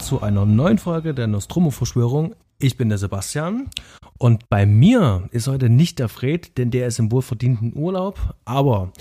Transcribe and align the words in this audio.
zu 0.00 0.22
einer 0.22 0.46
neuen 0.46 0.78
Folge 0.78 1.12
der 1.12 1.26
Nostromo-Verschwörung. 1.26 2.34
Ich 2.58 2.76
bin 2.76 2.88
der 2.88 2.98
Sebastian 2.98 3.68
und 4.18 4.48
bei 4.48 4.64
mir 4.64 5.28
ist 5.30 5.46
heute 5.46 5.68
nicht 5.68 5.98
der 5.98 6.08
Fred, 6.08 6.56
denn 6.56 6.70
der 6.70 6.86
ist 6.86 6.98
im 6.98 7.12
wohlverdienten 7.12 7.72
Urlaub. 7.76 8.18
Aber 8.46 8.92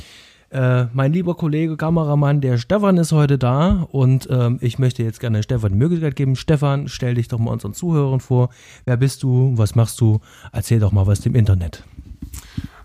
äh, 0.50 0.86
mein 0.94 1.14
lieber 1.14 1.36
Kollege, 1.36 1.78
Kameramann, 1.78 2.42
der 2.42 2.58
Stefan 2.58 2.98
ist 2.98 3.14
heute 3.14 3.38
da 3.38 3.88
und 3.92 4.28
ähm, 4.30 4.58
ich 4.62 4.78
möchte 4.78 5.04
jetzt 5.04 5.22
gerne 5.22 5.42
Stefan 5.42 5.72
die 5.72 5.78
Möglichkeit 5.78 6.18
geben. 6.18 6.36
Stefan, 6.36 6.90
stell 6.90 7.16
dich 7.16 7.30
doch 7.30 7.40
mal 7.40 7.52
unseren 7.52 7.74
Zuhörern 7.74 8.20
vor. 8.20 8.50
Wer 8.86 8.98
bist 8.98 9.24
du? 9.24 9.54
Was 9.56 9.76
machst 9.76 10.02
du? 10.02 10.20
Erzähl 10.52 10.80
doch 10.80 10.92
mal 10.92 11.08
was 11.08 11.26
im 11.26 11.36
Internet. 11.36 11.84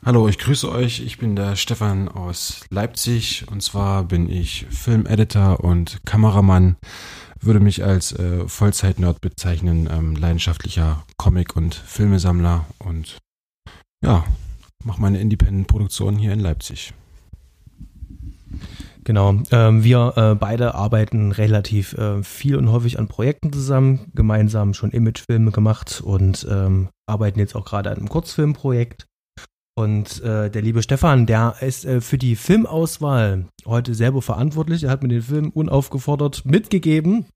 Hallo, 0.04 0.28
ich 0.28 0.38
grüße 0.38 0.70
euch. 0.70 1.00
Ich 1.00 1.18
bin 1.18 1.34
der 1.34 1.56
Stefan 1.56 2.08
aus 2.08 2.60
Leipzig 2.70 3.46
und 3.50 3.62
zwar 3.62 4.04
bin 4.04 4.30
ich 4.30 4.66
Filmeditor 4.70 5.64
und 5.64 6.04
Kameramann. 6.04 6.76
Würde 7.44 7.60
mich 7.60 7.84
als 7.84 8.12
äh, 8.12 8.48
Vollzeit-Nerd 8.48 9.20
bezeichnen, 9.20 9.86
ähm, 9.92 10.16
leidenschaftlicher 10.16 11.04
Comic- 11.18 11.54
und 11.54 11.74
Filmesammler 11.74 12.64
und 12.78 13.18
ja, 14.02 14.24
mache 14.82 15.02
meine 15.02 15.20
Independent-Produktion 15.20 16.16
hier 16.16 16.32
in 16.32 16.40
Leipzig. 16.40 16.94
Genau, 19.04 19.42
ähm, 19.50 19.84
wir 19.84 20.14
äh, 20.16 20.34
beide 20.34 20.74
arbeiten 20.74 21.32
relativ 21.32 21.92
äh, 21.98 22.22
viel 22.22 22.56
und 22.56 22.72
häufig 22.72 22.98
an 22.98 23.08
Projekten 23.08 23.52
zusammen, 23.52 24.10
gemeinsam 24.14 24.72
schon 24.72 24.92
Imagefilme 24.92 25.50
gemacht 25.50 26.00
und 26.02 26.46
ähm, 26.50 26.88
arbeiten 27.06 27.40
jetzt 27.40 27.56
auch 27.56 27.66
gerade 27.66 27.90
an 27.90 27.98
einem 27.98 28.08
Kurzfilmprojekt. 28.08 29.04
Und 29.76 30.22
äh, 30.22 30.50
der 30.50 30.62
liebe 30.62 30.82
Stefan, 30.82 31.26
der 31.26 31.56
ist 31.60 31.84
äh, 31.84 32.00
für 32.00 32.16
die 32.16 32.36
Filmauswahl 32.36 33.48
heute 33.66 33.92
selber 33.94 34.22
verantwortlich. 34.22 34.84
Er 34.84 34.90
hat 34.90 35.02
mir 35.02 35.08
den 35.08 35.20
Film 35.20 35.50
unaufgefordert 35.50 36.46
mitgegeben 36.46 37.26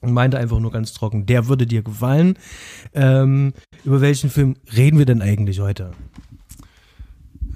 meinte 0.00 0.38
einfach 0.38 0.58
nur 0.58 0.70
ganz 0.70 0.92
trocken, 0.92 1.26
der 1.26 1.48
würde 1.48 1.66
dir 1.66 1.82
gefallen. 1.82 2.38
Ähm, 2.94 3.52
über 3.84 4.00
welchen 4.00 4.30
Film 4.30 4.56
reden 4.74 4.98
wir 4.98 5.06
denn 5.06 5.22
eigentlich 5.22 5.60
heute? 5.60 5.92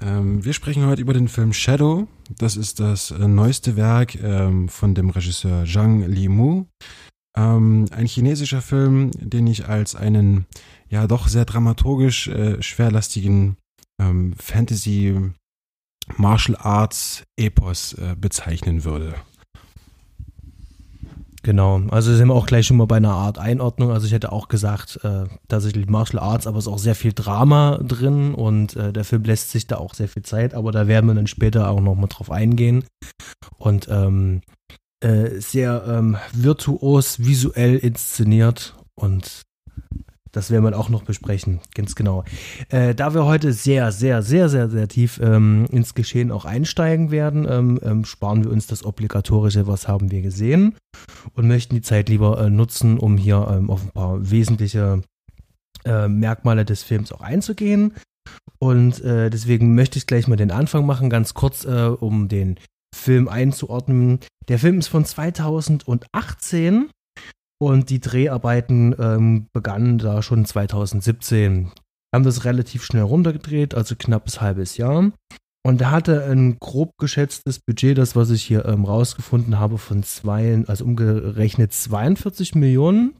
Ähm, 0.01 0.43
wir 0.43 0.53
sprechen 0.53 0.85
heute 0.85 1.01
über 1.01 1.13
den 1.13 1.27
Film 1.27 1.53
Shadow. 1.53 2.07
Das 2.37 2.57
ist 2.57 2.79
das 2.79 3.11
äh, 3.11 3.27
neueste 3.27 3.75
Werk 3.75 4.15
ähm, 4.21 4.67
von 4.69 4.95
dem 4.95 5.09
Regisseur 5.09 5.65
Zhang 5.65 6.07
Limu. 6.07 6.65
Ähm, 7.37 7.85
ein 7.91 8.07
chinesischer 8.07 8.61
Film, 8.61 9.11
den 9.13 9.47
ich 9.47 9.67
als 9.69 9.95
einen 9.95 10.45
ja 10.89 11.07
doch 11.07 11.27
sehr 11.27 11.45
dramaturgisch 11.45 12.27
äh, 12.27 12.61
schwerlastigen 12.61 13.57
ähm, 14.01 14.33
Fantasy 14.37 15.31
Martial 16.17 16.57
Arts 16.57 17.23
Epos 17.37 17.93
äh, 17.93 18.15
bezeichnen 18.19 18.83
würde. 18.83 19.15
Genau, 21.43 21.81
also 21.89 22.15
sind 22.15 22.27
wir 22.27 22.35
auch 22.35 22.45
gleich 22.45 22.67
schon 22.67 22.77
mal 22.77 22.85
bei 22.85 22.97
einer 22.97 23.13
Art 23.13 23.39
Einordnung. 23.39 23.91
Also 23.91 24.05
ich 24.05 24.13
hätte 24.13 24.31
auch 24.31 24.47
gesagt, 24.47 24.99
äh, 25.03 25.23
tatsächlich 25.47 25.87
Martial 25.87 26.21
Arts, 26.21 26.45
aber 26.45 26.59
es 26.59 26.67
ist 26.67 26.71
auch 26.71 26.77
sehr 26.77 26.93
viel 26.93 27.13
Drama 27.13 27.79
drin 27.81 28.35
und 28.35 28.75
äh, 28.75 28.93
der 28.93 29.03
Film 29.03 29.23
lässt 29.23 29.49
sich 29.49 29.65
da 29.65 29.77
auch 29.77 29.95
sehr 29.95 30.07
viel 30.07 30.21
Zeit, 30.21 30.53
aber 30.53 30.71
da 30.71 30.87
werden 30.87 31.07
wir 31.07 31.15
dann 31.15 31.27
später 31.27 31.69
auch 31.69 31.81
nochmal 31.81 32.09
drauf 32.09 32.29
eingehen. 32.29 32.83
Und 33.57 33.87
ähm, 33.89 34.41
äh, 35.03 35.39
sehr 35.39 35.83
ähm, 35.87 36.17
virtuos 36.31 37.19
visuell 37.19 37.77
inszeniert 37.77 38.75
und 38.93 39.41
das 40.31 40.49
werden 40.49 40.63
wir 40.63 40.77
auch 40.77 40.89
noch 40.89 41.03
besprechen, 41.03 41.59
ganz 41.75 41.95
genau. 41.95 42.23
Äh, 42.69 42.95
da 42.95 43.13
wir 43.13 43.25
heute 43.25 43.53
sehr, 43.53 43.91
sehr, 43.91 44.21
sehr, 44.21 44.49
sehr, 44.49 44.69
sehr 44.69 44.87
tief 44.87 45.19
ähm, 45.21 45.67
ins 45.71 45.93
Geschehen 45.93 46.31
auch 46.31 46.45
einsteigen 46.45 47.11
werden, 47.11 47.47
ähm, 47.49 47.79
ähm, 47.83 48.05
sparen 48.05 48.43
wir 48.43 48.51
uns 48.51 48.67
das 48.67 48.85
obligatorische, 48.85 49.67
was 49.67 49.87
haben 49.87 50.11
wir 50.11 50.21
gesehen 50.21 50.75
und 51.33 51.47
möchten 51.47 51.75
die 51.75 51.81
Zeit 51.81 52.09
lieber 52.09 52.39
äh, 52.39 52.49
nutzen, 52.49 52.97
um 52.97 53.17
hier 53.17 53.47
ähm, 53.51 53.69
auf 53.69 53.83
ein 53.83 53.91
paar 53.91 54.31
wesentliche 54.31 55.01
äh, 55.85 56.07
Merkmale 56.07 56.65
des 56.65 56.83
Films 56.83 57.11
auch 57.11 57.21
einzugehen. 57.21 57.93
Und 58.59 59.03
äh, 59.03 59.29
deswegen 59.29 59.75
möchte 59.75 59.97
ich 59.97 60.07
gleich 60.07 60.27
mal 60.27 60.35
den 60.35 60.51
Anfang 60.51 60.85
machen, 60.85 61.09
ganz 61.09 61.33
kurz, 61.33 61.65
äh, 61.65 61.87
um 61.87 62.27
den 62.27 62.57
Film 62.95 63.27
einzuordnen. 63.27 64.19
Der 64.47 64.59
Film 64.59 64.79
ist 64.79 64.87
von 64.87 65.05
2018 65.05 66.89
und 67.61 67.91
die 67.91 67.99
Dreharbeiten 67.99 68.95
ähm, 68.97 69.47
begannen 69.53 69.99
da 69.99 70.23
schon 70.23 70.45
2017. 70.45 71.69
Haben 72.11 72.23
das 72.23 72.43
relativ 72.43 72.83
schnell 72.83 73.03
runtergedreht, 73.03 73.75
also 73.75 73.95
knappes 73.95 74.41
halbes 74.41 74.77
Jahr. 74.77 75.11
Und 75.63 75.79
er 75.79 75.91
hatte 75.91 76.25
ein 76.25 76.57
grob 76.57 76.97
geschätztes 76.97 77.59
Budget, 77.59 77.99
das 77.99 78.15
was 78.15 78.31
ich 78.31 78.41
hier 78.41 78.65
ähm, 78.65 78.83
rausgefunden 78.83 79.59
habe, 79.59 79.77
von 79.77 80.01
zwei, 80.01 80.63
also 80.65 80.85
umgerechnet 80.85 81.71
42 81.71 82.55
Millionen 82.55 83.13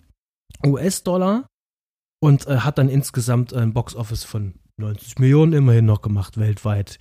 US-Dollar 0.66 1.46
und 2.20 2.48
äh, 2.48 2.58
hat 2.58 2.80
dann 2.80 2.90
insgesamt 2.90 3.54
ein 3.54 3.74
Box-Office 3.74 4.24
von 4.24 4.56
90 4.78 5.20
Millionen 5.20 5.54
immerhin 5.54 5.86
noch 5.86 6.02
gemacht 6.02 6.40
weltweit. 6.40 6.98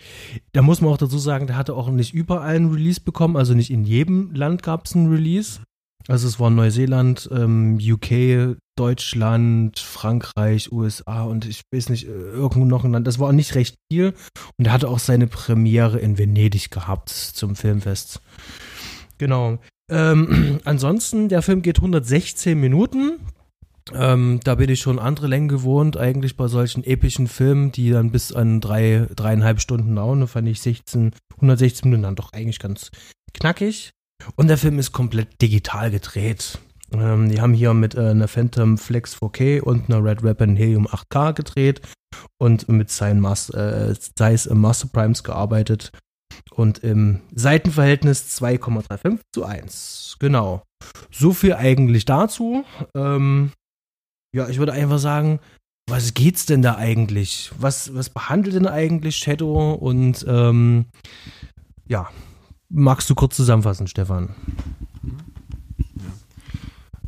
Da 0.52 0.60
muss 0.60 0.82
man 0.82 0.92
auch 0.92 0.98
dazu 0.98 1.16
sagen, 1.16 1.46
der 1.46 1.56
hatte 1.56 1.74
auch 1.74 1.88
nicht 1.88 2.12
überall 2.12 2.54
einen 2.54 2.70
Release 2.70 3.00
bekommen, 3.00 3.38
also 3.38 3.54
nicht 3.54 3.70
in 3.70 3.84
jedem 3.84 4.34
Land 4.34 4.62
gab 4.62 4.84
es 4.84 4.94
einen 4.94 5.10
Release. 5.10 5.60
Also 6.10 6.26
es 6.26 6.40
war 6.40 6.50
Neuseeland, 6.50 7.28
ähm, 7.32 7.78
UK, 7.80 8.56
Deutschland, 8.76 9.78
Frankreich, 9.78 10.72
USA 10.72 11.22
und 11.22 11.46
ich 11.46 11.62
weiß 11.72 11.88
nicht, 11.88 12.04
irgendwo 12.04 12.64
noch 12.64 12.82
ein 12.82 12.90
Land. 12.90 13.06
Das 13.06 13.20
war 13.20 13.32
nicht 13.32 13.54
recht 13.54 13.76
viel. 13.92 14.14
Und 14.58 14.66
er 14.66 14.72
hatte 14.72 14.88
auch 14.88 14.98
seine 14.98 15.28
Premiere 15.28 16.00
in 16.00 16.18
Venedig 16.18 16.72
gehabt 16.72 17.10
zum 17.10 17.54
Filmfest. 17.54 18.20
Genau. 19.18 19.58
Ähm, 19.88 20.58
ansonsten, 20.64 21.28
der 21.28 21.42
Film 21.42 21.62
geht 21.62 21.76
116 21.76 22.58
Minuten. 22.58 23.20
Ähm, 23.92 24.40
da 24.42 24.56
bin 24.56 24.68
ich 24.68 24.80
schon 24.80 24.98
andere 24.98 25.28
Längen 25.28 25.48
gewohnt, 25.48 25.96
eigentlich 25.96 26.36
bei 26.36 26.48
solchen 26.48 26.82
epischen 26.82 27.28
Filmen, 27.28 27.70
die 27.70 27.90
dann 27.90 28.10
bis 28.10 28.32
an 28.32 28.60
drei, 28.60 29.06
dreieinhalb 29.14 29.60
Stunden 29.60 29.94
dauern. 29.94 30.18
Da 30.18 30.26
fand 30.26 30.48
ich 30.48 30.60
16, 30.60 31.12
116 31.36 31.88
Minuten 31.88 32.02
dann 32.02 32.16
doch 32.16 32.32
eigentlich 32.32 32.58
ganz 32.58 32.90
knackig. 33.32 33.92
Und 34.36 34.48
der 34.48 34.58
Film 34.58 34.78
ist 34.78 34.92
komplett 34.92 35.40
digital 35.40 35.90
gedreht. 35.90 36.58
Ähm, 36.92 37.28
die 37.28 37.40
haben 37.40 37.54
hier 37.54 37.74
mit 37.74 37.94
äh, 37.94 38.10
einer 38.10 38.28
Phantom 38.28 38.78
Flex 38.78 39.16
4K 39.16 39.60
und 39.60 39.88
einer 39.88 40.04
Red 40.04 40.22
Weapon 40.22 40.56
Helium 40.56 40.86
8K 40.86 41.32
gedreht 41.34 41.80
und 42.38 42.68
mit 42.68 42.90
seinen 42.90 43.24
äh, 43.24 43.94
Zeiss 43.94 44.48
Master 44.50 44.88
Primes 44.88 45.22
gearbeitet. 45.22 45.92
Und 46.50 46.78
im 46.78 47.20
Seitenverhältnis 47.34 48.40
2,35 48.40 49.20
zu 49.32 49.44
1. 49.44 50.16
Genau. 50.18 50.62
So 51.10 51.32
viel 51.32 51.54
eigentlich 51.54 52.04
dazu. 52.04 52.64
Ähm, 52.94 53.52
ja, 54.34 54.48
ich 54.48 54.58
würde 54.58 54.72
einfach 54.72 54.98
sagen, 54.98 55.40
was 55.88 56.14
geht's 56.14 56.46
denn 56.46 56.62
da 56.62 56.76
eigentlich? 56.76 57.50
Was, 57.58 57.94
was 57.94 58.10
behandelt 58.10 58.54
denn 58.54 58.66
eigentlich 58.66 59.16
Shadow? 59.16 59.72
Und 59.72 60.24
ähm, 60.28 60.86
ja, 61.88 62.08
Magst 62.72 63.10
du 63.10 63.16
kurz 63.16 63.36
zusammenfassen, 63.36 63.88
Stefan? 63.88 64.34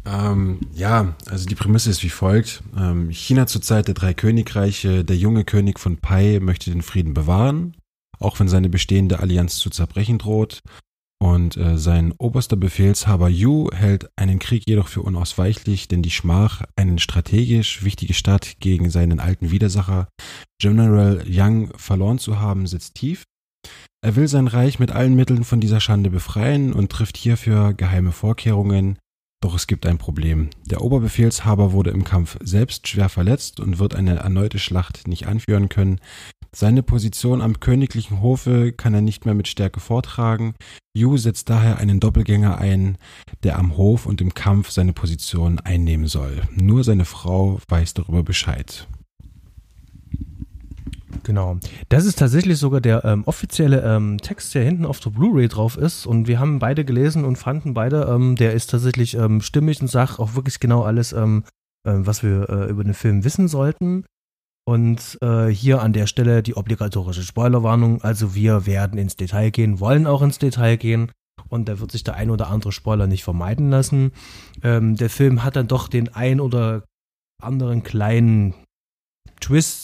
Ähm, 0.05 0.61
ja, 0.75 1.14
also 1.26 1.47
die 1.47 1.55
Prämisse 1.55 1.88
ist 1.88 2.03
wie 2.03 2.09
folgt. 2.09 2.64
Ähm, 2.76 3.11
China 3.11 3.47
zur 3.47 3.62
Zeit 3.62 3.87
der 3.87 3.94
drei 3.94 4.12
Königreiche, 4.12 5.05
der 5.05 5.17
junge 5.17 5.44
König 5.44 5.79
von 5.79 5.99
Pai 5.99 6.41
möchte 6.43 6.70
den 6.70 6.82
Frieden 6.82 7.14
bewahren, 7.14 7.76
auch 8.19 8.41
wenn 8.41 8.49
seine 8.49 8.69
bestehende 8.69 9.20
Allianz 9.20 9.56
zu 9.56 9.70
zerbrechen 9.70 10.19
droht. 10.19 10.62
Und 11.20 11.56
äh, 11.56 11.79
sein 11.79 12.12
oberster 12.19 12.56
Befehlshaber 12.56 13.29
Yu 13.29 13.70
hält 13.73 14.11
einen 14.17 14.41
Krieg 14.41 14.64
jedoch 14.67 14.88
für 14.88 15.03
unausweichlich, 15.03 15.87
denn 15.87 16.03
die 16.03 16.11
Schmach, 16.11 16.62
eine 16.75 16.99
strategisch 16.99 17.85
wichtige 17.85 18.14
Stadt 18.14 18.56
gegen 18.59 18.91
seinen 18.91 19.20
alten 19.20 19.53
Widersacher 19.53 20.09
General 20.61 21.23
Yang 21.25 21.73
verloren 21.76 22.19
zu 22.19 22.41
haben, 22.41 22.67
sitzt 22.67 22.97
tief. 22.97 23.23
Er 24.04 24.16
will 24.16 24.26
sein 24.26 24.49
Reich 24.49 24.81
mit 24.81 24.90
allen 24.90 25.14
Mitteln 25.14 25.44
von 25.44 25.60
dieser 25.60 25.78
Schande 25.78 26.10
befreien 26.10 26.72
und 26.72 26.90
trifft 26.90 27.16
hierfür 27.16 27.72
geheime 27.72 28.10
Vorkehrungen. 28.10 28.99
Doch 29.40 29.54
es 29.54 29.69
gibt 29.69 29.87
ein 29.87 29.99
Problem. 29.99 30.50
Der 30.66 30.82
Oberbefehlshaber 30.82 31.72
wurde 31.72 31.90
im 31.90 32.02
Kampf 32.02 32.37
selbst 32.43 32.88
schwer 32.88 33.08
verletzt 33.08 33.60
und 33.60 33.78
wird 33.78 33.94
eine 33.94 34.16
erneute 34.16 34.58
Schlacht 34.58 35.06
nicht 35.06 35.28
anführen 35.28 35.69
können. 35.69 36.00
Seine 36.54 36.82
Position 36.82 37.40
am 37.40 37.60
königlichen 37.60 38.20
Hofe 38.20 38.72
kann 38.72 38.93
er 38.93 39.00
nicht 39.02 39.25
mehr 39.25 39.34
mit 39.34 39.46
Stärke 39.46 39.78
vortragen. 39.78 40.54
Yu 40.94 41.16
setzt 41.16 41.49
daher 41.49 41.78
einen 41.78 42.00
Doppelgänger 42.00 42.58
ein, 42.58 42.99
der 43.44 43.56
am 43.56 43.76
Hof 43.76 44.06
und 44.06 44.20
im 44.20 44.34
Kampf 44.34 44.70
seine 44.70 44.93
Position 44.93 45.60
einnehmen 45.60 46.08
soll. 46.08 46.43
Nur 46.50 46.82
seine 46.82 47.04
Frau 47.04 47.60
weiß 47.69 47.94
darüber 47.94 48.25
Bescheid. 48.25 48.88
Genau. 51.24 51.58
Das 51.88 52.04
ist 52.04 52.19
tatsächlich 52.19 52.58
sogar 52.58 52.80
der 52.80 53.04
ähm, 53.04 53.22
offizielle 53.26 53.82
ähm, 53.82 54.19
Text, 54.19 54.54
der 54.54 54.64
hinten 54.64 54.84
auf 54.84 55.00
der 55.00 55.10
Blu-ray 55.10 55.48
drauf 55.48 55.76
ist. 55.76 56.06
Und 56.06 56.26
wir 56.26 56.40
haben 56.40 56.58
beide 56.58 56.84
gelesen 56.84 57.24
und 57.24 57.36
fanden 57.36 57.74
beide, 57.74 58.04
ähm, 58.10 58.36
der 58.36 58.52
ist 58.54 58.70
tatsächlich 58.70 59.14
ähm, 59.14 59.40
stimmig 59.40 59.80
und 59.80 59.88
sagt 59.88 60.19
auch 60.19 60.34
wirklich 60.34 60.58
genau 60.58 60.82
alles, 60.82 61.12
ähm, 61.12 61.44
äh, 61.86 61.92
was 61.94 62.22
wir 62.22 62.48
äh, 62.48 62.70
über 62.70 62.84
den 62.84 62.94
Film 62.94 63.24
wissen 63.24 63.48
sollten. 63.48 64.04
Und 64.64 65.19
äh, 65.22 65.48
hier 65.48 65.82
an 65.82 65.92
der 65.92 66.06
Stelle 66.06 66.42
die 66.42 66.56
obligatorische 66.56 67.22
Spoilerwarnung. 67.22 68.02
Also 68.02 68.34
wir 68.34 68.66
werden 68.66 68.98
ins 68.98 69.16
Detail 69.16 69.50
gehen, 69.50 69.80
wollen 69.80 70.06
auch 70.06 70.22
ins 70.22 70.38
Detail 70.38 70.76
gehen. 70.76 71.10
Und 71.48 71.68
da 71.68 71.80
wird 71.80 71.92
sich 71.92 72.04
der 72.04 72.14
ein 72.14 72.30
oder 72.30 72.48
andere 72.48 72.72
Spoiler 72.72 73.06
nicht 73.06 73.25
vermeiden 73.25 73.70
lassen. 73.70 74.12
Ähm, 74.62 74.96
der 74.96 75.10
Film 75.10 75.44
hat 75.44 75.56
dann 75.56 75.68
doch 75.68 75.88
den 75.88 76.08
ein 76.14 76.40
oder 76.40 76.84
anderen 77.42 77.82
kleinen 77.82 78.54
Twist. 79.40 79.81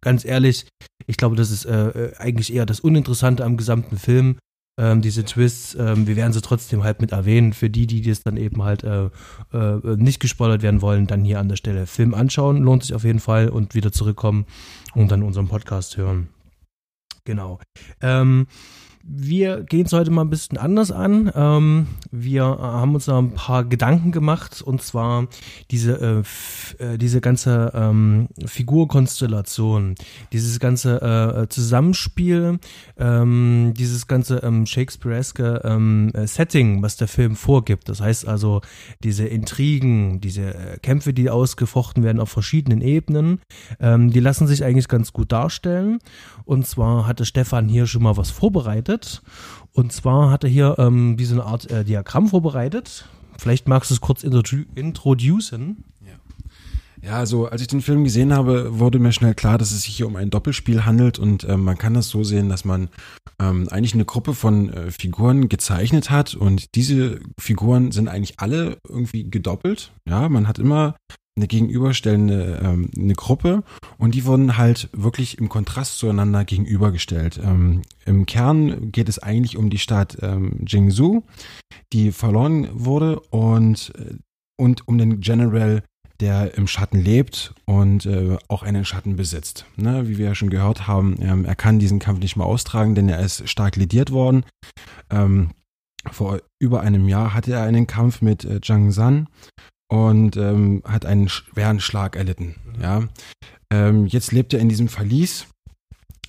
Ganz 0.00 0.24
ehrlich, 0.24 0.66
ich 1.06 1.16
glaube, 1.16 1.36
das 1.36 1.50
ist 1.50 1.64
äh, 1.64 1.88
äh 1.88 2.16
eigentlich 2.16 2.52
eher 2.52 2.66
das 2.66 2.80
Uninteressante 2.80 3.44
am 3.44 3.56
gesamten 3.56 3.98
Film 3.98 4.36
ähm, 4.80 5.02
diese 5.02 5.24
Twists, 5.26 5.74
ähm, 5.74 6.06
wir 6.06 6.16
werden 6.16 6.32
sie 6.32 6.40
trotzdem 6.40 6.84
halt 6.84 7.02
mit 7.02 7.12
erwähnen. 7.12 7.52
Für 7.52 7.68
die, 7.68 7.86
die 7.86 8.00
das 8.00 8.22
dann 8.22 8.38
eben 8.38 8.62
halt 8.62 8.82
äh, 8.82 9.10
äh, 9.52 9.96
nicht 9.96 10.20
gespoilert 10.20 10.62
werden 10.62 10.80
wollen, 10.80 11.06
dann 11.06 11.22
hier 11.22 11.38
an 11.38 11.50
der 11.50 11.56
Stelle 11.56 11.86
Film 11.86 12.14
anschauen, 12.14 12.62
lohnt 12.62 12.84
sich 12.84 12.94
auf 12.94 13.04
jeden 13.04 13.20
Fall 13.20 13.50
und 13.50 13.74
wieder 13.74 13.92
zurückkommen 13.92 14.46
und 14.94 15.10
dann 15.10 15.22
unseren 15.22 15.48
Podcast 15.48 15.98
hören. 15.98 16.28
Genau. 17.24 17.60
Ähm, 18.00 18.46
wir 19.12 19.64
gehen 19.64 19.86
es 19.86 19.92
heute 19.92 20.10
mal 20.12 20.22
ein 20.22 20.30
bisschen 20.30 20.56
anders 20.56 20.92
an. 20.92 21.32
Ähm, 21.34 21.88
wir 22.12 22.44
haben 22.44 22.94
uns 22.94 23.06
da 23.06 23.18
ein 23.18 23.34
paar 23.34 23.64
Gedanken 23.64 24.12
gemacht 24.12 24.62
und 24.62 24.82
zwar 24.82 25.26
diese, 25.70 26.24
äh, 26.78 26.84
äh, 26.84 26.98
diese 26.98 27.20
ganze 27.20 27.72
ähm, 27.74 28.28
Figurkonstellation, 28.44 29.96
dieses 30.32 30.60
ganze 30.60 31.00
äh, 31.00 31.48
Zusammenspiel, 31.48 32.60
ähm, 32.98 33.74
dieses 33.76 34.06
ganze 34.06 34.38
ähm, 34.38 34.64
Shakespeareske 34.66 35.62
ähm, 35.64 36.10
äh, 36.14 36.28
Setting, 36.28 36.82
was 36.82 36.96
der 36.96 37.08
Film 37.08 37.34
vorgibt. 37.34 37.88
Das 37.88 38.00
heißt 38.00 38.28
also, 38.28 38.60
diese 39.02 39.26
Intrigen, 39.26 40.20
diese 40.20 40.54
äh, 40.54 40.78
Kämpfe, 40.78 41.12
die 41.12 41.30
ausgefochten 41.30 42.04
werden 42.04 42.20
auf 42.20 42.30
verschiedenen 42.30 42.80
Ebenen, 42.80 43.40
ähm, 43.80 44.10
die 44.12 44.20
lassen 44.20 44.46
sich 44.46 44.64
eigentlich 44.64 44.88
ganz 44.88 45.12
gut 45.12 45.32
darstellen. 45.32 45.98
Und 46.44 46.66
zwar 46.66 47.06
hatte 47.06 47.24
Stefan 47.24 47.68
hier 47.68 47.86
schon 47.86 48.02
mal 48.02 48.16
was 48.16 48.30
vorbereitet. 48.30 48.99
Und 49.72 49.92
zwar 49.92 50.30
hat 50.30 50.44
er 50.44 50.50
hier 50.50 50.76
ähm, 50.78 51.18
wie 51.18 51.24
so 51.24 51.34
eine 51.34 51.44
Art 51.44 51.70
äh, 51.70 51.84
Diagramm 51.84 52.28
vorbereitet. 52.28 53.06
Vielleicht 53.38 53.68
magst 53.68 53.90
du 53.90 53.94
es 53.94 54.00
kurz 54.00 54.22
introducen. 54.22 55.84
Ja, 57.02 57.16
also 57.16 57.46
als 57.46 57.62
ich 57.62 57.68
den 57.68 57.80
Film 57.80 58.04
gesehen 58.04 58.34
habe, 58.34 58.78
wurde 58.78 58.98
mir 58.98 59.12
schnell 59.12 59.34
klar, 59.34 59.56
dass 59.56 59.70
es 59.70 59.82
sich 59.84 59.96
hier 59.96 60.06
um 60.06 60.16
ein 60.16 60.28
Doppelspiel 60.28 60.84
handelt 60.84 61.18
und 61.18 61.44
äh, 61.44 61.56
man 61.56 61.78
kann 61.78 61.94
das 61.94 62.10
so 62.10 62.24
sehen, 62.24 62.50
dass 62.50 62.66
man 62.66 62.88
ähm, 63.38 63.68
eigentlich 63.70 63.94
eine 63.94 64.04
Gruppe 64.04 64.34
von 64.34 64.70
äh, 64.70 64.90
Figuren 64.90 65.48
gezeichnet 65.48 66.10
hat 66.10 66.34
und 66.34 66.74
diese 66.74 67.20
Figuren 67.38 67.90
sind 67.90 68.08
eigentlich 68.08 68.38
alle 68.38 68.76
irgendwie 68.86 69.30
gedoppelt. 69.30 69.92
Ja, 70.06 70.28
man 70.28 70.46
hat 70.46 70.58
immer 70.58 70.96
eine 71.36 71.46
gegenüberstellende 71.46 72.60
ähm, 72.62 72.90
eine 72.96 73.14
Gruppe 73.14 73.62
und 73.98 74.14
die 74.14 74.24
wurden 74.24 74.56
halt 74.56 74.88
wirklich 74.92 75.38
im 75.38 75.48
Kontrast 75.48 75.98
zueinander 75.98 76.44
gegenübergestellt. 76.44 77.40
Ähm, 77.42 77.82
Im 78.04 78.26
Kern 78.26 78.92
geht 78.92 79.08
es 79.08 79.18
eigentlich 79.18 79.56
um 79.56 79.70
die 79.70 79.78
Stadt 79.78 80.18
ähm, 80.22 80.64
Jingzhou, 80.66 81.22
die 81.92 82.12
verloren 82.12 82.68
wurde 82.72 83.20
und, 83.30 83.92
äh, 83.96 84.14
und 84.56 84.86
um 84.88 84.98
den 84.98 85.20
General 85.20 85.82
der 86.20 86.56
im 86.58 86.66
Schatten 86.66 87.00
lebt 87.00 87.54
und 87.64 88.04
äh, 88.06 88.36
auch 88.48 88.62
einen 88.62 88.84
Schatten 88.84 89.16
besitzt. 89.16 89.64
Ne, 89.76 90.06
wie 90.08 90.18
wir 90.18 90.26
ja 90.26 90.34
schon 90.34 90.50
gehört 90.50 90.86
haben, 90.86 91.16
ähm, 91.20 91.44
er 91.46 91.56
kann 91.56 91.78
diesen 91.78 91.98
Kampf 91.98 92.20
nicht 92.20 92.36
mehr 92.36 92.46
austragen, 92.46 92.94
denn 92.94 93.08
er 93.08 93.20
ist 93.20 93.48
stark 93.48 93.76
lediert 93.76 94.12
worden. 94.12 94.44
Ähm, 95.10 95.52
vor 96.10 96.40
über 96.58 96.80
einem 96.82 97.08
Jahr 97.08 97.34
hatte 97.34 97.52
er 97.52 97.62
einen 97.62 97.86
Kampf 97.86 98.22
mit 98.22 98.44
äh, 98.44 98.60
Zhang 98.60 98.90
San 98.90 99.28
und 99.90 100.36
ähm, 100.36 100.82
hat 100.86 101.04
einen 101.04 101.28
schweren 101.28 101.80
Schlag 101.80 102.16
erlitten. 102.16 102.54
Ja, 102.80 103.02
ähm, 103.70 104.06
jetzt 104.06 104.32
lebt 104.32 104.54
er 104.54 104.60
in 104.60 104.68
diesem 104.68 104.88
Verlies 104.88 105.46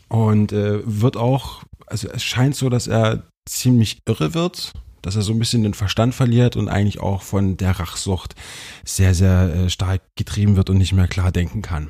und 0.09 0.51
äh, 0.51 0.81
wird 0.83 1.15
auch, 1.15 1.63
also 1.85 2.09
es 2.09 2.23
scheint 2.23 2.55
so, 2.55 2.69
dass 2.69 2.87
er 2.87 3.23
ziemlich 3.47 3.99
irre 4.05 4.33
wird 4.33 4.73
dass 5.01 5.15
er 5.15 5.21
so 5.21 5.33
ein 5.33 5.39
bisschen 5.39 5.63
den 5.63 5.73
Verstand 5.73 6.13
verliert 6.13 6.55
und 6.55 6.69
eigentlich 6.69 6.99
auch 6.99 7.21
von 7.23 7.57
der 7.57 7.79
Rachsucht 7.79 8.35
sehr, 8.85 9.13
sehr 9.13 9.53
äh, 9.53 9.69
stark 9.69 10.01
getrieben 10.15 10.55
wird 10.55 10.69
und 10.69 10.77
nicht 10.77 10.93
mehr 10.93 11.07
klar 11.07 11.31
denken 11.31 11.61
kann. 11.61 11.89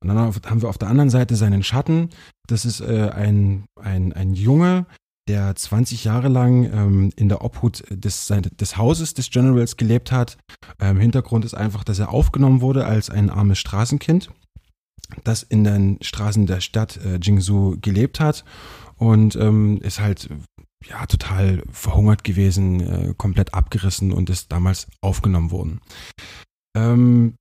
Und 0.00 0.08
dann 0.08 0.18
haben 0.18 0.62
wir 0.62 0.68
auf 0.68 0.78
der 0.78 0.88
anderen 0.88 1.10
Seite 1.10 1.36
seinen 1.36 1.62
Schatten. 1.62 2.08
Das 2.48 2.64
ist 2.64 2.80
äh, 2.80 3.10
ein, 3.14 3.66
ein, 3.80 4.12
ein 4.12 4.34
Junge, 4.34 4.86
der 5.28 5.54
20 5.54 6.04
Jahre 6.04 6.28
lang 6.28 6.64
ähm, 6.64 7.12
in 7.16 7.28
der 7.28 7.44
Obhut 7.44 7.84
des, 7.90 8.26
des 8.26 8.76
Hauses 8.76 9.14
des 9.14 9.30
Generals 9.30 9.76
gelebt 9.76 10.12
hat. 10.12 10.38
Ähm, 10.80 10.98
Hintergrund 10.98 11.44
ist 11.44 11.54
einfach, 11.54 11.84
dass 11.84 11.98
er 11.98 12.10
aufgenommen 12.10 12.60
wurde 12.60 12.86
als 12.86 13.10
ein 13.10 13.30
armes 13.30 13.58
Straßenkind, 13.58 14.30
das 15.24 15.42
in 15.42 15.64
den 15.64 15.98
Straßen 16.02 16.46
der 16.46 16.60
Stadt 16.60 16.96
äh, 17.04 17.16
Jingsu 17.16 17.76
gelebt 17.80 18.20
hat 18.20 18.44
und 18.96 19.36
ähm, 19.36 19.80
ist 19.82 20.00
halt 20.00 20.28
ja, 20.86 21.06
total 21.06 21.62
verhungert 21.70 22.24
gewesen, 22.24 22.80
äh, 22.80 23.14
komplett 23.16 23.54
abgerissen 23.54 24.12
und 24.12 24.30
ist 24.30 24.50
damals 24.50 24.88
aufgenommen 25.00 25.50
worden. 25.50 25.80
Ähm, 26.76 27.34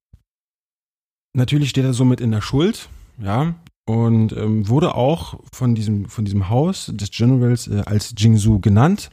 natürlich 1.34 1.70
steht 1.70 1.86
er 1.86 1.94
somit 1.94 2.22
in 2.22 2.32
der 2.32 2.42
Schuld, 2.42 2.90
ja, 3.18 3.56
und 3.90 4.34
ähm, 4.34 4.70
wurde 4.70 4.94
auch 4.94 5.40
von 5.52 5.74
diesem, 5.74 6.06
von 6.06 6.24
diesem 6.24 6.48
Haus 6.48 6.92
des 6.94 7.10
Generals 7.10 7.68
äh, 7.68 7.82
als 7.88 8.14
Jingsu 8.16 8.60
genannt, 8.60 9.10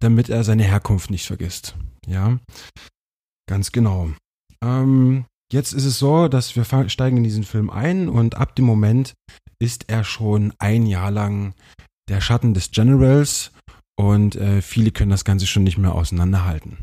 damit 0.00 0.30
er 0.30 0.44
seine 0.44 0.62
Herkunft 0.62 1.10
nicht 1.10 1.26
vergisst. 1.26 1.76
Ja, 2.06 2.38
ganz 3.46 3.70
genau. 3.70 4.08
Ähm, 4.64 5.26
jetzt 5.52 5.74
ist 5.74 5.84
es 5.84 5.98
so, 5.98 6.28
dass 6.28 6.56
wir 6.56 6.64
steigen 6.88 7.18
in 7.18 7.24
diesen 7.24 7.44
Film 7.44 7.68
ein 7.68 8.08
und 8.08 8.34
ab 8.34 8.56
dem 8.56 8.64
Moment 8.64 9.12
ist 9.58 9.84
er 9.88 10.04
schon 10.04 10.54
ein 10.58 10.86
Jahr 10.86 11.10
lang 11.10 11.52
der 12.08 12.22
Schatten 12.22 12.54
des 12.54 12.70
Generals 12.70 13.50
und 14.00 14.36
äh, 14.36 14.62
viele 14.62 14.90
können 14.90 15.10
das 15.10 15.26
Ganze 15.26 15.46
schon 15.46 15.64
nicht 15.64 15.76
mehr 15.76 15.94
auseinanderhalten. 15.94 16.78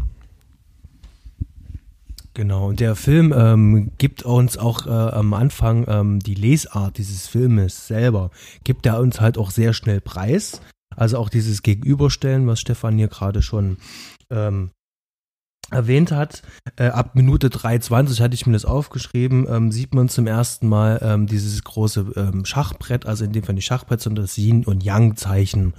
Genau, 2.35 2.67
und 2.67 2.81
der 2.81 2.97
Film 2.97 3.33
ähm, 3.35 3.91
gibt 3.97 4.23
uns 4.23 4.57
auch 4.57 4.87
äh, 4.87 4.89
am 4.89 5.33
Anfang 5.33 5.85
ähm, 5.87 6.19
die 6.19 6.35
Lesart 6.35 6.97
dieses 6.97 7.27
Filmes 7.27 7.87
selber, 7.87 8.29
gibt 8.65 8.85
er 8.85 8.99
uns 8.99 9.21
halt 9.21 9.37
auch 9.37 9.51
sehr 9.51 9.71
schnell 9.71 10.01
preis. 10.01 10.59
Also 10.93 11.17
auch 11.17 11.29
dieses 11.29 11.63
Gegenüberstellen, 11.63 12.45
was 12.45 12.59
Stefan 12.59 12.97
hier 12.97 13.07
gerade 13.07 13.41
schon 13.41 13.77
ähm, 14.29 14.71
erwähnt 15.71 16.11
hat. 16.11 16.43
Äh, 16.75 16.87
ab 16.87 17.15
Minute 17.15 17.47
3,20 17.47 18.21
hatte 18.21 18.35
ich 18.35 18.45
mir 18.45 18.53
das 18.53 18.65
aufgeschrieben, 18.65 19.47
ähm, 19.49 19.71
sieht 19.71 19.93
man 19.93 20.09
zum 20.09 20.27
ersten 20.27 20.67
Mal 20.67 20.99
ähm, 21.01 21.27
dieses 21.27 21.63
große 21.63 22.13
ähm, 22.17 22.43
Schachbrett, 22.43 23.05
also 23.05 23.23
in 23.23 23.31
dem 23.31 23.43
Fall 23.43 23.55
nicht 23.55 23.65
Schachbrett, 23.65 24.01
sondern 24.01 24.25
das 24.25 24.37
Yin- 24.37 24.65
und 24.65 24.83
Yang-Zeichen. 24.83 25.73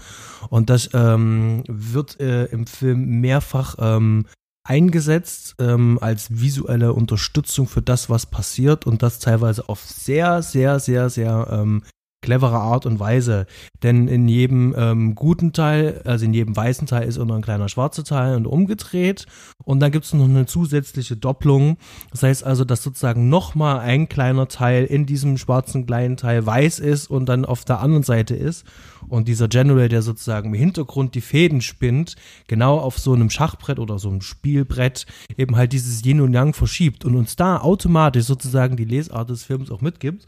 Und 0.48 0.70
das 0.70 0.88
ähm, 0.94 1.64
wird 1.68 2.18
äh, 2.18 2.46
im 2.46 2.66
Film 2.66 3.20
mehrfach 3.20 3.76
ähm, 3.78 4.26
eingesetzt 4.66 5.54
ähm, 5.58 5.98
als 6.00 6.40
visuelle 6.40 6.92
Unterstützung 6.92 7.68
für 7.68 7.82
das, 7.82 8.10
was 8.10 8.26
passiert 8.26 8.86
und 8.86 9.02
das 9.02 9.18
teilweise 9.18 9.68
auf 9.68 9.80
sehr, 9.80 10.42
sehr, 10.42 10.80
sehr, 10.80 11.08
sehr 11.08 11.48
ähm, 11.50 11.82
clevere 12.26 12.58
Art 12.58 12.86
und 12.86 12.98
Weise. 12.98 13.46
Denn 13.82 14.08
in 14.08 14.28
jedem 14.28 14.74
ähm, 14.76 15.14
guten 15.14 15.52
Teil, 15.52 16.02
also 16.04 16.24
in 16.24 16.34
jedem 16.34 16.56
weißen 16.56 16.88
Teil 16.88 17.06
ist 17.06 17.16
immer 17.16 17.36
ein 17.36 17.42
kleiner 17.42 17.68
schwarzer 17.68 18.02
Teil 18.02 18.34
und 18.34 18.46
umgedreht. 18.46 19.26
Und 19.64 19.78
dann 19.80 19.92
gibt 19.92 20.04
es 20.04 20.12
noch 20.12 20.24
eine 20.24 20.46
zusätzliche 20.46 21.16
Doppelung. 21.16 21.76
Das 22.10 22.24
heißt 22.24 22.44
also, 22.44 22.64
dass 22.64 22.82
sozusagen 22.82 23.28
nochmal 23.28 23.78
ein 23.78 24.08
kleiner 24.08 24.48
Teil 24.48 24.84
in 24.84 25.06
diesem 25.06 25.38
schwarzen 25.38 25.86
kleinen 25.86 26.16
Teil 26.16 26.44
weiß 26.44 26.80
ist 26.80 27.08
und 27.08 27.26
dann 27.26 27.44
auf 27.44 27.64
der 27.64 27.80
anderen 27.80 28.02
Seite 28.02 28.34
ist. 28.34 28.64
Und 29.08 29.28
dieser 29.28 29.46
General, 29.46 29.88
der 29.88 30.02
sozusagen 30.02 30.48
im 30.48 30.54
Hintergrund 30.54 31.14
die 31.14 31.20
Fäden 31.20 31.60
spinnt, 31.60 32.16
genau 32.48 32.78
auf 32.78 32.98
so 32.98 33.12
einem 33.12 33.30
Schachbrett 33.30 33.78
oder 33.78 34.00
so 34.00 34.08
einem 34.08 34.20
Spielbrett 34.20 35.06
eben 35.36 35.54
halt 35.54 35.72
dieses 35.72 36.04
Yin 36.04 36.20
und 36.20 36.34
Yang 36.34 36.54
verschiebt 36.54 37.04
und 37.04 37.14
uns 37.14 37.36
da 37.36 37.58
automatisch 37.58 38.24
sozusagen 38.24 38.76
die 38.76 38.84
Lesart 38.84 39.30
des 39.30 39.44
Films 39.44 39.70
auch 39.70 39.80
mitgibt. 39.80 40.26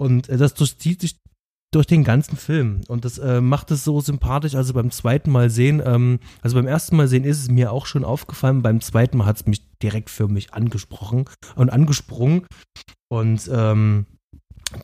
Und 0.00 0.30
äh, 0.30 0.38
das 0.38 0.54
durchzieht 0.54 1.02
sich 1.02 1.19
durch 1.72 1.86
den 1.86 2.04
ganzen 2.04 2.36
Film. 2.36 2.80
Und 2.88 3.04
das 3.04 3.18
äh, 3.18 3.40
macht 3.40 3.70
es 3.70 3.84
so 3.84 4.00
sympathisch. 4.00 4.54
Also 4.54 4.74
beim 4.74 4.90
zweiten 4.90 5.30
Mal 5.30 5.50
sehen, 5.50 5.82
ähm, 5.84 6.18
also 6.42 6.56
beim 6.56 6.66
ersten 6.66 6.96
Mal 6.96 7.08
sehen 7.08 7.24
ist 7.24 7.40
es 7.40 7.48
mir 7.48 7.72
auch 7.72 7.86
schon 7.86 8.04
aufgefallen. 8.04 8.62
Beim 8.62 8.80
zweiten 8.80 9.18
Mal 9.18 9.26
hat 9.26 9.36
es 9.36 9.46
mich 9.46 9.62
direkt 9.78 10.10
für 10.10 10.28
mich 10.28 10.52
angesprochen 10.52 11.26
und 11.54 11.70
angesprungen. 11.70 12.46
Und 13.08 13.48
ähm, 13.52 14.06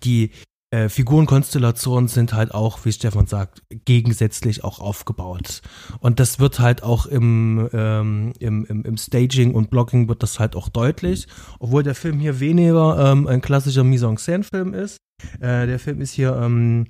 die 0.04 0.30
äh, 0.76 0.88
Figurenkonstellationen 0.90 2.08
sind 2.08 2.34
halt 2.34 2.52
auch, 2.52 2.84
wie 2.84 2.92
Stefan 2.92 3.26
sagt, 3.26 3.62
gegensätzlich 3.86 4.62
auch 4.62 4.78
aufgebaut. 4.78 5.62
Und 6.00 6.20
das 6.20 6.38
wird 6.38 6.60
halt 6.60 6.82
auch 6.82 7.06
im, 7.06 7.68
ähm, 7.72 8.32
im, 8.38 8.66
im, 8.66 8.96
Staging 8.98 9.54
und 9.54 9.70
Blocking 9.70 10.08
wird 10.08 10.22
das 10.22 10.38
halt 10.38 10.54
auch 10.54 10.68
deutlich, 10.68 11.28
obwohl 11.60 11.82
der 11.82 11.94
Film 11.94 12.18
hier 12.18 12.40
weniger 12.40 13.10
ähm, 13.10 13.26
ein 13.26 13.40
klassischer 13.40 13.84
Mise-en-Scène-Film 13.84 14.74
ist. 14.74 14.98
Äh, 15.40 15.66
der 15.66 15.78
Film 15.78 16.02
ist 16.02 16.12
hier 16.12 16.36
ähm, 16.36 16.88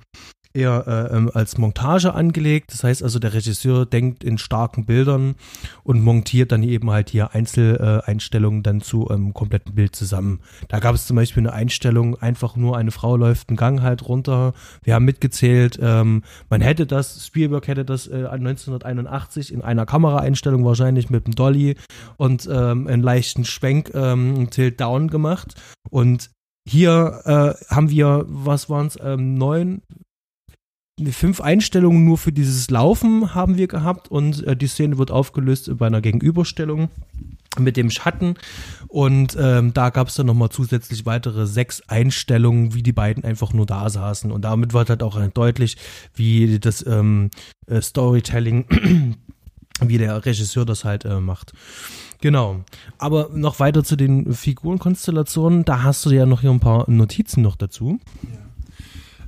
eher 0.57 0.85
äh, 0.87 1.15
ähm, 1.15 1.31
als 1.33 1.57
Montage 1.57 2.13
angelegt. 2.13 2.73
Das 2.73 2.83
heißt 2.83 3.03
also, 3.03 3.19
der 3.19 3.33
Regisseur 3.33 3.85
denkt 3.85 4.23
in 4.23 4.37
starken 4.37 4.85
Bildern 4.85 5.35
und 5.83 6.01
montiert 6.01 6.51
dann 6.51 6.63
eben 6.63 6.89
halt 6.91 7.09
hier 7.09 7.33
Einzeleinstellungen 7.33 8.63
dann 8.63 8.81
zu 8.81 9.07
einem 9.07 9.33
kompletten 9.33 9.75
Bild 9.75 9.95
zusammen. 9.95 10.41
Da 10.67 10.79
gab 10.79 10.95
es 10.95 11.07
zum 11.07 11.15
Beispiel 11.15 11.41
eine 11.41 11.53
Einstellung, 11.53 12.15
einfach 12.15 12.55
nur 12.55 12.77
eine 12.77 12.91
Frau 12.91 13.15
läuft 13.15 13.49
einen 13.49 13.57
Gang 13.57 13.81
halt 13.81 14.07
runter. 14.07 14.53
Wir 14.83 14.95
haben 14.95 15.05
mitgezählt, 15.05 15.79
ähm, 15.81 16.23
man 16.49 16.61
hätte 16.61 16.85
das, 16.85 17.25
Spielberg 17.25 17.67
hätte 17.67 17.85
das 17.85 18.07
äh, 18.07 18.25
1981 18.25 19.53
in 19.53 19.61
einer 19.61 19.85
Kameraeinstellung 19.85 20.65
wahrscheinlich 20.65 21.09
mit 21.09 21.27
dem 21.27 21.35
Dolly 21.35 21.75
und 22.17 22.47
ähm, 22.51 22.87
einen 22.87 23.03
leichten 23.03 23.45
Schwenk 23.45 23.91
ähm, 23.93 24.49
Tilt 24.49 24.81
Down 24.81 25.09
gemacht. 25.09 25.55
Und 25.89 26.31
hier 26.67 27.21
äh, 27.25 27.73
haben 27.73 27.89
wir, 27.89 28.25
was 28.27 28.69
waren 28.69 28.87
es, 28.87 28.97
ähm, 29.01 29.35
neun, 29.35 29.81
fünf 31.11 31.41
Einstellungen 31.41 32.05
nur 32.05 32.17
für 32.17 32.31
dieses 32.31 32.69
Laufen 32.69 33.35
haben 33.35 33.57
wir 33.57 33.67
gehabt 33.67 34.09
und 34.09 34.45
äh, 34.45 34.55
die 34.55 34.67
Szene 34.67 34.97
wird 34.97 35.11
aufgelöst 35.11 35.69
bei 35.77 35.87
einer 35.87 36.01
Gegenüberstellung 36.01 36.89
mit 37.59 37.77
dem 37.77 37.89
Schatten 37.89 38.35
und 38.87 39.37
ähm, 39.39 39.73
da 39.73 39.89
gab 39.89 40.07
es 40.07 40.15
dann 40.15 40.27
nochmal 40.27 40.49
zusätzlich 40.49 41.05
weitere 41.05 41.47
sechs 41.47 41.81
Einstellungen, 41.87 42.73
wie 42.73 42.83
die 42.83 42.93
beiden 42.93 43.23
einfach 43.23 43.53
nur 43.53 43.65
da 43.65 43.89
saßen 43.89 44.31
und 44.31 44.41
damit 44.41 44.73
wird 44.73 44.89
halt 44.89 45.03
auch 45.03 45.19
deutlich, 45.29 45.77
wie 46.15 46.59
das 46.59 46.85
ähm, 46.85 47.29
äh, 47.67 47.81
Storytelling, 47.81 48.65
wie 49.81 49.97
der 49.97 50.25
Regisseur 50.25 50.65
das 50.65 50.83
halt 50.83 51.05
äh, 51.05 51.19
macht. 51.19 51.53
Genau. 52.21 52.63
Aber 52.97 53.29
noch 53.33 53.59
weiter 53.59 53.83
zu 53.83 53.95
den 53.95 54.33
Figurenkonstellationen, 54.33 55.65
da 55.65 55.83
hast 55.83 56.03
du 56.05 56.09
ja 56.09 56.25
noch 56.25 56.41
hier 56.41 56.49
ein 56.49 56.59
paar 56.59 56.89
Notizen 56.89 57.43
noch 57.43 57.55
dazu. 57.55 57.99
Ja. 58.23 58.46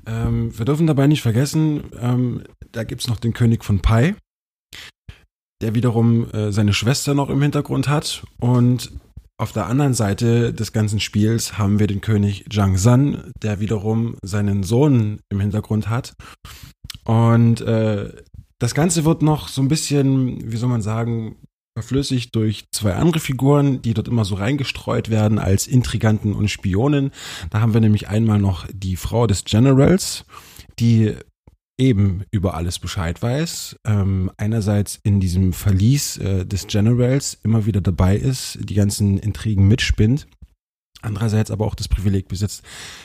Ähm, 0.10 0.58
wir 0.58 0.66
dürfen 0.66 0.88
dabei 0.88 1.08
nicht 1.08 1.22
vergessen, 1.22 1.84
ähm, 2.00 2.44
da 2.72 2.84
gibt 2.84 3.02
es 3.02 3.08
noch 3.08 3.18
den 3.18 3.34
König 3.34 3.64
von 3.64 3.80
Pai, 3.80 4.16
der 5.62 5.76
wiederum 5.76 6.30
äh, 6.32 6.52
seine 6.52 6.74
Schwester 6.74 7.14
noch 7.14 7.30
im 7.30 7.42
Hintergrund 7.42 7.88
hat. 7.88 8.24
Und 8.40 8.92
auf 9.38 9.52
der 9.52 9.68
anderen 9.68 9.94
Seite 9.94 10.52
des 10.52 10.74
ganzen 10.74 11.00
Spiels 11.00 11.58
haben 11.58 11.80
wir 11.80 11.88
den 11.88 12.02
König 12.02 12.46
Zhang 12.52 12.78
San, 12.78 13.32
der 13.42 13.60
wiederum 13.60 14.16
seinen 14.24 14.64
Sohn 14.64 15.20
im 15.30 15.40
Hintergrund 15.40 15.90
hat. 15.90 16.14
Und 17.06 17.62
äh, 17.62 18.12
das 18.58 18.74
Ganze 18.74 19.06
wird 19.06 19.22
noch 19.22 19.48
so 19.48 19.62
ein 19.62 19.68
bisschen, 19.68 20.52
wie 20.52 20.58
soll 20.58 20.70
man 20.70 20.82
sagen, 20.82 21.38
verflüssigt 21.80 22.36
durch 22.36 22.66
zwei 22.72 22.96
andere 22.96 23.22
Figuren, 23.22 23.82
die 23.82 23.94
dort 23.94 24.10
immer 24.10 24.26
so 24.26 24.36
reingestreut 24.36 25.10
werden 25.10 25.40
als 25.40 25.66
Intriganten 25.66 26.34
und 26.34 26.50
Spionen. 26.50 27.12
Da 27.52 27.62
haben 27.62 27.74
wir 27.74 27.80
nämlich 27.80 28.10
einmal 28.10 28.40
noch 28.40 28.68
die 28.72 28.98
Frau 28.98 29.28
des 29.28 29.46
Generals, 29.46 30.26
die 30.78 31.16
eben 31.78 32.24
über 32.32 32.56
alles 32.56 32.80
Bescheid 32.80 33.22
weiß. 33.22 33.78
Ähm, 33.86 34.30
einerseits 34.36 35.00
in 35.04 35.22
diesem 35.22 35.54
Verlies 35.54 36.18
äh, 36.18 36.46
des 36.46 36.68
Generals 36.68 37.40
immer 37.44 37.66
wieder 37.66 37.80
dabei 37.80 38.18
ist, 38.18 38.60
die 38.62 38.76
ganzen 38.76 39.18
Intrigen 39.18 39.70
mitspinnt. 39.70 40.28
Andererseits 41.02 41.50
aber 41.50 41.66
auch 41.66 41.76
das 41.76 41.88
Privileg 41.88 42.28
besitzt, 42.28 42.62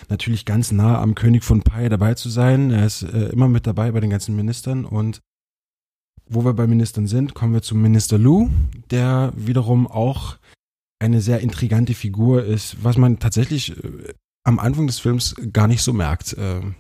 natürlich 0.09 0.45
ganz 0.45 0.73
nah 0.73 1.00
am 1.00 1.14
König 1.14 1.45
von 1.45 1.62
Pai 1.62 1.88
dabei 1.88 2.14
zu 2.14 2.28
sein. 2.28 2.73
Er 2.73 2.87
ist 2.87 3.02
äh, 3.02 3.28
immer 3.28 3.49
mit 3.49 3.69
dabei 3.69 3.93
bei 3.93 4.00
den 4.00 4.11
ganzen 4.11 4.35
Ministern 4.35 4.85
und 4.85 5.21
wo 6.26 6.45
wir 6.45 6.54
bei 6.54 6.66
Ministern 6.66 7.07
sind, 7.07 7.35
kommen 7.35 7.52
wir 7.52 7.62
zum 7.62 7.83
Minister 7.83 8.19
Lu, 8.19 8.50
der 8.90 9.33
wiederum 9.37 9.87
auch 9.87 10.37
eine 10.99 11.21
sehr 11.21 11.40
intrigante 11.40 11.95
Figur 11.95 12.45
ist, 12.45 12.83
was 12.83 12.97
man 12.97 13.19
tatsächlich 13.19 13.76
äh, 13.76 14.14
am 14.45 14.59
Anfang 14.59 14.87
des 14.87 14.99
Films 14.99 15.35
gar 15.52 15.69
nicht 15.69 15.83
so 15.83 15.93
merkt. 15.93 16.37
Ähm. 16.38 16.75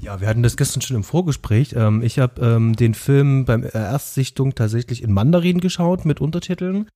Ja, 0.00 0.20
wir 0.20 0.28
hatten 0.28 0.42
das 0.42 0.56
gestern 0.56 0.80
schon 0.80 0.96
im 0.96 1.04
Vorgespräch. 1.04 1.74
Ähm, 1.76 2.02
ich 2.02 2.18
habe 2.18 2.40
ähm, 2.40 2.74
den 2.74 2.94
Film 2.94 3.44
beim 3.44 3.62
Erstsichtung 3.62 4.54
tatsächlich 4.54 5.02
in 5.02 5.12
Mandarin 5.12 5.60
geschaut 5.60 6.04
mit 6.04 6.20
Untertiteln 6.20 6.88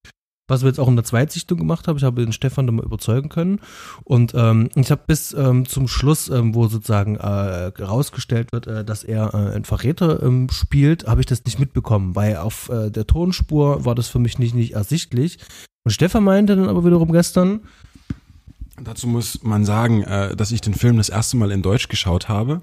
was 0.48 0.62
wir 0.62 0.68
jetzt 0.68 0.78
auch 0.78 0.88
in 0.88 0.96
der 0.96 1.04
Zweitsichtung 1.04 1.58
gemacht 1.58 1.88
haben. 1.88 1.96
Ich 1.96 2.04
habe 2.04 2.22
den 2.22 2.32
Stefan 2.32 2.66
dann 2.66 2.76
mal 2.76 2.84
überzeugen 2.84 3.28
können. 3.28 3.60
Und 4.04 4.32
ähm, 4.34 4.68
ich 4.74 4.90
habe 4.90 5.02
bis 5.06 5.32
ähm, 5.32 5.66
zum 5.66 5.88
Schluss, 5.88 6.28
ähm, 6.28 6.54
wo 6.54 6.68
sozusagen 6.68 7.16
äh, 7.16 7.72
herausgestellt 7.76 8.52
wird, 8.52 8.66
äh, 8.66 8.84
dass 8.84 9.04
er 9.04 9.32
äh, 9.32 9.54
einen 9.54 9.64
Verräter 9.64 10.22
ähm, 10.22 10.48
spielt, 10.50 11.06
habe 11.06 11.20
ich 11.20 11.26
das 11.26 11.44
nicht 11.44 11.58
mitbekommen, 11.58 12.14
weil 12.14 12.36
auf 12.36 12.68
äh, 12.68 12.90
der 12.90 13.06
Tonspur 13.06 13.84
war 13.84 13.94
das 13.94 14.08
für 14.08 14.18
mich 14.18 14.38
nicht, 14.38 14.54
nicht 14.54 14.74
ersichtlich. 14.74 15.38
Und 15.84 15.92
Stefan 15.92 16.24
meinte 16.24 16.56
dann 16.56 16.68
aber 16.68 16.84
wiederum 16.84 17.12
gestern, 17.12 17.60
Dazu 18.82 19.06
muss 19.06 19.44
man 19.44 19.64
sagen, 19.64 20.02
äh, 20.02 20.34
dass 20.34 20.50
ich 20.50 20.60
den 20.60 20.74
Film 20.74 20.96
das 20.96 21.08
erste 21.08 21.36
Mal 21.36 21.52
in 21.52 21.62
Deutsch 21.62 21.86
geschaut 21.86 22.28
habe. 22.28 22.60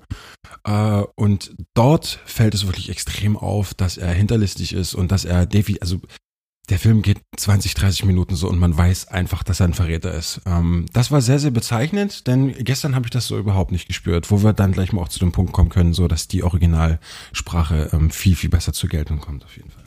Äh, 0.66 1.04
und 1.16 1.56
dort 1.74 2.20
fällt 2.26 2.54
es 2.54 2.68
wirklich 2.68 2.90
extrem 2.90 3.38
auf, 3.38 3.74
dass 3.74 3.98
er 3.98 4.12
hinterlistig 4.12 4.74
ist 4.74 4.94
und 4.94 5.10
dass 5.12 5.24
er 5.24 5.48
also 5.80 6.02
der 6.70 6.80
Film 6.80 7.02
geht 7.02 7.22
20, 7.38 7.74
30 7.74 8.06
Minuten 8.06 8.36
so 8.36 8.48
und 8.48 8.60
man 8.60 8.76
weiß 8.76 9.10
einfach, 9.10 9.44
dass 9.44 9.60
er 9.60 9.68
ein 9.68 9.74
Verräter 9.74 10.14
ist. 10.14 10.42
Ähm, 10.46 10.86
das 10.94 11.12
war 11.12 11.22
sehr, 11.22 11.40
sehr 11.40 11.52
bezeichnend, 11.52 12.28
denn 12.28 12.54
gestern 12.54 12.96
habe 12.96 13.08
ich 13.08 13.12
das 13.12 13.28
so 13.28 13.38
überhaupt 13.38 13.72
nicht 13.72 13.88
gespürt, 13.88 14.32
wo 14.32 14.44
wir 14.44 14.54
dann 14.54 14.72
gleich 14.72 14.94
mal 14.94 15.02
auch 15.02 15.10
zu 15.10 15.20
dem 15.20 15.32
Punkt 15.32 15.54
kommen 15.54 15.70
können, 15.70 15.94
so 15.94 16.08
dass 16.08 16.28
die 16.28 16.44
Originalsprache 16.44 17.90
ähm, 17.94 18.10
viel, 18.10 18.36
viel 18.36 18.50
besser 18.50 18.74
zur 18.74 18.90
Geltung 18.90 19.20
kommt, 19.20 19.44
auf 19.44 19.58
jeden 19.58 19.70
Fall. 19.70 19.84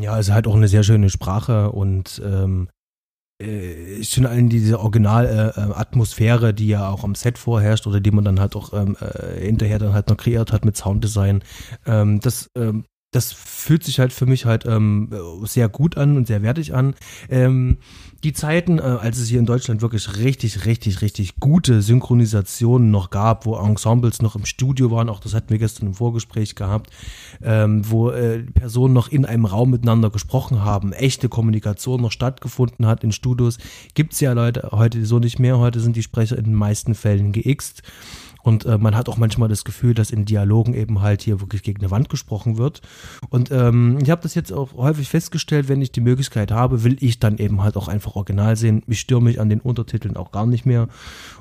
Ja, 0.00 0.12
also 0.12 0.34
halt 0.34 0.46
auch 0.46 0.54
eine 0.54 0.68
sehr 0.68 0.82
schöne 0.82 1.10
Sprache 1.10 1.72
und 1.72 2.20
ähm, 2.24 2.68
äh, 3.38 4.02
schon 4.02 4.26
allen 4.26 4.48
diese 4.48 4.80
Original-Atmosphäre, 4.80 6.50
äh, 6.50 6.54
die 6.54 6.68
ja 6.68 6.88
auch 6.88 7.04
am 7.04 7.14
Set 7.14 7.38
vorherrscht 7.38 7.86
oder 7.86 8.00
die 8.00 8.10
man 8.10 8.24
dann 8.24 8.40
halt 8.40 8.56
auch 8.56 8.72
ähm, 8.72 8.96
äh, 9.00 9.40
hinterher 9.40 9.78
dann 9.78 9.92
halt 9.92 10.08
noch 10.08 10.16
kreiert 10.16 10.52
hat 10.52 10.64
mit 10.64 10.76
Sounddesign. 10.76 11.42
Ähm, 11.86 12.20
das 12.20 12.50
ähm, 12.56 12.84
das 13.16 13.32
fühlt 13.32 13.82
sich 13.82 13.98
halt 13.98 14.12
für 14.12 14.26
mich 14.26 14.44
halt 14.44 14.66
ähm, 14.66 15.08
sehr 15.44 15.68
gut 15.68 15.96
an 15.96 16.16
und 16.16 16.26
sehr 16.26 16.42
wertig 16.42 16.74
an. 16.74 16.94
Ähm, 17.30 17.78
die 18.22 18.32
Zeiten, 18.32 18.78
äh, 18.78 18.82
als 18.82 19.18
es 19.18 19.28
hier 19.28 19.38
in 19.38 19.46
Deutschland 19.46 19.80
wirklich 19.80 20.18
richtig, 20.18 20.66
richtig, 20.66 21.00
richtig 21.00 21.40
gute 21.40 21.80
Synchronisationen 21.80 22.90
noch 22.90 23.10
gab, 23.10 23.46
wo 23.46 23.56
Ensembles 23.56 24.20
noch 24.20 24.36
im 24.36 24.44
Studio 24.44 24.90
waren, 24.90 25.08
auch 25.08 25.20
das 25.20 25.32
hatten 25.32 25.48
wir 25.50 25.58
gestern 25.58 25.86
im 25.86 25.94
Vorgespräch 25.94 26.54
gehabt, 26.54 26.90
ähm, 27.42 27.88
wo 27.88 28.10
äh, 28.10 28.42
Personen 28.42 28.92
noch 28.92 29.08
in 29.08 29.24
einem 29.24 29.46
Raum 29.46 29.70
miteinander 29.70 30.10
gesprochen 30.10 30.62
haben, 30.62 30.92
echte 30.92 31.28
Kommunikation 31.28 32.02
noch 32.02 32.12
stattgefunden 32.12 32.86
hat 32.86 33.02
in 33.02 33.12
Studios, 33.12 33.58
gibt 33.94 34.12
es 34.12 34.20
ja 34.20 34.32
Leute 34.32 34.68
heute 34.72 35.04
so 35.06 35.18
nicht 35.18 35.38
mehr. 35.38 35.58
Heute 35.58 35.80
sind 35.80 35.96
die 35.96 36.02
Sprecher 36.02 36.36
in 36.36 36.44
den 36.44 36.54
meisten 36.54 36.94
Fällen 36.94 37.32
geixt. 37.32 37.82
Und 38.46 38.64
äh, 38.64 38.78
man 38.78 38.94
hat 38.94 39.08
auch 39.08 39.16
manchmal 39.16 39.48
das 39.48 39.64
Gefühl, 39.64 39.92
dass 39.92 40.12
in 40.12 40.24
Dialogen 40.24 40.72
eben 40.72 41.00
halt 41.00 41.20
hier 41.22 41.40
wirklich 41.40 41.64
gegen 41.64 41.80
eine 41.80 41.90
Wand 41.90 42.08
gesprochen 42.08 42.58
wird. 42.58 42.80
Und 43.28 43.50
ähm, 43.50 43.98
ich 44.00 44.08
habe 44.08 44.22
das 44.22 44.36
jetzt 44.36 44.52
auch 44.52 44.74
häufig 44.74 45.08
festgestellt, 45.08 45.68
wenn 45.68 45.82
ich 45.82 45.90
die 45.90 46.00
Möglichkeit 46.00 46.52
habe, 46.52 46.84
will 46.84 46.96
ich 47.00 47.18
dann 47.18 47.38
eben 47.38 47.64
halt 47.64 47.76
auch 47.76 47.88
einfach 47.88 48.14
original 48.14 48.54
sehen. 48.54 48.84
Ich 48.86 49.00
störe 49.00 49.20
mich 49.20 49.40
an 49.40 49.48
den 49.48 49.58
Untertiteln 49.58 50.16
auch 50.16 50.30
gar 50.30 50.46
nicht 50.46 50.64
mehr. 50.64 50.86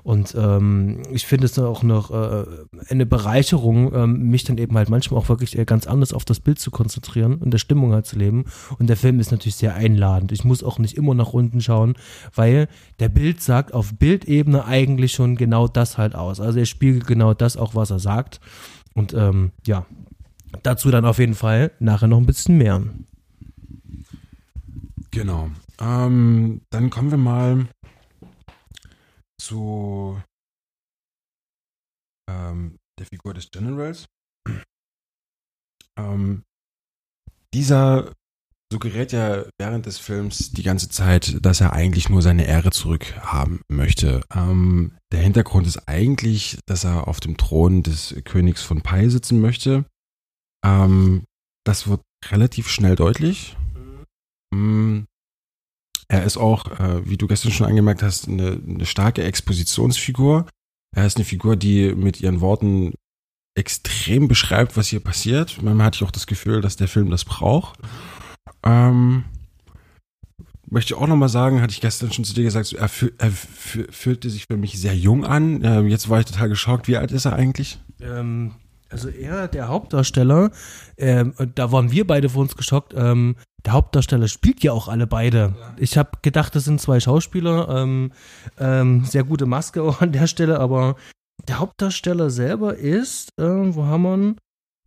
Und 0.01 0.33
ähm, 0.35 1.03
ich 1.11 1.27
finde 1.27 1.45
es 1.45 1.51
dann 1.51 1.65
auch 1.65 1.83
noch 1.83 2.09
äh, 2.09 2.45
eine 2.89 3.05
Bereicherung, 3.05 3.93
ähm, 3.93 4.29
mich 4.29 4.43
dann 4.43 4.57
eben 4.57 4.75
halt 4.75 4.89
manchmal 4.89 5.19
auch 5.19 5.29
wirklich 5.29 5.63
ganz 5.67 5.85
anders 5.85 6.11
auf 6.11 6.25
das 6.25 6.39
Bild 6.39 6.57
zu 6.57 6.71
konzentrieren 6.71 7.35
und 7.35 7.51
der 7.51 7.59
Stimmung 7.59 7.93
halt 7.93 8.07
zu 8.07 8.17
leben. 8.17 8.45
Und 8.79 8.87
der 8.89 8.97
Film 8.97 9.19
ist 9.19 9.29
natürlich 9.29 9.57
sehr 9.57 9.75
einladend. 9.75 10.31
Ich 10.31 10.43
muss 10.43 10.63
auch 10.63 10.79
nicht 10.79 10.97
immer 10.97 11.13
nach 11.13 11.33
unten 11.33 11.61
schauen, 11.61 11.93
weil 12.33 12.67
der 12.99 13.09
Bild 13.09 13.43
sagt 13.43 13.75
auf 13.75 13.93
Bildebene 13.93 14.65
eigentlich 14.65 15.11
schon 15.11 15.35
genau 15.35 15.67
das 15.67 15.99
halt 15.99 16.15
aus. 16.15 16.39
Also 16.39 16.57
er 16.57 16.65
spielt 16.65 16.94
spiegelt 16.95 17.07
genau 17.07 17.33
das 17.33 17.57
auch, 17.57 17.75
was 17.75 17.91
er 17.91 17.99
sagt. 17.99 18.39
Und 18.93 19.13
ähm, 19.13 19.51
ja, 19.65 19.85
dazu 20.63 20.91
dann 20.91 21.05
auf 21.05 21.19
jeden 21.19 21.35
Fall 21.35 21.71
nachher 21.79 22.07
noch 22.07 22.17
ein 22.17 22.25
bisschen 22.25 22.57
mehr. 22.57 22.81
Genau. 25.11 25.49
Ähm, 25.79 26.61
dann 26.69 26.89
kommen 26.89 27.11
wir 27.11 27.17
mal 27.17 27.67
zu 29.41 30.21
ähm, 32.29 32.77
der 32.97 33.05
Figur 33.07 33.33
des 33.33 33.51
Generals. 33.51 34.05
Ähm, 35.97 36.43
dieser 37.53 38.11
suggeriert 38.75 39.13
ja 39.13 39.45
während 39.57 39.85
des 39.85 39.99
Films 39.99 40.51
die 40.51 40.63
ganze 40.63 40.89
Zeit, 40.89 41.37
dass 41.45 41.61
er 41.61 41.71
eigentlich 41.71 42.09
nur 42.09 42.21
seine 42.21 42.45
Ehre 42.45 42.71
zurückhaben 42.71 43.61
möchte. 43.69 44.21
Ähm, 44.35 44.97
der 45.13 45.21
Hintergrund 45.21 45.65
ist 45.65 45.87
eigentlich, 45.87 46.57
dass 46.65 46.83
er 46.83 47.07
auf 47.07 47.21
dem 47.21 47.37
Thron 47.37 47.83
des 47.83 48.13
Königs 48.25 48.61
von 48.63 48.81
Pai 48.81 49.07
sitzen 49.07 49.39
möchte. 49.39 49.85
Ähm, 50.65 51.23
das 51.63 51.87
wird 51.87 52.01
relativ 52.29 52.67
schnell 52.67 52.97
deutlich. 52.97 53.55
Mhm. 54.53 55.05
Er 56.09 56.25
ist 56.25 56.35
auch, 56.35 56.77
äh, 56.77 57.09
wie 57.09 57.15
du 57.15 57.27
gestern 57.27 57.53
schon 57.53 57.67
angemerkt 57.67 58.03
hast, 58.03 58.27
eine, 58.27 58.61
eine 58.67 58.85
starke 58.85 59.23
Expositionsfigur. 59.23 60.47
Er 60.93 61.05
ist 61.05 61.15
eine 61.15 61.25
Figur, 61.25 61.55
die 61.55 61.95
mit 61.95 62.19
ihren 62.19 62.41
Worten 62.41 62.93
extrem 63.57 64.27
beschreibt, 64.27 64.75
was 64.75 64.87
hier 64.87 64.99
passiert. 64.99 65.61
Manchmal 65.61 65.87
hatte 65.87 65.95
ich 65.95 66.03
auch 66.03 66.11
das 66.11 66.27
Gefühl, 66.27 66.59
dass 66.59 66.75
der 66.75 66.89
Film 66.89 67.09
das 67.09 67.23
braucht. 67.23 67.79
Ähm, 68.63 69.25
möchte 70.67 70.93
ich 70.93 70.99
auch 70.99 71.07
nochmal 71.07 71.29
sagen, 71.29 71.61
hatte 71.61 71.71
ich 71.71 71.81
gestern 71.81 72.11
schon 72.11 72.25
zu 72.25 72.33
dir 72.33 72.43
gesagt, 72.43 72.73
er, 72.73 72.89
fühl, 72.89 73.13
er 73.17 73.31
fühlte 73.31 74.29
sich 74.29 74.45
für 74.45 74.57
mich 74.57 74.79
sehr 74.79 74.95
jung 74.95 75.25
an. 75.25 75.63
Ähm, 75.63 75.87
jetzt 75.87 76.09
war 76.09 76.19
ich 76.19 76.25
total 76.25 76.49
geschockt. 76.49 76.87
Wie 76.87 76.97
alt 76.97 77.11
ist 77.11 77.25
er 77.25 77.33
eigentlich? 77.33 77.79
Ähm, 78.01 78.51
also 78.89 79.09
er, 79.09 79.47
der 79.47 79.67
Hauptdarsteller, 79.67 80.51
ähm, 80.97 81.33
da 81.55 81.71
waren 81.71 81.91
wir 81.91 82.05
beide 82.05 82.29
vor 82.29 82.41
uns 82.41 82.55
geschockt. 82.55 82.93
Ähm, 82.95 83.35
der 83.65 83.73
Hauptdarsteller 83.73 84.27
spielt 84.27 84.63
ja 84.63 84.73
auch 84.73 84.87
alle 84.87 85.07
beide. 85.07 85.55
Ja. 85.59 85.75
Ich 85.77 85.97
habe 85.97 86.11
gedacht, 86.21 86.55
das 86.55 86.65
sind 86.65 86.79
zwei 86.79 86.99
Schauspieler. 86.99 87.67
Ähm, 87.69 88.11
ähm, 88.59 89.05
sehr 89.05 89.23
gute 89.23 89.45
Maske 89.45 89.81
auch 89.81 90.01
an 90.01 90.11
der 90.11 90.27
Stelle, 90.27 90.59
aber 90.59 90.95
der 91.47 91.59
Hauptdarsteller 91.59 92.29
selber 92.29 92.75
ist, 92.75 93.29
äh, 93.39 93.43
wo 93.43 93.85
haben 93.85 94.03
wir 94.03 94.17
ihn? 94.17 94.37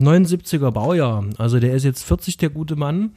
79er 0.01 0.71
Baujahr. 0.71 1.25
Also 1.37 1.59
der 1.59 1.73
ist 1.73 1.83
jetzt 1.83 2.03
40, 2.03 2.37
der 2.37 2.49
gute 2.49 2.77
Mann. 2.77 3.11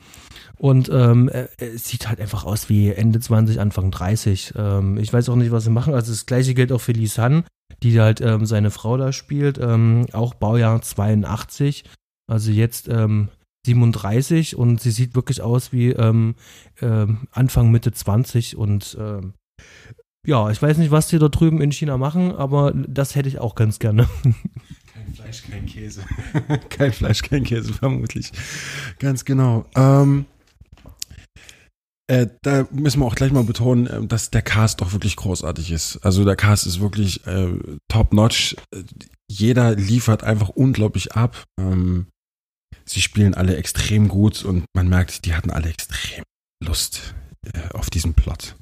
Und 0.62 0.88
ähm, 0.92 1.28
er, 1.28 1.48
er 1.60 1.76
sieht 1.76 2.08
halt 2.08 2.20
einfach 2.20 2.44
aus 2.44 2.68
wie 2.68 2.90
Ende 2.90 3.18
20, 3.18 3.58
Anfang 3.58 3.90
30. 3.90 4.54
Ähm, 4.56 4.96
ich 4.96 5.12
weiß 5.12 5.28
auch 5.28 5.34
nicht, 5.34 5.50
was 5.50 5.64
sie 5.64 5.70
machen. 5.70 5.92
Also 5.92 6.12
das 6.12 6.24
gleiche 6.24 6.54
gilt 6.54 6.70
auch 6.70 6.80
für 6.80 6.92
Lisanne, 6.92 7.42
die 7.82 8.00
halt 8.00 8.20
ähm, 8.20 8.46
seine 8.46 8.70
Frau 8.70 8.96
da 8.96 9.12
spielt. 9.12 9.58
Ähm, 9.58 10.06
auch 10.12 10.34
Baujahr 10.34 10.80
82. 10.80 11.82
Also 12.30 12.52
jetzt 12.52 12.86
ähm, 12.86 13.30
37 13.66 14.54
und 14.54 14.80
sie 14.80 14.92
sieht 14.92 15.16
wirklich 15.16 15.42
aus 15.42 15.72
wie 15.72 15.90
ähm, 15.90 16.36
ähm, 16.80 17.26
Anfang, 17.32 17.72
Mitte 17.72 17.90
20 17.90 18.56
und 18.56 18.96
ähm, 19.00 19.34
ja, 20.24 20.48
ich 20.48 20.62
weiß 20.62 20.78
nicht, 20.78 20.92
was 20.92 21.08
die 21.08 21.18
da 21.18 21.28
drüben 21.28 21.60
in 21.60 21.72
China 21.72 21.98
machen, 21.98 22.36
aber 22.36 22.72
das 22.72 23.16
hätte 23.16 23.28
ich 23.28 23.40
auch 23.40 23.56
ganz 23.56 23.80
gerne. 23.80 24.08
Kein 24.94 25.14
Fleisch, 25.14 25.42
kein 25.42 25.66
Käse. 25.66 26.04
kein 26.70 26.92
Fleisch, 26.92 27.22
kein 27.22 27.42
Käse, 27.42 27.72
vermutlich. 27.72 28.30
Ganz 29.00 29.24
genau. 29.24 29.66
Ähm, 29.74 30.26
äh, 32.12 32.28
da 32.42 32.68
müssen 32.70 33.00
wir 33.00 33.06
auch 33.06 33.14
gleich 33.14 33.32
mal 33.32 33.44
betonen, 33.44 33.86
äh, 33.86 34.06
dass 34.06 34.30
der 34.30 34.42
Cast 34.42 34.82
doch 34.82 34.92
wirklich 34.92 35.16
großartig 35.16 35.72
ist. 35.72 35.96
Also 36.02 36.26
der 36.26 36.36
Cast 36.36 36.66
ist 36.66 36.80
wirklich 36.80 37.26
äh, 37.26 37.58
top-notch. 37.88 38.54
Jeder 39.30 39.74
liefert 39.74 40.22
einfach 40.22 40.50
unglaublich 40.50 41.12
ab. 41.12 41.44
Ähm, 41.58 42.08
sie 42.84 43.00
spielen 43.00 43.32
alle 43.32 43.56
extrem 43.56 44.08
gut 44.08 44.44
und 44.44 44.66
man 44.74 44.88
merkt, 44.88 45.24
die 45.24 45.34
hatten 45.34 45.50
alle 45.50 45.70
extrem 45.70 46.22
Lust 46.62 47.14
äh, 47.46 47.70
auf 47.72 47.88
diesen 47.88 48.12
Plot. 48.12 48.56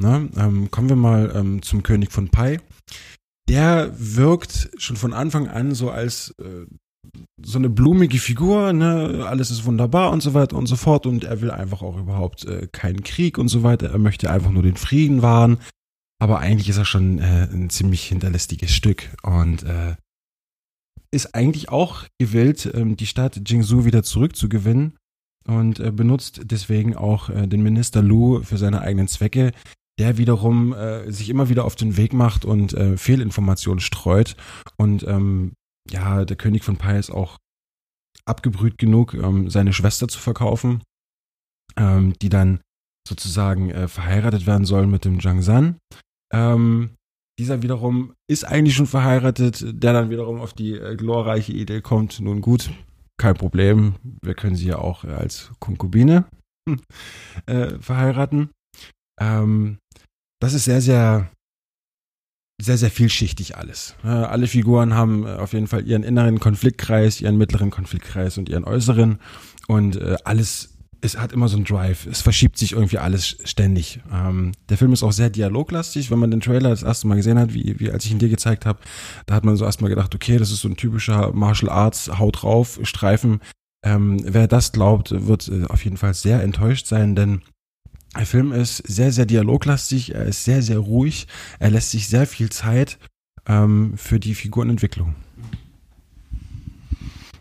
Ne? 0.00 0.30
Ähm, 0.36 0.70
kommen 0.70 0.88
wir 0.88 0.96
mal 0.96 1.32
ähm, 1.34 1.60
zum 1.62 1.82
König 1.82 2.12
von 2.12 2.28
Pai. 2.28 2.60
Der 3.48 3.92
wirkt 3.98 4.70
schon 4.76 4.96
von 4.96 5.12
Anfang 5.12 5.48
an 5.48 5.74
so 5.74 5.90
als 5.90 6.36
äh, 6.38 6.66
so 7.42 7.58
eine 7.58 7.68
blumige 7.68 8.18
Figur, 8.18 8.72
ne, 8.72 9.26
alles 9.26 9.50
ist 9.50 9.64
wunderbar 9.64 10.12
und 10.12 10.22
so 10.22 10.34
weiter 10.34 10.56
und 10.56 10.66
so 10.66 10.76
fort. 10.76 11.06
Und 11.06 11.24
er 11.24 11.40
will 11.40 11.50
einfach 11.50 11.82
auch 11.82 11.98
überhaupt 11.98 12.44
äh, 12.44 12.68
keinen 12.70 13.02
Krieg 13.02 13.38
und 13.38 13.48
so 13.48 13.62
weiter, 13.62 13.90
er 13.90 13.98
möchte 13.98 14.30
einfach 14.30 14.50
nur 14.50 14.62
den 14.62 14.76
Frieden 14.76 15.22
wahren, 15.22 15.58
aber 16.22 16.38
eigentlich 16.38 16.68
ist 16.68 16.78
er 16.78 16.84
schon 16.84 17.18
äh, 17.18 17.48
ein 17.52 17.68
ziemlich 17.68 18.04
hinterlästiges 18.04 18.70
Stück. 18.70 19.10
Und 19.24 19.64
äh, 19.64 19.96
ist 21.10 21.34
eigentlich 21.34 21.68
auch 21.68 22.04
gewillt, 22.20 22.70
ähm, 22.74 22.96
die 22.96 23.06
Stadt 23.06 23.40
Jingzhou 23.44 23.84
wieder 23.84 24.04
zurückzugewinnen. 24.04 24.96
Und 25.48 25.80
äh, 25.80 25.90
benutzt 25.90 26.42
deswegen 26.44 26.94
auch 26.94 27.28
äh, 27.28 27.48
den 27.48 27.64
Minister 27.64 28.00
Lu 28.00 28.42
für 28.44 28.56
seine 28.56 28.82
eigenen 28.82 29.08
Zwecke, 29.08 29.50
der 29.98 30.16
wiederum 30.16 30.72
äh, 30.72 31.10
sich 31.10 31.28
immer 31.28 31.48
wieder 31.48 31.64
auf 31.64 31.74
den 31.74 31.96
Weg 31.96 32.12
macht 32.12 32.44
und 32.44 32.72
äh, 32.72 32.96
Fehlinformationen 32.96 33.80
streut. 33.80 34.36
Und 34.76 35.02
ähm, 35.02 35.54
ja, 35.90 36.24
der 36.24 36.36
König 36.36 36.64
von 36.64 36.76
Pai 36.76 36.98
ist 36.98 37.10
auch 37.10 37.38
abgebrüht 38.24 38.78
genug, 38.78 39.14
ähm, 39.14 39.50
seine 39.50 39.72
Schwester 39.72 40.08
zu 40.08 40.18
verkaufen, 40.18 40.82
ähm, 41.76 42.14
die 42.20 42.28
dann 42.28 42.60
sozusagen 43.08 43.70
äh, 43.70 43.88
verheiratet 43.88 44.46
werden 44.46 44.64
soll 44.64 44.86
mit 44.86 45.04
dem 45.04 45.20
Zhang 45.20 45.42
San. 45.42 45.78
Ähm, 46.32 46.90
dieser 47.38 47.62
wiederum 47.62 48.14
ist 48.30 48.44
eigentlich 48.44 48.76
schon 48.76 48.86
verheiratet, 48.86 49.64
der 49.66 49.92
dann 49.92 50.10
wiederum 50.10 50.40
auf 50.40 50.52
die 50.52 50.72
äh, 50.72 50.96
glorreiche 50.96 51.52
Idee 51.52 51.80
kommt, 51.80 52.20
nun 52.20 52.40
gut, 52.40 52.70
kein 53.18 53.34
Problem, 53.34 53.94
wir 54.22 54.34
können 54.34 54.56
sie 54.56 54.66
ja 54.66 54.78
auch 54.78 55.04
äh, 55.04 55.12
als 55.12 55.50
Konkubine 55.58 56.26
äh, 57.46 57.78
verheiraten. 57.78 58.50
Ähm, 59.20 59.78
das 60.40 60.54
ist 60.54 60.64
sehr, 60.64 60.80
sehr, 60.80 61.30
sehr, 62.62 62.78
sehr 62.78 62.90
vielschichtig 62.90 63.56
alles. 63.56 63.94
Alle 64.02 64.46
Figuren 64.46 64.94
haben 64.94 65.26
äh, 65.26 65.30
auf 65.30 65.52
jeden 65.52 65.66
Fall 65.66 65.86
ihren 65.86 66.04
inneren 66.04 66.38
Konfliktkreis, 66.38 67.20
ihren 67.20 67.36
mittleren 67.36 67.70
Konfliktkreis 67.70 68.38
und 68.38 68.48
ihren 68.48 68.64
äußeren. 68.64 69.18
Und 69.66 69.96
äh, 69.96 70.16
alles 70.24 70.72
es 71.04 71.18
hat 71.18 71.32
immer 71.32 71.48
so 71.48 71.56
einen 71.56 71.64
Drive. 71.64 72.06
Es 72.06 72.22
verschiebt 72.22 72.56
sich 72.56 72.72
irgendwie 72.72 72.98
alles 72.98 73.36
ständig. 73.42 74.00
Ähm, 74.12 74.52
der 74.68 74.78
Film 74.78 74.92
ist 74.92 75.02
auch 75.02 75.10
sehr 75.10 75.30
dialoglastig. 75.30 76.12
Wenn 76.12 76.20
man 76.20 76.30
den 76.30 76.40
Trailer 76.40 76.70
das 76.70 76.84
erste 76.84 77.08
Mal 77.08 77.16
gesehen 77.16 77.40
hat, 77.40 77.52
wie, 77.52 77.80
wie 77.80 77.90
als 77.90 78.04
ich 78.04 78.12
ihn 78.12 78.20
dir 78.20 78.28
gezeigt 78.28 78.64
habe, 78.64 78.78
da 79.26 79.34
hat 79.34 79.44
man 79.44 79.56
so 79.56 79.64
erstmal 79.64 79.90
gedacht, 79.90 80.14
okay, 80.14 80.38
das 80.38 80.52
ist 80.52 80.60
so 80.60 80.68
ein 80.68 80.76
typischer 80.76 81.32
Martial 81.32 81.70
Arts 81.72 82.18
Haut 82.20 82.42
drauf 82.42 82.78
Streifen. 82.84 83.40
Ähm, 83.84 84.20
wer 84.24 84.46
das 84.46 84.70
glaubt, 84.70 85.26
wird 85.26 85.48
äh, 85.48 85.64
auf 85.66 85.84
jeden 85.84 85.96
Fall 85.96 86.14
sehr 86.14 86.40
enttäuscht 86.40 86.86
sein, 86.86 87.16
denn 87.16 87.42
der 88.16 88.26
Film 88.26 88.52
ist 88.52 88.76
sehr, 88.86 89.12
sehr 89.12 89.26
dialoglastig, 89.26 90.14
er 90.14 90.24
ist 90.24 90.44
sehr, 90.44 90.62
sehr 90.62 90.78
ruhig, 90.78 91.26
er 91.58 91.70
lässt 91.70 91.90
sich 91.90 92.08
sehr 92.08 92.26
viel 92.26 92.50
Zeit 92.50 92.98
ähm, 93.46 93.94
für 93.96 94.20
die 94.20 94.34
Figurenentwicklung. 94.34 95.14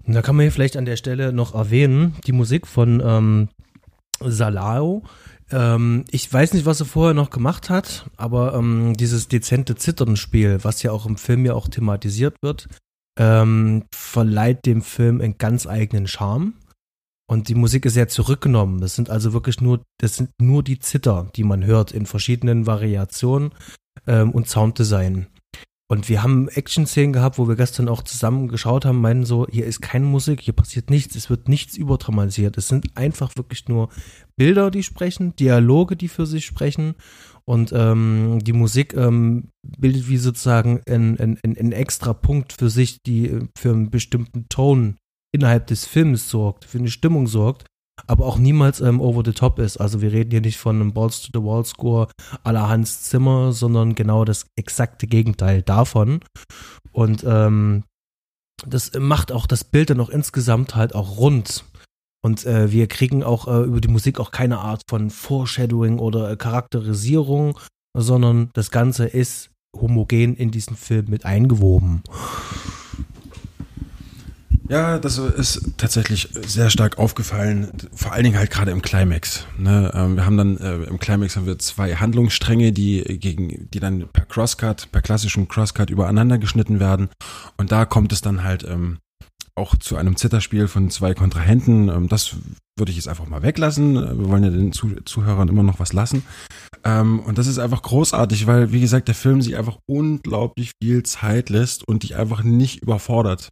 Da 0.07 0.21
kann 0.21 0.35
man 0.35 0.43
hier 0.43 0.51
vielleicht 0.51 0.77
an 0.77 0.85
der 0.85 0.97
Stelle 0.97 1.31
noch 1.31 1.53
erwähnen, 1.55 2.15
die 2.25 2.31
Musik 2.31 2.67
von 2.67 3.01
ähm, 3.03 3.49
Salao. 4.19 5.03
Ähm, 5.51 6.05
ich 6.11 6.31
weiß 6.31 6.53
nicht, 6.53 6.65
was 6.65 6.79
er 6.79 6.85
vorher 6.85 7.13
noch 7.13 7.29
gemacht 7.29 7.69
hat, 7.69 8.09
aber 8.17 8.53
ähm, 8.55 8.95
dieses 8.97 9.27
dezente 9.27 9.75
Zitternspiel, 9.75 10.59
was 10.63 10.83
ja 10.83 10.91
auch 10.91 11.05
im 11.05 11.17
Film 11.17 11.45
ja 11.45 11.53
auch 11.53 11.67
thematisiert 11.67 12.35
wird, 12.41 12.67
ähm, 13.19 13.83
verleiht 13.93 14.65
dem 14.65 14.81
Film 14.81 15.21
einen 15.21 15.37
ganz 15.37 15.67
eigenen 15.67 16.07
Charme. 16.07 16.53
Und 17.31 17.47
die 17.47 17.55
Musik 17.55 17.85
ist 17.85 17.93
sehr 17.93 18.09
zurückgenommen. 18.09 18.81
Das 18.81 18.97
sind 18.97 19.09
also 19.09 19.31
wirklich 19.31 19.61
nur, 19.61 19.85
das 19.99 20.17
sind 20.17 20.31
nur 20.41 20.63
die 20.63 20.79
Zitter, 20.79 21.31
die 21.33 21.45
man 21.45 21.63
hört 21.63 21.93
in 21.93 22.05
verschiedenen 22.05 22.67
Variationen 22.67 23.51
ähm, 24.05 24.31
und 24.31 24.49
Sounddesign. 24.49 25.27
Und 25.89 26.09
wir 26.09 26.23
haben 26.23 26.49
Action-Szenen 26.49 27.13
gehabt, 27.13 27.37
wo 27.37 27.47
wir 27.47 27.55
gestern 27.55 27.87
auch 27.87 28.03
zusammen 28.03 28.49
geschaut 28.49 28.83
haben, 28.83 28.99
meinen 28.99 29.23
so, 29.23 29.47
hier 29.49 29.65
ist 29.65 29.79
keine 29.79 30.07
Musik, 30.07 30.41
hier 30.41 30.53
passiert 30.53 30.89
nichts, 30.89 31.15
es 31.15 31.29
wird 31.29 31.47
nichts 31.47 31.77
überdramatisiert. 31.77 32.57
Es 32.57 32.67
sind 32.67 32.97
einfach 32.97 33.33
wirklich 33.37 33.69
nur 33.69 33.87
Bilder, 34.35 34.69
die 34.69 34.83
sprechen, 34.83 35.33
Dialoge, 35.37 35.95
die 35.95 36.09
für 36.09 36.25
sich 36.25 36.45
sprechen. 36.45 36.95
Und 37.45 37.71
ähm, 37.73 38.39
die 38.41 38.51
Musik 38.51 38.93
ähm, 38.93 39.51
bildet 39.65 40.09
wie 40.09 40.17
sozusagen 40.17 40.81
ein, 40.85 41.17
ein, 41.17 41.39
ein 41.43 41.71
extra 41.71 42.11
Punkt 42.11 42.51
für 42.51 42.69
sich, 42.69 43.01
die 43.03 43.39
für 43.57 43.71
einen 43.71 43.89
bestimmten 43.89 44.49
Ton 44.49 44.97
innerhalb 45.31 45.67
des 45.67 45.85
Films 45.85 46.29
sorgt, 46.29 46.65
für 46.65 46.77
eine 46.77 46.89
Stimmung 46.89 47.27
sorgt, 47.27 47.65
aber 48.07 48.25
auch 48.25 48.37
niemals 48.37 48.81
ähm, 48.81 48.99
over 49.01 49.23
the 49.23 49.33
top 49.33 49.59
ist. 49.59 49.77
Also 49.77 50.01
wir 50.01 50.11
reden 50.11 50.31
hier 50.31 50.41
nicht 50.41 50.57
von 50.57 50.75
einem 50.75 50.93
Balls 50.93 51.21
to 51.21 51.29
the 51.33 51.45
Wall 51.45 51.65
Score 51.65 52.07
aller 52.43 52.67
Hans 52.67 53.03
Zimmer, 53.03 53.51
sondern 53.51 53.95
genau 53.95 54.25
das 54.25 54.47
exakte 54.57 55.07
Gegenteil 55.07 55.61
davon. 55.61 56.21
Und 56.91 57.23
ähm, 57.25 57.83
das 58.65 58.91
macht 58.97 59.31
auch 59.31 59.47
das 59.47 59.63
Bild 59.63 59.89
dann 59.89 59.99
auch 59.99 60.09
insgesamt 60.09 60.75
halt 60.75 60.93
auch 60.95 61.17
rund. 61.17 61.65
Und 62.23 62.45
äh, 62.45 62.71
wir 62.71 62.87
kriegen 62.87 63.23
auch 63.23 63.47
äh, 63.47 63.63
über 63.63 63.81
die 63.81 63.87
Musik 63.87 64.19
auch 64.19 64.31
keine 64.31 64.59
Art 64.59 64.83
von 64.87 65.09
Foreshadowing 65.09 65.97
oder 65.97 66.29
äh, 66.29 66.37
Charakterisierung, 66.37 67.57
sondern 67.97 68.51
das 68.53 68.69
Ganze 68.69 69.05
ist 69.07 69.49
homogen 69.75 70.35
in 70.35 70.51
diesen 70.51 70.75
Film 70.75 71.05
mit 71.09 71.25
eingewoben. 71.25 72.03
Ja, 74.71 74.99
das 74.99 75.17
ist 75.17 75.73
tatsächlich 75.75 76.29
sehr 76.47 76.69
stark 76.69 76.97
aufgefallen, 76.97 77.73
vor 77.93 78.13
allen 78.13 78.23
Dingen 78.23 78.37
halt 78.37 78.51
gerade 78.51 78.71
im 78.71 78.81
Climax. 78.81 79.45
Ne? 79.57 79.91
Ähm, 79.93 80.15
wir 80.15 80.25
haben 80.25 80.37
dann 80.37 80.55
äh, 80.59 80.83
im 80.83 80.97
Climax 80.97 81.35
haben 81.35 81.45
wir 81.45 81.59
zwei 81.59 81.95
Handlungsstränge, 81.95 82.71
die 82.71 83.03
gegen, 83.19 83.69
die 83.69 83.81
dann 83.81 84.07
per 84.13 84.23
Crosscut, 84.23 84.89
per 84.93 85.01
klassischem 85.01 85.49
Crosscut 85.49 85.89
übereinander 85.89 86.37
geschnitten 86.37 86.79
werden. 86.79 87.09
Und 87.57 87.73
da 87.73 87.83
kommt 87.83 88.13
es 88.13 88.21
dann 88.21 88.45
halt 88.45 88.63
ähm, 88.63 88.99
auch 89.55 89.75
zu 89.75 89.97
einem 89.97 90.15
Zitterspiel 90.15 90.69
von 90.69 90.89
zwei 90.89 91.15
Kontrahenten. 91.15 91.89
Ähm, 91.89 92.07
das 92.07 92.37
würde 92.77 92.91
ich 92.91 92.95
jetzt 92.95 93.09
einfach 93.09 93.27
mal 93.27 93.41
weglassen. 93.41 93.95
Wir 93.95 94.29
wollen 94.29 94.45
ja 94.45 94.51
den 94.51 94.71
Zuhörern 94.71 95.49
immer 95.49 95.63
noch 95.63 95.79
was 95.79 95.91
lassen. 95.91 96.23
Ähm, 96.85 97.19
und 97.19 97.37
das 97.37 97.47
ist 97.47 97.59
einfach 97.59 97.81
großartig, 97.81 98.47
weil, 98.47 98.71
wie 98.71 98.79
gesagt, 98.79 99.09
der 99.09 99.15
Film 99.15 99.41
sich 99.41 99.57
einfach 99.57 99.79
unglaublich 99.85 100.71
viel 100.81 101.03
Zeit 101.03 101.49
lässt 101.49 101.85
und 101.85 102.03
dich 102.03 102.15
einfach 102.15 102.43
nicht 102.43 102.81
überfordert. 102.81 103.49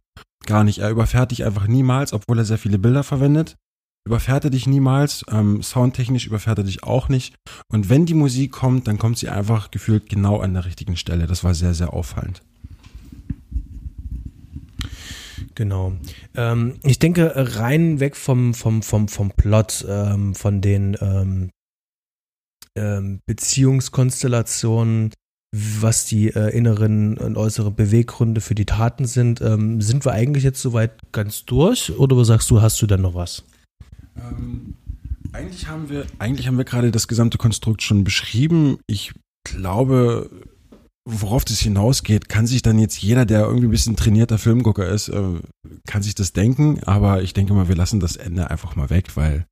Gar 0.50 0.64
nicht. 0.64 0.78
Er 0.78 0.90
überfährt 0.90 1.30
dich 1.30 1.44
einfach 1.44 1.68
niemals, 1.68 2.12
obwohl 2.12 2.38
er 2.38 2.44
sehr 2.44 2.58
viele 2.58 2.80
Bilder 2.80 3.04
verwendet. 3.04 3.54
Überfährt 4.04 4.42
er 4.42 4.50
dich 4.50 4.66
niemals. 4.66 5.24
Ähm, 5.30 5.62
soundtechnisch 5.62 6.26
überfährt 6.26 6.58
er 6.58 6.64
dich 6.64 6.82
auch 6.82 7.08
nicht. 7.08 7.36
Und 7.68 7.88
wenn 7.88 8.04
die 8.04 8.14
Musik 8.14 8.50
kommt, 8.50 8.88
dann 8.88 8.98
kommt 8.98 9.16
sie 9.16 9.28
einfach 9.28 9.70
gefühlt 9.70 10.08
genau 10.08 10.40
an 10.40 10.54
der 10.54 10.64
richtigen 10.64 10.96
Stelle. 10.96 11.28
Das 11.28 11.44
war 11.44 11.54
sehr, 11.54 11.72
sehr 11.72 11.92
auffallend. 11.92 12.42
Genau. 15.54 15.92
Ähm, 16.34 16.80
ich 16.82 16.98
denke, 16.98 17.32
rein 17.36 18.00
weg 18.00 18.16
vom, 18.16 18.52
vom, 18.52 18.82
vom, 18.82 19.06
vom 19.06 19.30
Plot, 19.30 19.86
ähm, 19.88 20.34
von 20.34 20.60
den 20.60 20.96
ähm, 21.00 21.50
ähm, 22.74 23.20
Beziehungskonstellationen, 23.24 25.12
was 25.52 26.06
die 26.06 26.28
äh, 26.28 26.56
inneren 26.56 27.18
und 27.18 27.36
äußeren 27.36 27.74
Beweggründe 27.74 28.40
für 28.40 28.54
die 28.54 28.66
Taten 28.66 29.06
sind. 29.06 29.40
Ähm, 29.40 29.80
sind 29.80 30.04
wir 30.04 30.12
eigentlich 30.12 30.44
jetzt 30.44 30.62
soweit 30.62 30.92
ganz 31.12 31.44
durch 31.44 31.90
oder 31.98 32.24
sagst 32.24 32.50
du, 32.50 32.62
hast 32.62 32.80
du 32.80 32.86
dann 32.86 33.02
noch 33.02 33.14
was? 33.14 33.44
Ähm, 34.16 34.74
eigentlich 35.32 35.66
haben 35.66 35.88
wir, 35.88 36.06
eigentlich 36.18 36.46
haben 36.46 36.56
wir 36.58 36.64
gerade 36.64 36.90
das 36.90 37.08
gesamte 37.08 37.38
Konstrukt 37.38 37.82
schon 37.82 38.04
beschrieben. 38.04 38.78
Ich 38.86 39.12
glaube, 39.44 40.30
worauf 41.04 41.44
das 41.44 41.58
hinausgeht, 41.58 42.28
kann 42.28 42.46
sich 42.46 42.62
dann 42.62 42.78
jetzt 42.78 43.02
jeder, 43.02 43.24
der 43.24 43.40
irgendwie 43.40 43.66
ein 43.66 43.72
bisschen 43.72 43.96
trainierter 43.96 44.38
Filmgucker 44.38 44.88
ist, 44.88 45.08
äh, 45.08 45.40
kann 45.86 46.02
sich 46.02 46.14
das 46.14 46.32
denken. 46.32 46.82
Aber 46.84 47.22
ich 47.22 47.32
denke 47.32 47.54
mal, 47.54 47.68
wir 47.68 47.76
lassen 47.76 47.98
das 47.98 48.16
Ende 48.16 48.50
einfach 48.50 48.76
mal 48.76 48.90
weg, 48.90 49.16
weil 49.16 49.46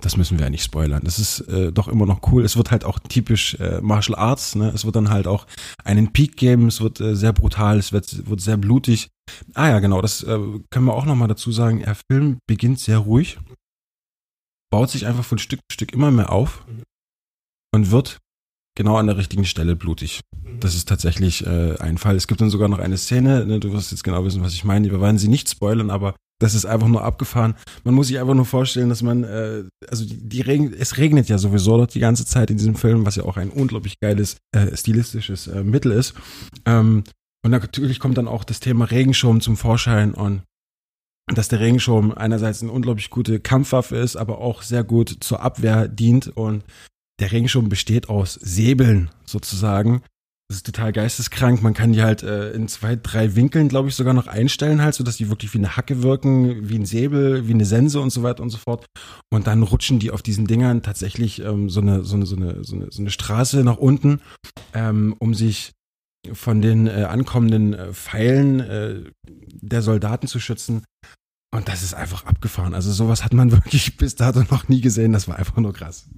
das 0.00 0.16
müssen 0.16 0.38
wir 0.38 0.46
ja 0.46 0.50
nicht 0.50 0.64
spoilern. 0.64 1.02
Das 1.04 1.18
ist 1.18 1.40
äh, 1.48 1.72
doch 1.72 1.88
immer 1.88 2.06
noch 2.06 2.20
cool. 2.30 2.44
Es 2.44 2.56
wird 2.56 2.70
halt 2.70 2.84
auch 2.84 2.98
typisch 2.98 3.54
äh, 3.54 3.80
Martial 3.80 4.18
Arts. 4.18 4.54
Ne? 4.54 4.70
Es 4.74 4.84
wird 4.84 4.96
dann 4.96 5.10
halt 5.10 5.26
auch 5.26 5.46
einen 5.84 6.12
Peak 6.12 6.36
geben. 6.36 6.68
Es 6.68 6.80
wird 6.80 7.00
äh, 7.00 7.14
sehr 7.16 7.32
brutal. 7.32 7.78
Es 7.78 7.92
wird, 7.92 8.28
wird 8.28 8.40
sehr 8.40 8.56
blutig. 8.56 9.08
Ah 9.54 9.68
ja, 9.68 9.80
genau. 9.80 10.02
Das 10.02 10.22
äh, 10.22 10.38
können 10.70 10.86
wir 10.86 10.94
auch 10.94 11.04
noch 11.04 11.14
mal 11.14 11.28
dazu 11.28 11.52
sagen. 11.52 11.80
Der 11.80 11.96
Film 12.10 12.38
beginnt 12.46 12.80
sehr 12.80 12.98
ruhig, 12.98 13.38
baut 14.70 14.90
sich 14.90 15.06
einfach 15.06 15.24
von 15.24 15.38
Stück 15.38 15.60
zu 15.70 15.74
Stück 15.74 15.92
immer 15.92 16.10
mehr 16.10 16.30
auf 16.32 16.64
und 17.74 17.90
wird 17.90 18.18
genau 18.76 18.96
an 18.96 19.06
der 19.06 19.16
richtigen 19.16 19.44
Stelle 19.44 19.76
blutig. 19.76 20.20
Das 20.60 20.74
ist 20.74 20.88
tatsächlich 20.88 21.46
äh, 21.46 21.76
ein 21.78 21.98
Fall. 21.98 22.16
Es 22.16 22.26
gibt 22.26 22.40
dann 22.40 22.50
sogar 22.50 22.68
noch 22.68 22.78
eine 22.78 22.96
Szene, 22.96 23.44
ne, 23.46 23.60
du 23.60 23.72
wirst 23.72 23.90
jetzt 23.90 24.04
genau 24.04 24.24
wissen, 24.24 24.42
was 24.42 24.54
ich 24.54 24.64
meine. 24.64 24.90
Wir 24.90 25.00
werden 25.00 25.18
sie 25.18 25.28
nicht 25.28 25.48
spoilern, 25.48 25.90
aber 25.90 26.14
das 26.42 26.54
ist 26.54 26.64
einfach 26.64 26.88
nur 26.88 27.04
abgefahren. 27.04 27.54
Man 27.84 27.94
muss 27.94 28.08
sich 28.08 28.18
einfach 28.18 28.34
nur 28.34 28.44
vorstellen, 28.44 28.88
dass 28.88 29.02
man, 29.02 29.22
äh, 29.22 29.64
also 29.88 30.04
die, 30.04 30.28
die 30.28 30.40
Regen, 30.40 30.74
es 30.76 30.98
regnet 30.98 31.28
ja 31.28 31.38
sowieso 31.38 31.76
dort 31.76 31.94
die 31.94 32.00
ganze 32.00 32.26
Zeit 32.26 32.50
in 32.50 32.56
diesem 32.56 32.74
Film, 32.74 33.06
was 33.06 33.16
ja 33.16 33.24
auch 33.24 33.36
ein 33.36 33.50
unglaublich 33.50 34.00
geiles 34.00 34.36
äh, 34.50 34.76
stilistisches 34.76 35.46
äh, 35.46 35.62
Mittel 35.62 35.92
ist. 35.92 36.14
Ähm, 36.66 37.04
und 37.44 37.50
natürlich 37.50 38.00
kommt 38.00 38.18
dann 38.18 38.28
auch 38.28 38.44
das 38.44 38.60
Thema 38.60 38.86
Regenschirm 38.86 39.40
zum 39.40 39.56
Vorschein 39.56 40.14
und 40.14 40.42
dass 41.32 41.48
der 41.48 41.60
Regenschirm 41.60 42.12
einerseits 42.12 42.62
eine 42.62 42.72
unglaublich 42.72 43.10
gute 43.10 43.38
Kampfwaffe 43.38 43.96
ist, 43.96 44.16
aber 44.16 44.38
auch 44.38 44.62
sehr 44.62 44.82
gut 44.82 45.16
zur 45.20 45.40
Abwehr 45.42 45.86
dient 45.86 46.28
und 46.28 46.64
der 47.20 47.30
Regenschirm 47.30 47.68
besteht 47.68 48.08
aus 48.08 48.34
Säbeln 48.34 49.10
sozusagen. 49.24 50.02
Das 50.52 50.58
ist 50.58 50.66
total 50.66 50.92
geisteskrank. 50.92 51.62
Man 51.62 51.72
kann 51.72 51.94
die 51.94 52.02
halt 52.02 52.22
äh, 52.22 52.50
in 52.50 52.68
zwei, 52.68 52.94
drei 52.94 53.34
Winkeln, 53.34 53.70
glaube 53.70 53.88
ich, 53.88 53.94
sogar 53.94 54.12
noch 54.12 54.26
einstellen, 54.26 54.82
halt, 54.82 54.94
sodass 54.94 55.16
die 55.16 55.30
wirklich 55.30 55.54
wie 55.54 55.58
eine 55.58 55.78
Hacke 55.78 56.02
wirken, 56.02 56.68
wie 56.68 56.74
ein 56.74 56.84
Säbel, 56.84 57.48
wie 57.48 57.54
eine 57.54 57.64
Sense 57.64 57.98
und 57.98 58.10
so 58.10 58.22
weiter 58.22 58.42
und 58.42 58.50
so 58.50 58.58
fort. 58.58 58.84
Und 59.32 59.46
dann 59.46 59.62
rutschen 59.62 59.98
die 59.98 60.10
auf 60.10 60.20
diesen 60.20 60.46
Dingern 60.46 60.82
tatsächlich 60.82 61.42
ähm, 61.42 61.70
so, 61.70 61.80
eine, 61.80 62.04
so, 62.04 62.16
eine, 62.16 62.26
so, 62.26 62.36
eine, 62.36 62.62
so, 62.62 62.76
eine, 62.76 63.10
Straße 63.10 63.64
nach 63.64 63.78
unten, 63.78 64.20
ähm, 64.74 65.16
um 65.18 65.32
sich 65.32 65.72
von 66.34 66.60
den 66.60 66.86
äh, 66.86 67.06
ankommenden 67.08 67.72
äh, 67.72 67.94
Pfeilen 67.94 68.60
äh, 68.60 69.04
der 69.26 69.80
Soldaten 69.80 70.26
zu 70.26 70.38
schützen. 70.38 70.84
Und 71.50 71.68
das 71.68 71.82
ist 71.82 71.94
einfach 71.94 72.26
abgefahren. 72.26 72.74
Also 72.74 72.92
sowas 72.92 73.24
hat 73.24 73.32
man 73.32 73.52
wirklich 73.52 73.96
bis 73.96 74.16
dato 74.16 74.42
noch 74.50 74.68
nie 74.68 74.82
gesehen. 74.82 75.14
Das 75.14 75.28
war 75.28 75.36
einfach 75.36 75.56
nur 75.56 75.72
krass. 75.72 76.10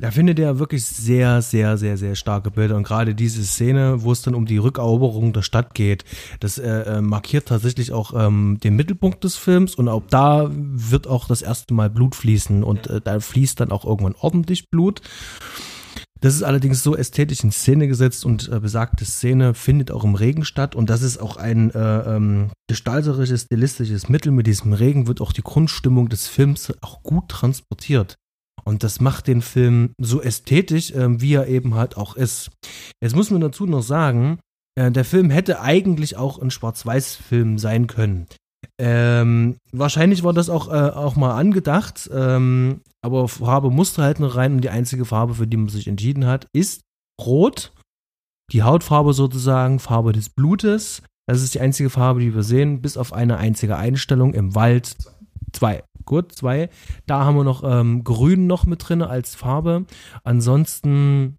Da 0.00 0.12
findet 0.12 0.38
er 0.38 0.58
wirklich 0.58 0.84
sehr, 0.84 1.42
sehr, 1.42 1.76
sehr, 1.76 1.96
sehr 1.96 2.14
starke 2.14 2.50
Bilder. 2.50 2.76
Und 2.76 2.84
gerade 2.84 3.14
diese 3.14 3.42
Szene, 3.42 4.02
wo 4.02 4.12
es 4.12 4.22
dann 4.22 4.34
um 4.34 4.46
die 4.46 4.58
Rückeroberung 4.58 5.32
der 5.32 5.42
Stadt 5.42 5.74
geht, 5.74 6.04
das 6.40 6.58
äh, 6.58 6.68
äh, 6.68 7.00
markiert 7.00 7.48
tatsächlich 7.48 7.92
auch 7.92 8.12
ähm, 8.14 8.58
den 8.62 8.76
Mittelpunkt 8.76 9.24
des 9.24 9.36
Films. 9.36 9.74
Und 9.74 9.88
auch 9.88 10.02
da 10.08 10.50
wird 10.52 11.08
auch 11.08 11.26
das 11.26 11.42
erste 11.42 11.74
Mal 11.74 11.90
Blut 11.90 12.14
fließen. 12.14 12.62
Und 12.62 12.86
äh, 12.86 13.00
da 13.00 13.18
fließt 13.18 13.58
dann 13.58 13.72
auch 13.72 13.84
irgendwann 13.84 14.14
ordentlich 14.20 14.70
Blut. 14.70 15.02
Das 16.20 16.34
ist 16.34 16.42
allerdings 16.42 16.82
so 16.82 16.96
ästhetisch 16.96 17.44
in 17.44 17.52
Szene 17.52 17.86
gesetzt 17.86 18.24
und 18.24 18.48
äh, 18.48 18.58
besagte 18.58 19.04
Szene 19.04 19.54
findet 19.54 19.92
auch 19.92 20.02
im 20.02 20.16
Regen 20.16 20.44
statt 20.44 20.74
und 20.74 20.90
das 20.90 21.02
ist 21.02 21.18
auch 21.18 21.36
ein 21.36 21.70
äh, 21.70 22.16
ähm, 22.16 22.50
gestalterisches, 22.66 23.42
stilistisches 23.42 24.08
Mittel. 24.08 24.32
Mit 24.32 24.48
diesem 24.48 24.72
Regen 24.72 25.06
wird 25.06 25.20
auch 25.20 25.32
die 25.32 25.42
Grundstimmung 25.42 26.08
des 26.08 26.26
Films 26.26 26.72
auch 26.80 27.04
gut 27.04 27.28
transportiert. 27.28 28.16
Und 28.68 28.84
das 28.84 29.00
macht 29.00 29.28
den 29.28 29.40
Film 29.40 29.94
so 29.98 30.20
ästhetisch, 30.20 30.90
äh, 30.90 31.22
wie 31.22 31.32
er 31.32 31.46
eben 31.46 31.74
halt 31.74 31.96
auch 31.96 32.16
ist. 32.16 32.50
Jetzt 33.02 33.16
muss 33.16 33.30
man 33.30 33.40
dazu 33.40 33.64
noch 33.64 33.80
sagen, 33.80 34.40
äh, 34.78 34.90
der 34.90 35.06
Film 35.06 35.30
hätte 35.30 35.62
eigentlich 35.62 36.18
auch 36.18 36.38
ein 36.38 36.50
Schwarz-Weiß-Film 36.50 37.56
sein 37.56 37.86
können. 37.86 38.26
Ähm, 38.78 39.56
wahrscheinlich 39.72 40.22
war 40.22 40.34
das 40.34 40.50
auch, 40.50 40.68
äh, 40.68 40.90
auch 40.90 41.16
mal 41.16 41.34
angedacht, 41.34 42.10
ähm, 42.12 42.82
aber 43.00 43.26
Farbe 43.28 43.70
musste 43.70 44.02
halt 44.02 44.20
noch 44.20 44.36
rein 44.36 44.56
und 44.56 44.60
die 44.60 44.68
einzige 44.68 45.06
Farbe, 45.06 45.36
für 45.36 45.46
die 45.46 45.56
man 45.56 45.70
sich 45.70 45.88
entschieden 45.88 46.26
hat, 46.26 46.46
ist 46.52 46.82
Rot. 47.18 47.72
Die 48.52 48.64
Hautfarbe 48.64 49.14
sozusagen, 49.14 49.78
Farbe 49.78 50.12
des 50.12 50.28
Blutes. 50.28 51.02
Das 51.26 51.42
ist 51.42 51.54
die 51.54 51.60
einzige 51.60 51.88
Farbe, 51.88 52.20
die 52.20 52.34
wir 52.34 52.42
sehen, 52.42 52.82
bis 52.82 52.98
auf 52.98 53.14
eine 53.14 53.38
einzige 53.38 53.78
Einstellung 53.78 54.34
im 54.34 54.54
Wald. 54.54 54.94
Zwei. 55.54 55.84
Gut, 56.08 56.32
zwei. 56.32 56.70
Da 57.06 57.26
haben 57.26 57.36
wir 57.36 57.44
noch 57.44 57.62
ähm, 57.62 58.02
Grün 58.02 58.46
noch 58.46 58.64
mit 58.64 58.88
drin 58.88 59.02
als 59.02 59.34
Farbe. 59.34 59.84
Ansonsten 60.24 61.36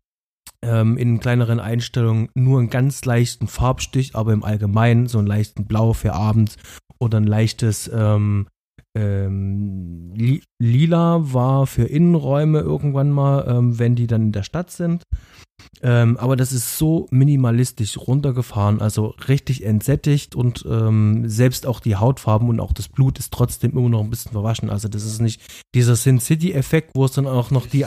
ähm, 0.62 0.96
in 0.96 1.20
kleineren 1.20 1.60
Einstellungen 1.60 2.30
nur 2.36 2.60
einen 2.60 2.70
ganz 2.70 3.04
leichten 3.04 3.48
Farbstich, 3.48 4.16
aber 4.16 4.32
im 4.32 4.44
Allgemeinen 4.44 5.08
so 5.08 5.18
einen 5.18 5.26
leichten 5.26 5.66
Blau 5.66 5.94
für 5.94 6.14
abends 6.14 6.58
oder 7.00 7.18
ein 7.18 7.24
leichtes 7.24 7.90
ähm, 7.92 8.46
ähm, 8.96 10.14
Lila 10.60 11.34
war 11.34 11.66
für 11.66 11.86
Innenräume 11.86 12.60
irgendwann 12.60 13.10
mal, 13.10 13.48
ähm, 13.48 13.80
wenn 13.80 13.96
die 13.96 14.06
dann 14.06 14.22
in 14.22 14.32
der 14.34 14.44
Stadt 14.44 14.70
sind. 14.70 15.02
Ähm, 15.82 16.18
aber 16.18 16.36
das 16.36 16.52
ist 16.52 16.78
so 16.78 17.08
minimalistisch 17.12 17.98
runtergefahren, 17.98 18.82
also 18.82 19.16
richtig 19.28 19.64
entsättigt 19.64 20.36
und 20.36 20.66
ähm, 20.70 21.30
selbst 21.30 21.66
auch 21.66 21.80
die 21.80 21.96
Hautfarben 21.96 22.50
und 22.50 22.60
auch 22.60 22.74
das 22.74 22.90
Blut 22.90 23.20
ist 23.20 23.32
trotzdem 23.32 23.72
immer 23.72 23.90
noch 23.90 24.02
ein 24.02 24.10
bisschen 24.10 24.32
verwaschen. 24.32 24.70
Also 24.70 24.88
das 24.88 25.06
ist 25.06 25.22
nicht 25.22 25.42
dieser 25.76 25.96
Sin 25.96 26.20
City-Effekt, 26.20 26.92
wo 26.96 27.06
es 27.06 27.12
dann 27.12 27.28
auch 27.28 27.52
noch 27.52 27.68
die 27.68 27.86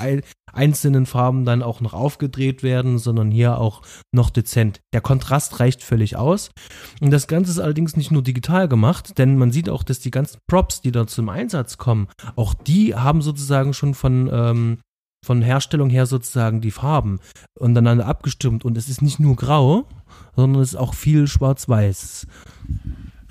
einzelnen 0.53 1.07
Farben 1.07 1.45
dann 1.45 1.63
auch 1.63 1.81
noch 1.81 1.95
aufgedreht 1.95 2.63
werden, 2.63 2.99
sondern 2.99 3.31
hier 3.31 3.59
auch 3.59 3.83
noch 4.13 4.31
dezent. 4.31 4.81
Der 4.93 5.01
Kontrast 5.01 5.61
reicht 5.61 5.83
völlig 5.83 6.17
aus. 6.17 6.51
Und 7.01 7.11
das 7.11 7.27
Ganze 7.27 7.51
ist 7.51 7.59
allerdings 7.59 7.97
nicht 7.97 8.11
nur 8.11 8.23
digital 8.23 8.69
gemacht, 8.69 9.19
denn 9.19 9.37
man 9.37 9.51
sieht 9.51 9.69
auch, 9.69 9.83
dass 9.83 10.01
die 10.01 10.11
ganzen 10.11 10.39
Props, 10.49 10.81
die 10.81 10.93
da 10.93 11.07
zum 11.07 11.29
Einsatz 11.29 11.79
kommen, 11.79 12.09
auch 12.37 12.55
die 12.55 12.95
haben 12.95 13.23
sozusagen 13.23 13.75
schon 13.75 13.95
von 13.95 14.31
ähm, 14.33 14.79
von 15.25 15.43
Herstellung 15.43 15.91
her 15.91 16.07
sozusagen 16.07 16.61
die 16.61 16.71
Farben 16.71 17.21
untereinander 17.59 18.07
abgestimmt. 18.07 18.65
Und 18.65 18.77
es 18.77 18.89
ist 18.89 19.03
nicht 19.03 19.21
nur 19.21 19.37
grau, 19.37 19.87
sondern 20.37 20.63
es 20.63 20.71
ist 20.71 20.79
auch 20.79 20.95
viel 20.95 21.27
schwarz-weiß. 21.27 22.27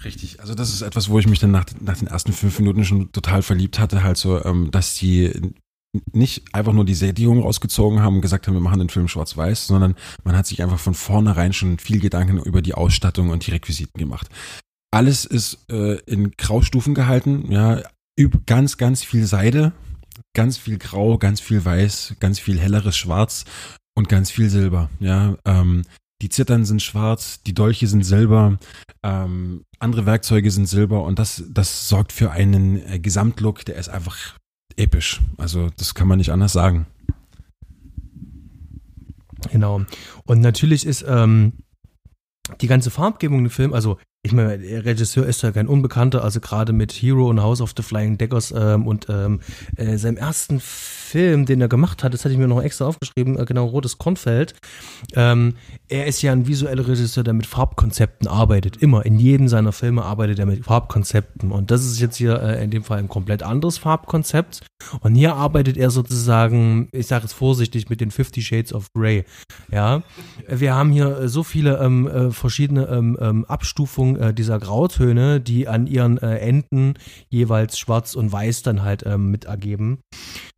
Richtig, 0.04 0.40
also 0.40 0.56
das 0.56 0.74
ist 0.74 0.82
etwas, 0.82 1.10
wo 1.10 1.20
ich 1.20 1.28
mich 1.28 1.40
dann 1.40 1.52
nach, 1.52 1.66
nach 1.80 1.98
den 1.98 2.08
ersten 2.08 2.34
fünf 2.34 2.58
Minuten 2.60 2.86
schon 2.86 3.12
total 3.12 3.42
verliebt 3.44 3.78
hatte, 3.78 4.04
halt 4.04 4.18
so, 4.18 4.44
ähm, 4.44 4.72
dass 4.72 4.96
die 4.96 5.54
nicht 6.14 6.44
einfach 6.54 6.74
nur 6.74 6.86
die 6.86 6.94
Sättigung 6.94 7.42
rausgezogen 7.42 8.02
haben 8.02 8.16
und 8.16 8.22
gesagt 8.22 8.48
haben, 8.48 8.54
wir 8.54 8.62
machen 8.62 8.80
den 8.80 8.90
Film 8.90 9.08
schwarz-weiß, 9.08 9.68
sondern 9.68 9.96
man 10.24 10.38
hat 10.38 10.48
sich 10.48 10.64
einfach 10.64 10.80
von 10.80 10.94
vornherein 10.94 11.54
schon 11.54 11.78
viel 11.80 12.00
Gedanken 12.00 12.38
über 12.38 12.62
die 12.62 12.74
Ausstattung 12.74 13.30
und 13.30 13.46
die 13.46 13.52
Requisiten 13.52 14.00
gemacht. 14.00 14.30
Alles 14.92 15.26
ist 15.26 15.70
äh, 15.70 16.00
in 16.06 16.32
Graustufen 16.32 16.94
gehalten, 16.94 17.52
ja, 17.52 17.82
ganz, 18.46 18.78
ganz 18.78 19.04
viel 19.04 19.26
Seide, 19.26 19.74
ganz 20.34 20.58
viel 20.58 20.78
Grau, 20.78 21.18
ganz 21.18 21.42
viel 21.42 21.64
Weiß, 21.64 22.16
ganz 22.20 22.40
viel 22.40 22.60
helleres 22.60 22.98
Schwarz 22.98 23.46
und 23.96 24.10
ganz 24.10 24.32
viel 24.32 24.50
Silber. 24.50 24.90
Ja, 25.00 25.38
ähm, 25.46 25.84
die 26.22 26.30
Zittern 26.30 26.66
sind 26.66 26.82
schwarz, 26.82 27.42
die 27.44 27.54
Dolche 27.54 27.88
sind 27.88 28.04
silber, 28.04 28.60
ähm, 29.04 29.64
andere 29.80 30.06
Werkzeuge 30.06 30.52
sind 30.52 30.68
silber 30.68 31.04
und 31.04 31.18
das, 31.18 31.44
das 31.50 31.90
sorgt 31.90 32.12
für 32.12 32.32
einen 32.32 32.86
äh, 32.88 33.00
Gesamtlook, 33.00 33.66
der 33.66 33.76
ist 33.76 33.90
einfach 33.90 34.38
episch. 34.78 35.20
Also 35.38 35.70
das 35.78 35.96
kann 35.96 36.08
man 36.08 36.20
nicht 36.20 36.32
anders 36.32 36.54
sagen. 36.54 36.86
Genau. 39.52 39.82
Und 40.26 40.42
natürlich 40.42 40.86
ist 40.86 41.04
ähm, 41.08 41.54
die 42.62 42.68
ganze 42.68 42.92
Farbgebung 42.92 43.40
im 43.40 43.50
Film, 43.50 43.74
also 43.74 43.98
ich 44.24 44.34
meine, 44.34 44.60
der 44.60 44.86
Regisseur 44.86 45.26
ist 45.26 45.42
ja 45.42 45.52
kein 45.52 45.68
Unbekannter, 45.68 46.24
also 46.24 46.40
gerade 46.40 46.74
mit 46.74 46.92
Hero 46.92 47.28
und 47.28 47.42
House 47.42 47.60
of 47.60 47.74
the 47.76 47.82
Flying 47.82 48.20
Daggers 48.20 48.54
ähm, 48.56 48.86
und 48.86 49.08
ähm, 49.10 49.40
äh, 49.78 49.98
seinem 49.98 50.18
ersten 50.18 50.60
Film, 50.60 51.48
den 51.48 51.60
er 51.60 51.68
gemacht 51.68 52.04
hat, 52.04 52.14
das 52.14 52.24
hatte 52.24 52.34
ich 52.34 52.40
mir 52.40 52.48
noch 52.48 52.62
extra 52.62 52.86
aufgeschrieben, 52.86 53.40
äh, 53.40 53.46
genau, 53.46 53.66
Rotes 53.66 53.98
Kornfeld. 53.98 54.54
Ähm, 55.16 55.56
er 55.90 56.06
ist 56.06 56.22
ja 56.22 56.32
ein 56.32 56.48
visueller 56.48 56.88
Regisseur, 56.88 57.24
der 57.24 57.34
mit 57.34 57.48
Farbkonzepten 57.48 58.28
arbeitet. 58.28 58.78
Immer, 58.78 59.06
in 59.08 59.18
jedem 59.18 59.48
seiner 59.48 59.72
Filme 59.72 60.04
arbeitet 60.04 60.38
er 60.38 60.46
mit 60.46 60.66
Farbkonzepten. 60.66 61.52
Und 61.52 61.72
das 61.72 61.84
ist 61.84 62.00
jetzt 62.00 62.18
hier 62.18 62.42
äh, 62.42 62.64
in 62.64 62.70
dem 62.70 62.84
Fall 62.84 63.00
ein 63.00 63.10
komplett 63.10 63.42
anderes 63.42 63.80
Farbkonzept. 63.80 64.62
Und 65.02 65.16
hier 65.16 65.36
arbeitet 65.36 65.78
er 65.78 65.90
sozusagen, 65.90 66.90
ich 66.92 67.08
sage 67.08 67.26
es 67.26 67.34
vorsichtig, 67.34 67.90
mit 67.90 68.02
den 68.02 68.12
Fifty 68.12 68.42
Shades 68.42 68.72
of 68.74 68.94
Grey. 68.94 69.26
Ja, 69.72 70.04
wir 70.48 70.76
haben 70.76 70.92
hier 70.92 71.22
äh, 71.22 71.28
so 71.28 71.44
viele 71.44 71.80
ähm, 71.80 72.08
äh, 72.08 72.32
verschiedene 72.32 72.88
ähm, 72.88 73.46
äh, 74.18 74.34
dieser 74.34 74.60
Grautöne, 74.60 75.40
die 75.40 75.68
an 75.68 75.88
ihren 75.88 76.18
äh, 76.18 76.38
Enden 76.38 76.96
jeweils 77.30 77.78
schwarz 77.78 78.16
und 78.16 78.32
weiß 78.32 78.64
dann 78.64 78.84
halt 78.84 79.04
ähm, 79.06 79.32
mit 79.32 79.46
ergeben. 79.46 80.00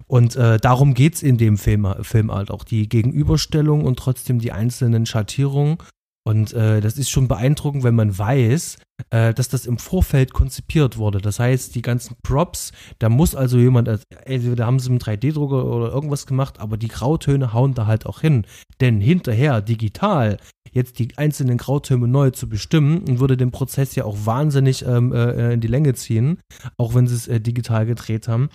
Und 0.07 0.35
äh, 0.35 0.57
darum 0.57 0.93
geht's 0.93 1.23
in 1.23 1.37
dem 1.37 1.57
Film, 1.57 1.87
Film 2.01 2.31
halt 2.31 2.51
auch, 2.51 2.63
die 2.63 2.87
Gegenüberstellung 2.87 3.85
und 3.85 3.97
trotzdem 3.97 4.39
die 4.39 4.51
einzelnen 4.51 5.05
Schattierungen. 5.05 5.77
Und 6.25 6.53
äh, 6.53 6.79
das 6.79 6.97
ist 6.97 7.09
schon 7.09 7.27
beeindruckend, 7.27 7.83
wenn 7.83 7.95
man 7.95 8.17
weiß, 8.17 8.77
äh, 9.09 9.33
dass 9.33 9.49
das 9.49 9.65
im 9.65 9.77
Vorfeld 9.77 10.33
konzipiert 10.33 10.97
wurde. 10.97 11.19
Das 11.19 11.39
heißt, 11.39 11.75
die 11.75 11.81
ganzen 11.81 12.15
Props, 12.23 12.71
da 12.99 13.09
muss 13.09 13.35
also 13.35 13.57
jemand, 13.57 13.87
äh, 13.89 13.97
entweder 14.23 14.65
haben 14.65 14.79
sie 14.79 14.89
einen 14.89 14.99
3D-Drucker 14.99 15.65
oder 15.65 15.91
irgendwas 15.91 16.25
gemacht, 16.25 16.59
aber 16.59 16.77
die 16.77 16.87
Grautöne 16.87 17.51
hauen 17.53 17.73
da 17.73 17.87
halt 17.87 18.05
auch 18.05 18.21
hin. 18.21 18.45
Denn 18.79 19.01
hinterher, 19.01 19.61
digital, 19.61 20.37
jetzt 20.71 20.99
die 20.99 21.17
einzelnen 21.17 21.57
Grautöne 21.57 22.07
neu 22.07 22.31
zu 22.31 22.47
bestimmen, 22.47 23.19
würde 23.19 23.35
den 23.35 23.51
Prozess 23.51 23.95
ja 23.95 24.05
auch 24.05 24.25
wahnsinnig 24.25 24.85
ähm, 24.85 25.11
äh, 25.11 25.53
in 25.53 25.61
die 25.61 25.67
Länge 25.67 25.93
ziehen, 25.93 26.39
auch 26.77 26.95
wenn 26.95 27.07
sie 27.07 27.15
es 27.15 27.27
äh, 27.27 27.41
digital 27.41 27.85
gedreht 27.85 28.27
haben. 28.27 28.49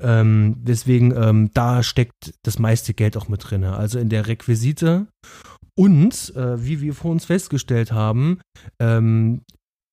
Ähm, 0.00 0.56
deswegen, 0.58 1.14
ähm, 1.16 1.50
da 1.54 1.82
steckt 1.82 2.34
das 2.42 2.58
meiste 2.58 2.92
Geld 2.92 3.16
auch 3.16 3.28
mit 3.28 3.50
drin. 3.50 3.64
Also 3.64 3.98
in 3.98 4.10
der 4.10 4.26
Requisite 4.26 5.06
und, 5.76 6.34
äh, 6.36 6.64
wie 6.64 6.80
wir 6.80 6.94
vor 6.94 7.10
uns 7.10 7.24
festgestellt 7.24 7.92
haben, 7.92 8.40
ähm, 8.80 9.42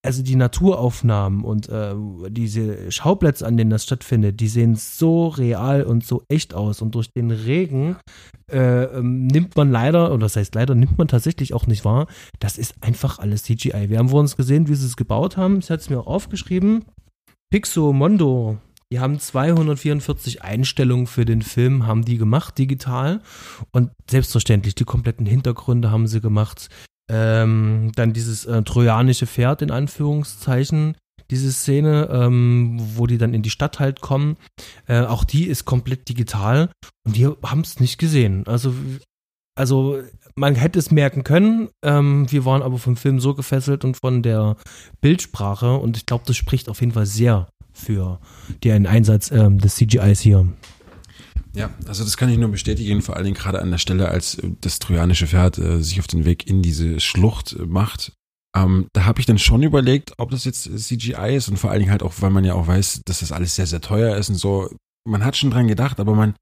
also 0.06 0.22
die 0.22 0.36
Naturaufnahmen 0.36 1.46
und 1.46 1.70
äh, 1.70 1.96
diese 2.30 2.92
Schauplätze, 2.92 3.48
an 3.48 3.56
denen 3.56 3.70
das 3.70 3.86
stattfindet, 3.86 4.42
die 4.42 4.50
sehen 4.50 4.76
so 4.76 5.30
real 5.30 5.84
und 5.84 6.06
so 6.06 6.24
echt 6.28 6.54
aus. 6.54 6.82
Und 6.82 6.94
durch 6.96 7.10
den 7.14 7.32
Regen 7.32 7.96
äh, 8.52 8.84
ähm, 8.84 9.28
nimmt 9.28 9.56
man 9.56 9.72
leider, 9.72 10.10
oder 10.10 10.20
das 10.20 10.36
heißt 10.36 10.56
leider, 10.56 10.76
nimmt 10.76 10.98
man 10.98 11.08
tatsächlich 11.08 11.54
auch 11.54 11.68
nicht 11.68 11.86
wahr, 11.86 12.08
das 12.40 12.58
ist 12.58 12.76
einfach 12.82 13.20
alles 13.20 13.44
CGI. 13.44 13.90
Wir 13.90 13.98
haben 13.98 14.10
vor 14.10 14.20
uns 14.20 14.36
gesehen, 14.36 14.68
wie 14.68 14.76
sie 14.76 14.88
es 14.88 14.98
gebaut 14.98 15.38
haben. 15.38 15.60
Ich 15.60 15.70
hatte 15.70 15.82
es 15.82 15.90
mir 15.90 16.02
auch 16.02 16.08
aufgeschrieben. 16.08 16.84
Pixomondo 17.50 18.58
die 18.94 19.00
haben 19.00 19.18
244 19.18 20.44
Einstellungen 20.44 21.08
für 21.08 21.26
den 21.26 21.42
Film, 21.42 21.88
haben 21.88 22.06
die 22.06 22.20
gemacht, 22.20 22.60
digital. 22.60 23.22
Und 23.72 23.90
selbstverständlich, 24.08 24.76
die 24.76 24.84
kompletten 24.84 25.26
Hintergründe 25.26 25.90
haben 25.90 26.06
sie 26.06 26.22
gemacht. 26.22 26.70
Ähm, 27.10 27.92
dann 27.96 28.14
dieses 28.14 28.46
äh, 28.46 28.62
trojanische 28.62 29.26
Pferd 29.26 29.64
in 29.64 29.72
Anführungszeichen, 29.72 30.96
diese 31.32 31.52
Szene, 31.52 32.08
ähm, 32.12 32.78
wo 32.96 33.08
die 33.08 33.18
dann 33.18 33.34
in 33.34 33.42
die 33.42 33.50
Stadt 33.50 33.80
halt 33.80 34.02
kommen. 34.02 34.38
Äh, 34.86 35.02
auch 35.02 35.24
die 35.24 35.48
ist 35.48 35.66
komplett 35.66 36.08
digital 36.08 36.70
und 37.04 37.16
die 37.16 37.26
haben 37.26 37.62
es 37.62 37.80
nicht 37.80 37.98
gesehen. 37.98 38.46
Also, 38.46 38.76
also 39.56 40.04
man 40.36 40.54
hätte 40.54 40.78
es 40.78 40.92
merken 40.92 41.24
können. 41.24 41.70
Ähm, 41.84 42.32
wir 42.32 42.46
waren 42.46 42.62
aber 42.62 42.78
vom 42.78 42.96
Film 42.96 43.20
so 43.20 43.34
gefesselt 43.34 43.86
und 43.86 43.98
von 43.98 44.22
der 44.22 44.56
Bildsprache 45.02 45.78
und 45.78 45.98
ich 45.98 46.06
glaube, 46.06 46.26
das 46.28 46.38
spricht 46.38 46.70
auf 46.70 46.80
jeden 46.80 46.94
Fall 46.94 47.08
sehr 47.08 47.48
für 47.74 48.20
den 48.64 48.88
Einsatz 48.88 49.32
ähm, 49.32 49.60
des 49.60 49.76
CGIs 49.76 50.22
hier. 50.22 50.48
Ja, 51.56 51.70
also 51.88 52.04
das 52.04 52.18
kann 52.18 52.30
ich 52.30 52.38
nur 52.38 52.50
bestätigen, 52.50 53.02
vor 53.02 53.16
allen 53.16 53.26
Dingen 53.26 53.38
gerade 53.38 53.62
an 53.62 53.70
der 53.70 53.78
Stelle, 53.78 54.10
als 54.10 54.36
äh, 54.40 54.50
das 54.62 54.80
trojanische 54.80 55.28
Pferd 55.28 55.58
äh, 55.60 55.82
sich 55.82 56.00
auf 56.00 56.08
den 56.08 56.26
Weg 56.26 56.48
in 56.48 56.62
diese 56.62 57.00
Schlucht 57.00 57.54
äh, 57.54 57.66
macht. 57.66 58.14
Ähm, 58.56 58.88
da 58.94 59.06
habe 59.06 59.20
ich 59.20 59.26
dann 59.26 59.40
schon 59.40 59.64
überlegt, 59.64 60.14
ob 60.18 60.32
das 60.32 60.46
jetzt 60.46 60.64
CGI 60.64 61.36
ist 61.36 61.50
und 61.50 61.58
vor 61.58 61.72
allen 61.72 61.80
Dingen 61.80 61.92
halt 61.92 62.04
auch, 62.04 62.14
weil 62.20 62.30
man 62.30 62.44
ja 62.44 62.54
auch 62.54 62.68
weiß, 62.68 63.02
dass 63.06 63.20
das 63.20 63.32
alles 63.32 63.56
sehr, 63.56 63.68
sehr 63.68 63.82
teuer 63.82 64.16
ist 64.18 64.30
und 64.30 64.36
so. 64.36 64.70
Man 65.06 65.26
hat 65.26 65.36
schon 65.36 65.52
dran 65.52 65.68
gedacht, 65.68 66.00
aber 66.00 66.16
man, 66.16 66.36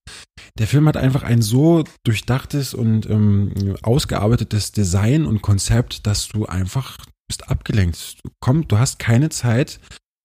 der 0.59 0.67
Film 0.67 0.87
hat 0.87 0.95
einfach 0.95 1.23
ein 1.23 1.41
so 1.41 1.83
durchdachtes 2.05 2.73
und 2.73 3.09
ähm, 3.09 3.75
ausgearbeitetes 3.81 4.71
Design 4.71 5.25
und 5.25 5.41
Konzept, 5.41 6.05
dass 6.05 6.27
du 6.27 6.45
einfach 6.45 6.97
bist 7.27 7.49
abgelenkt. 7.49 8.19
Komm, 8.39 8.67
du 8.67 8.77
hast 8.77 8.99
keine 8.99 9.29
Zeit, 9.29 9.79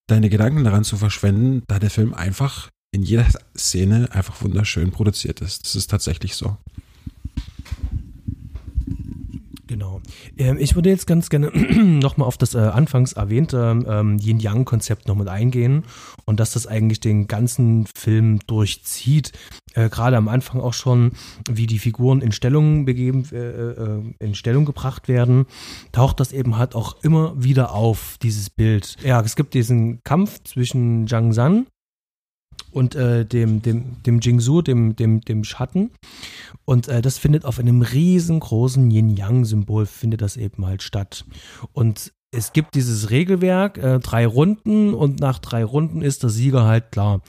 deine 0.07 0.29
Gedanken 0.29 0.64
daran 0.64 0.85
zu 0.85 0.97
verschwenden, 0.97 1.62
da 1.66 1.79
der 1.79 1.90
Film 1.90 2.14
einfach 2.14 2.71
in 2.92 3.03
jeder 3.03 3.27
Szene 3.57 4.09
einfach 4.12 4.40
wunderschön 4.42 4.90
produziert 4.90 5.40
ist. 5.40 5.64
Das 5.64 5.75
ist 5.75 5.88
tatsächlich 5.88 6.37
so. 6.37 6.57
Genau. 9.67 10.01
Ähm, 10.39 10.59
ich 10.59 10.75
würde 10.75 10.91
jetzt 10.91 11.07
ganz 11.07 11.29
gerne 11.29 11.49
nochmal 11.51 12.29
auf 12.29 12.39
das 12.39 12.55
äh, 12.55 12.59
anfangs 12.59 13.15
erwähnte 13.15 13.83
ähm, 13.87 14.19
Yin-Yang-Konzept 14.19 15.09
noch 15.09 15.17
mit 15.17 15.29
eingehen 15.29 15.85
und 16.25 16.39
dass 16.39 16.53
das 16.53 16.67
eigentlich 16.67 17.01
den 17.01 17.27
ganzen 17.27 17.87
Film 17.97 18.39
durchzieht. 18.47 19.33
Äh, 19.75 19.89
Gerade 19.89 20.17
am 20.17 20.29
Anfang 20.29 20.61
auch 20.61 20.75
schon, 20.75 21.13
wie 21.51 21.67
die 21.67 21.79
Figuren 21.79 22.21
in 22.21 22.33
Stellung 22.33 22.85
begeben, 22.85 23.25
äh, 23.33 23.37
äh, 23.37 24.03
in 24.21 24.35
Stellung 24.35 24.65
gebracht 24.65 25.09
werden, 25.09 25.47
taucht 25.93 26.21
das 26.21 26.33
eben 26.33 26.57
halt 26.57 26.75
auch 26.75 27.03
immer 27.03 27.35
wieder 27.43 27.73
auf, 27.73 28.19
dieses 28.23 28.51
Bild. 28.51 28.97
Ja, 29.05 29.21
es 29.21 29.35
gibt 29.37 29.55
diesen 29.55 30.01
Kampf 30.05 30.43
zwischen 30.45 31.09
Zhang 31.09 31.33
San 31.33 31.67
und 32.71 32.95
äh, 32.95 33.25
dem, 33.25 33.62
dem, 33.62 34.03
dem 34.03 34.21
Jingsu, 34.21 34.62
dem, 34.62 34.97
dem, 34.97 35.21
dem 35.23 35.45
Schatten. 35.45 35.90
Und 36.64 36.88
äh, 36.88 37.03
das 37.03 37.19
findet 37.19 37.45
auf 37.45 37.59
einem 37.59 37.83
riesengroßen 37.83 38.90
Yin-Yang-Symbol, 38.90 39.87
findet 39.87 40.23
das 40.23 40.37
eben 40.37 40.66
halt 40.66 40.83
statt. 40.83 41.25
Und 41.73 42.12
es 42.31 42.53
gibt 42.53 42.75
dieses 42.75 43.11
Regelwerk, 43.11 43.79
äh, 43.79 43.99
drei 43.99 44.27
Runden 44.27 44.95
und 44.95 45.21
nach 45.21 45.38
drei 45.38 45.64
Runden 45.64 46.03
ist 46.03 46.23
der 46.23 46.31
Sieger 46.31 46.64
halt 46.64 46.92
klar 46.92 47.23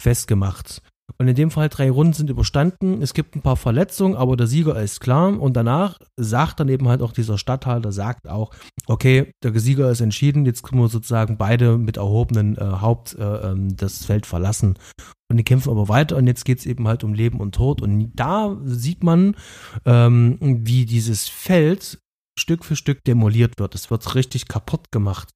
festgemacht. 0.00 0.82
Und 1.18 1.28
in 1.28 1.34
dem 1.34 1.50
Fall 1.50 1.68
drei 1.68 1.90
Runden 1.90 2.12
sind 2.12 2.30
überstanden. 2.30 3.00
Es 3.00 3.14
gibt 3.14 3.36
ein 3.36 3.42
paar 3.42 3.56
Verletzungen, 3.56 4.16
aber 4.16 4.36
der 4.36 4.46
Sieger 4.46 4.80
ist 4.80 5.00
klar. 5.00 5.38
Und 5.38 5.54
danach 5.56 5.98
sagt 6.16 6.60
dann 6.60 6.68
eben 6.68 6.88
halt 6.88 7.02
auch 7.02 7.12
dieser 7.12 7.38
Stadthalter, 7.38 7.92
sagt 7.92 8.28
auch, 8.28 8.52
okay, 8.86 9.32
der 9.42 9.58
Sieger 9.58 9.90
ist 9.90 10.00
entschieden, 10.00 10.44
jetzt 10.44 10.62
können 10.62 10.80
wir 10.80 10.88
sozusagen 10.88 11.36
beide 11.36 11.78
mit 11.78 11.98
erhobenen 11.98 12.56
äh, 12.56 12.64
Haupt 12.64 13.16
äh, 13.18 13.22
ähm, 13.22 13.76
das 13.76 14.04
Feld 14.04 14.26
verlassen. 14.26 14.78
Und 15.30 15.36
die 15.36 15.44
kämpfen 15.44 15.70
aber 15.70 15.88
weiter 15.88 16.16
und 16.16 16.26
jetzt 16.26 16.44
geht 16.44 16.58
es 16.58 16.66
eben 16.66 16.86
halt 16.86 17.04
um 17.04 17.14
Leben 17.14 17.40
und 17.40 17.54
Tod. 17.54 17.80
Und 17.80 18.12
da 18.14 18.56
sieht 18.64 19.02
man, 19.02 19.36
ähm, 19.84 20.38
wie 20.40 20.84
dieses 20.84 21.28
Feld 21.28 21.98
Stück 22.38 22.64
für 22.64 22.76
Stück 22.76 23.04
demoliert 23.04 23.58
wird. 23.58 23.74
Es 23.74 23.90
wird 23.90 24.14
richtig 24.14 24.48
kaputt 24.48 24.90
gemacht. 24.90 25.30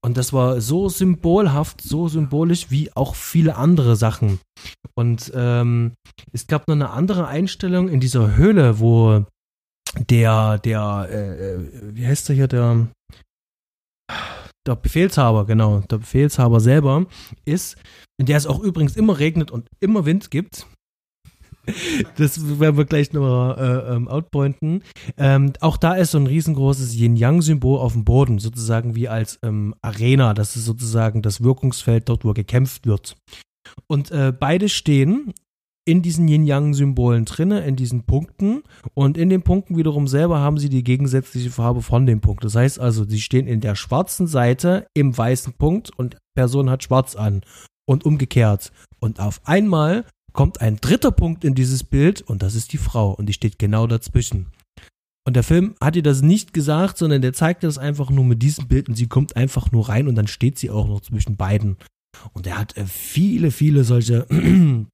Und 0.00 0.16
das 0.16 0.32
war 0.32 0.60
so 0.60 0.88
symbolhaft, 0.88 1.80
so 1.80 2.08
symbolisch 2.08 2.70
wie 2.70 2.92
auch 2.94 3.14
viele 3.14 3.56
andere 3.56 3.96
Sachen. 3.96 4.40
Und 4.94 5.30
ähm, 5.34 5.92
es 6.32 6.46
gab 6.46 6.68
noch 6.68 6.74
eine 6.74 6.90
andere 6.90 7.26
Einstellung 7.26 7.88
in 7.88 8.00
dieser 8.00 8.36
Höhle, 8.36 8.80
wo 8.80 9.24
der, 10.08 10.58
der, 10.58 11.08
äh, 11.10 11.52
äh 11.54 11.94
wie 11.94 12.06
heißt 12.06 12.28
der 12.28 12.36
hier, 12.36 12.48
der, 12.48 12.88
der 14.66 14.76
Befehlshaber, 14.76 15.44
genau, 15.44 15.80
der 15.80 15.98
Befehlshaber 15.98 16.60
selber 16.60 17.06
ist, 17.44 17.76
in 18.18 18.26
der 18.26 18.36
es 18.36 18.46
auch 18.46 18.60
übrigens 18.60 18.96
immer 18.96 19.18
regnet 19.18 19.50
und 19.50 19.66
immer 19.80 20.06
Wind 20.06 20.30
gibt 20.30 20.66
das 22.16 22.60
werden 22.60 22.76
wir 22.76 22.84
gleich 22.84 23.12
nochmal 23.12 23.56
äh, 23.58 23.94
ähm, 23.94 24.08
outpointen. 24.08 24.82
Ähm, 25.16 25.52
auch 25.60 25.76
da 25.76 25.94
ist 25.94 26.12
so 26.12 26.18
ein 26.18 26.26
riesengroßes 26.26 26.94
Yin-Yang-Symbol 26.94 27.78
auf 27.78 27.92
dem 27.92 28.04
Boden, 28.04 28.38
sozusagen 28.38 28.94
wie 28.94 29.08
als 29.08 29.38
ähm, 29.42 29.74
Arena. 29.82 30.34
Das 30.34 30.56
ist 30.56 30.64
sozusagen 30.64 31.22
das 31.22 31.42
Wirkungsfeld 31.42 32.08
dort, 32.08 32.24
wo 32.24 32.32
gekämpft 32.32 32.86
wird. 32.86 33.16
Und 33.86 34.10
äh, 34.10 34.32
beide 34.38 34.68
stehen 34.68 35.32
in 35.84 36.02
diesen 36.02 36.28
Yin-Yang-Symbolen 36.28 37.24
drinne, 37.24 37.64
in 37.64 37.76
diesen 37.76 38.04
Punkten. 38.04 38.62
Und 38.94 39.18
in 39.18 39.30
den 39.30 39.42
Punkten 39.42 39.76
wiederum 39.76 40.06
selber 40.06 40.38
haben 40.38 40.58
sie 40.58 40.68
die 40.68 40.84
gegensätzliche 40.84 41.50
Farbe 41.50 41.82
von 41.82 42.06
dem 42.06 42.20
Punkt. 42.20 42.44
Das 42.44 42.54
heißt 42.54 42.78
also, 42.78 43.04
sie 43.04 43.20
stehen 43.20 43.46
in 43.46 43.60
der 43.60 43.74
schwarzen 43.74 44.26
Seite 44.26 44.86
im 44.94 45.16
weißen 45.16 45.54
Punkt 45.54 45.90
und 45.96 46.16
Person 46.34 46.70
hat 46.70 46.84
schwarz 46.84 47.16
an. 47.16 47.42
Und 47.84 48.04
umgekehrt. 48.04 48.72
Und 49.00 49.18
auf 49.18 49.40
einmal 49.44 50.04
kommt 50.32 50.60
ein 50.60 50.76
dritter 50.76 51.10
Punkt 51.10 51.44
in 51.44 51.54
dieses 51.54 51.84
Bild 51.84 52.22
und 52.22 52.42
das 52.42 52.54
ist 52.54 52.72
die 52.72 52.78
Frau 52.78 53.12
und 53.12 53.26
die 53.26 53.32
steht 53.32 53.58
genau 53.58 53.86
dazwischen. 53.86 54.46
Und 55.24 55.36
der 55.36 55.44
Film 55.44 55.74
hat 55.80 55.94
ihr 55.94 56.02
das 56.02 56.22
nicht 56.22 56.52
gesagt, 56.52 56.98
sondern 56.98 57.22
der 57.22 57.32
zeigt 57.32 57.62
das 57.62 57.78
einfach 57.78 58.10
nur 58.10 58.24
mit 58.24 58.42
diesem 58.42 58.66
Bild 58.66 58.88
und 58.88 58.96
sie 58.96 59.06
kommt 59.06 59.36
einfach 59.36 59.70
nur 59.70 59.88
rein 59.88 60.08
und 60.08 60.16
dann 60.16 60.26
steht 60.26 60.58
sie 60.58 60.70
auch 60.70 60.88
noch 60.88 61.00
zwischen 61.00 61.36
beiden. 61.36 61.76
Und 62.32 62.46
er 62.46 62.58
hat 62.58 62.76
äh, 62.76 62.86
viele, 62.86 63.50
viele 63.50 63.84
solche, 63.84 64.26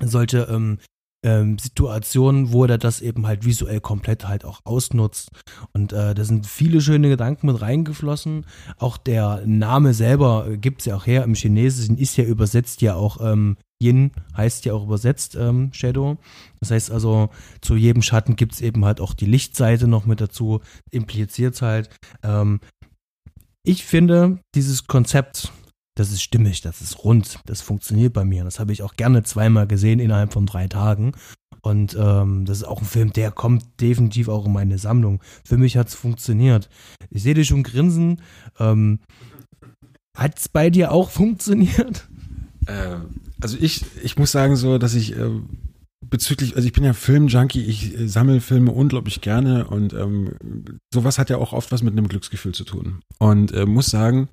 solche 0.00 0.38
ähm, 0.50 0.78
ähm, 1.24 1.58
Situationen, 1.58 2.52
wo 2.52 2.64
er 2.64 2.78
das 2.78 3.00
eben 3.00 3.26
halt 3.26 3.44
visuell 3.44 3.80
komplett 3.80 4.26
halt 4.26 4.44
auch 4.44 4.60
ausnutzt. 4.64 5.30
Und 5.72 5.92
äh, 5.92 6.14
da 6.14 6.24
sind 6.24 6.46
viele 6.46 6.80
schöne 6.80 7.08
Gedanken 7.08 7.46
mit 7.46 7.60
reingeflossen. 7.60 8.46
Auch 8.78 8.96
der 8.96 9.42
Name 9.46 9.94
selber 9.94 10.46
äh, 10.48 10.56
gibt 10.56 10.80
es 10.80 10.86
ja 10.86 10.96
auch 10.96 11.06
her. 11.06 11.24
Im 11.24 11.34
Chinesischen 11.34 11.98
ist 11.98 12.16
ja 12.16 12.24
übersetzt 12.24 12.82
ja 12.82 12.94
auch 12.94 13.20
ähm, 13.20 13.56
Yin, 13.80 14.12
heißt 14.36 14.64
ja 14.64 14.74
auch 14.74 14.84
übersetzt 14.84 15.36
ähm, 15.36 15.72
Shadow. 15.72 16.18
Das 16.60 16.70
heißt 16.70 16.90
also, 16.90 17.30
zu 17.60 17.76
jedem 17.76 18.02
Schatten 18.02 18.36
gibt 18.36 18.52
es 18.52 18.60
eben 18.60 18.84
halt 18.84 19.00
auch 19.00 19.14
die 19.14 19.26
Lichtseite 19.26 19.86
noch 19.86 20.06
mit 20.06 20.20
dazu, 20.20 20.60
impliziert 20.90 21.60
halt. 21.62 21.90
Ähm, 22.22 22.60
ich 23.64 23.84
finde, 23.84 24.38
dieses 24.54 24.86
Konzept 24.86 25.52
das 26.00 26.12
ist 26.12 26.22
stimmig, 26.22 26.62
das 26.62 26.80
ist 26.80 27.04
rund, 27.04 27.40
das 27.44 27.60
funktioniert 27.60 28.14
bei 28.14 28.24
mir. 28.24 28.42
Das 28.42 28.58
habe 28.58 28.72
ich 28.72 28.82
auch 28.82 28.94
gerne 28.94 29.22
zweimal 29.22 29.66
gesehen 29.66 30.00
innerhalb 30.00 30.32
von 30.32 30.46
drei 30.46 30.66
Tagen. 30.66 31.12
Und 31.62 31.94
ähm, 31.98 32.46
das 32.46 32.58
ist 32.58 32.64
auch 32.64 32.80
ein 32.80 32.86
Film, 32.86 33.12
der 33.12 33.30
kommt 33.30 33.80
definitiv 33.80 34.28
auch 34.28 34.46
in 34.46 34.52
meine 34.52 34.78
Sammlung. 34.78 35.20
Für 35.44 35.58
mich 35.58 35.76
hat 35.76 35.88
es 35.88 35.94
funktioniert. 35.94 36.70
Ich 37.10 37.22
sehe 37.22 37.34
dich 37.34 37.48
schon 37.48 37.64
grinsen. 37.64 38.22
Ähm, 38.58 39.00
hat 40.16 40.38
es 40.38 40.48
bei 40.48 40.70
dir 40.70 40.92
auch 40.92 41.10
funktioniert? 41.10 42.08
Äh, 42.66 42.96
also 43.40 43.56
ich, 43.60 43.84
ich 44.02 44.18
muss 44.18 44.32
sagen 44.32 44.56
so, 44.56 44.78
dass 44.78 44.94
ich 44.94 45.16
äh, 45.16 45.30
bezüglich, 46.00 46.56
also 46.56 46.66
ich 46.66 46.72
bin 46.72 46.84
ja 46.84 46.92
Filmjunkie, 46.92 47.64
ich 47.64 47.98
äh, 47.98 48.08
sammle 48.08 48.40
Filme 48.40 48.72
unglaublich 48.72 49.20
gerne 49.20 49.66
und 49.66 49.92
ähm, 49.92 50.32
sowas 50.92 51.18
hat 51.18 51.30
ja 51.30 51.38
auch 51.38 51.52
oft 51.52 51.72
was 51.72 51.82
mit 51.82 51.92
einem 51.92 52.08
Glücksgefühl 52.08 52.52
zu 52.52 52.64
tun. 52.64 53.00
Und 53.18 53.52
äh, 53.52 53.66
muss 53.66 53.86
sagen, 53.86 54.28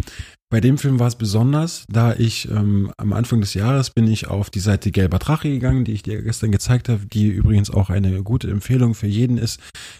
bei 0.49 0.61
dem 0.61 0.77
Film 0.77 0.97
war 0.97 1.07
es 1.07 1.15
besonders, 1.15 1.85
da 1.89 2.13
ich 2.13 2.49
ähm, 2.49 2.93
am 2.95 3.11
Anfang 3.11 3.41
des 3.41 3.53
Jahres 3.53 3.89
bin 3.89 4.07
ich 4.07 4.27
auf 4.27 4.49
die 4.49 4.61
Seite 4.61 4.91
Gelber 4.91 5.19
Drache 5.19 5.49
gegangen, 5.49 5.83
die 5.83 5.91
ich 5.91 6.03
dir 6.03 6.21
gestern 6.21 6.53
gezeigt 6.53 6.87
habe, 6.87 7.05
die 7.05 7.27
übrigens 7.27 7.69
auch 7.69 7.89
eine 7.89 8.23
gute 8.23 8.49
Empfehlung 8.49 8.93
für 8.93 9.07
jeden 9.07 9.37
ist, 9.37 9.59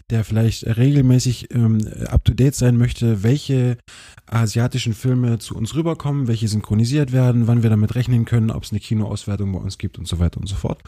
der 0.10 0.24
vielleicht 0.24 0.66
regelmäßig 0.66 1.54
ähm, 1.54 1.86
up-to-date 2.08 2.56
sein 2.56 2.78
möchte, 2.78 3.24
welche 3.24 3.78
asiatischen 4.26 4.94
Filme 4.94 5.38
zu 5.40 5.54
uns 5.54 5.76
rüberkommen, 5.76 6.28
welche 6.28 6.48
synchronisiert 6.48 7.12
werden, 7.12 7.48
wann 7.48 7.62
wir 7.62 7.70
damit 7.70 7.96
rechnen 7.96 8.24
können, 8.24 8.50
ob 8.50 8.64
es 8.64 8.72
eine 8.72 8.80
Kinoauswertung 8.80 9.52
bei 9.52 9.60
uns 9.60 9.78
gibt 9.78 10.00
und 10.00 10.08
so 10.08 10.20
weiter 10.20 10.40
und 10.40 10.48
so 10.48 10.56
fort. 10.56 10.82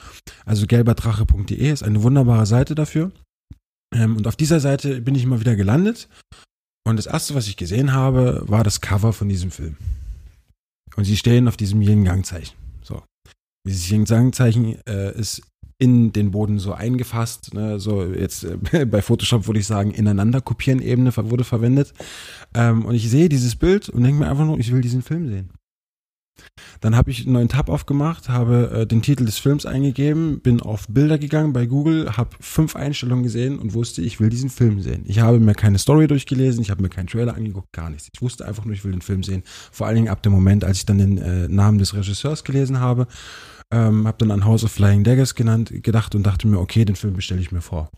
Also 0.46 0.68
gelberdrache.de 0.68 1.70
ist 1.70 1.84
eine 1.84 2.02
wunderbare 2.02 2.46
Seite 2.46 2.76
dafür. 2.76 3.12
Ähm, 3.94 4.16
und 4.16 4.26
auf 4.26 4.38
dieser 4.38 4.62
Seite 4.62 5.02
bin 5.02 5.16
ich 5.16 5.24
immer 5.24 5.42
wieder 5.42 5.58
gelandet 5.58 6.08
und 6.86 6.98
das 6.98 7.06
erste, 7.06 7.36
was 7.36 7.48
ich 7.48 7.58
gesehen 7.58 7.94
habe, 7.94 8.44
war 8.48 8.64
das 8.64 8.82
Cover 8.82 9.14
von 9.14 9.30
diesem 9.30 9.52
Film. 9.52 9.78
Und 10.96 11.06
sie 11.06 11.18
stehen 11.18 11.48
auf 11.48 11.58
diesem 11.58 11.82
Yin-Yang-Zeichen. 11.82 12.56
So. 12.82 13.04
Dieses 13.68 13.90
Yin-Yang-Zeichen 13.90 14.80
äh, 14.86 15.18
ist 15.18 15.42
in 15.78 16.12
den 16.12 16.32
Boden 16.32 16.60
so 16.60 16.74
eingefasst. 16.74 17.54
Ne? 17.54 17.80
So 17.80 18.04
jetzt 18.04 18.44
äh, 18.44 18.86
bei 18.86 19.02
Photoshop 19.02 19.48
würde 19.48 19.60
ich 19.60 19.68
sagen, 19.68 19.92
ineinander 19.92 20.42
kopieren 20.42 20.82
Ebene 20.82 21.16
wurde 21.16 21.44
verwendet. 21.44 21.94
Ähm, 22.54 22.86
und 22.86 22.96
ich 22.96 23.10
sehe 23.10 23.30
dieses 23.30 23.56
Bild 23.56 23.90
und 23.90 24.04
denke 24.04 24.20
mir 24.20 24.30
einfach 24.30 24.46
nur, 24.46 24.60
ich 24.60 24.72
will 24.72 24.82
diesen 24.82 25.02
Film 25.02 25.28
sehen. 25.30 25.52
Dann 26.82 26.96
habe 26.96 27.12
ich 27.12 27.24
einen 27.24 27.34
neuen 27.34 27.50
Tab 27.50 27.70
aufgemacht, 27.70 28.30
habe 28.30 28.72
äh, 28.72 28.88
den 28.88 29.02
Titel 29.02 29.26
des 29.26 29.38
Films 29.38 29.66
eingegeben, 29.66 30.42
bin 30.42 30.62
auf 30.62 30.88
Bilder 30.88 31.18
gegangen 31.18 31.54
bei 31.54 31.66
Google, 31.66 32.18
habe 32.18 32.30
fünf 32.40 32.76
Einstellungen 32.76 33.24
gesehen 33.24 33.60
und 33.60 33.74
wusste, 33.74 34.02
ich 34.02 34.20
will 34.20 34.30
diesen 34.30 34.50
Film 34.50 34.82
sehen. 34.82 35.04
Ich 35.06 35.20
habe 35.20 35.40
mir 35.40 35.56
keine 35.56 35.80
Story 35.80 36.08
durchgelesen, 36.08 36.62
ich 36.62 36.72
habe 36.72 36.82
mir 36.82 36.90
keinen 36.90 37.08
Trailer 37.08 37.36
angeguckt, 37.36 37.72
gar 37.74 37.90
nichts. 37.90 38.10
Ich 38.14 38.22
wusste 38.22 38.46
einfach 38.46 38.66
nur, 38.66 38.74
ich 38.74 38.84
will 38.84 38.92
den 38.92 39.02
Film 39.02 39.24
sehen. 39.24 39.44
Vor 39.72 39.88
allen 39.88 39.96
Dingen 39.96 40.10
ab 40.10 40.24
dem 40.24 40.32
Moment, 40.32 40.64
als 40.64 40.78
ich 40.78 40.86
dann 40.86 40.98
den 40.98 41.18
äh, 41.18 41.48
Namen 41.48 41.80
des 41.80 41.94
Regisseurs 41.94 42.44
gelesen 42.44 42.80
habe, 42.80 43.08
ähm, 43.72 44.08
habe 44.08 44.18
dann 44.18 44.32
an 44.32 44.46
House 44.46 44.64
of 44.64 44.72
Flying 44.72 45.04
Daggers 45.04 45.36
genannt, 45.36 45.72
gedacht 45.84 46.16
und 46.16 46.24
dachte 46.24 46.48
mir, 46.48 46.60
okay, 46.60 46.86
den 46.86 46.96
Film 46.96 47.14
bestelle 47.14 47.42
ich 47.42 47.52
mir 47.52 47.62
vor. 47.62 47.92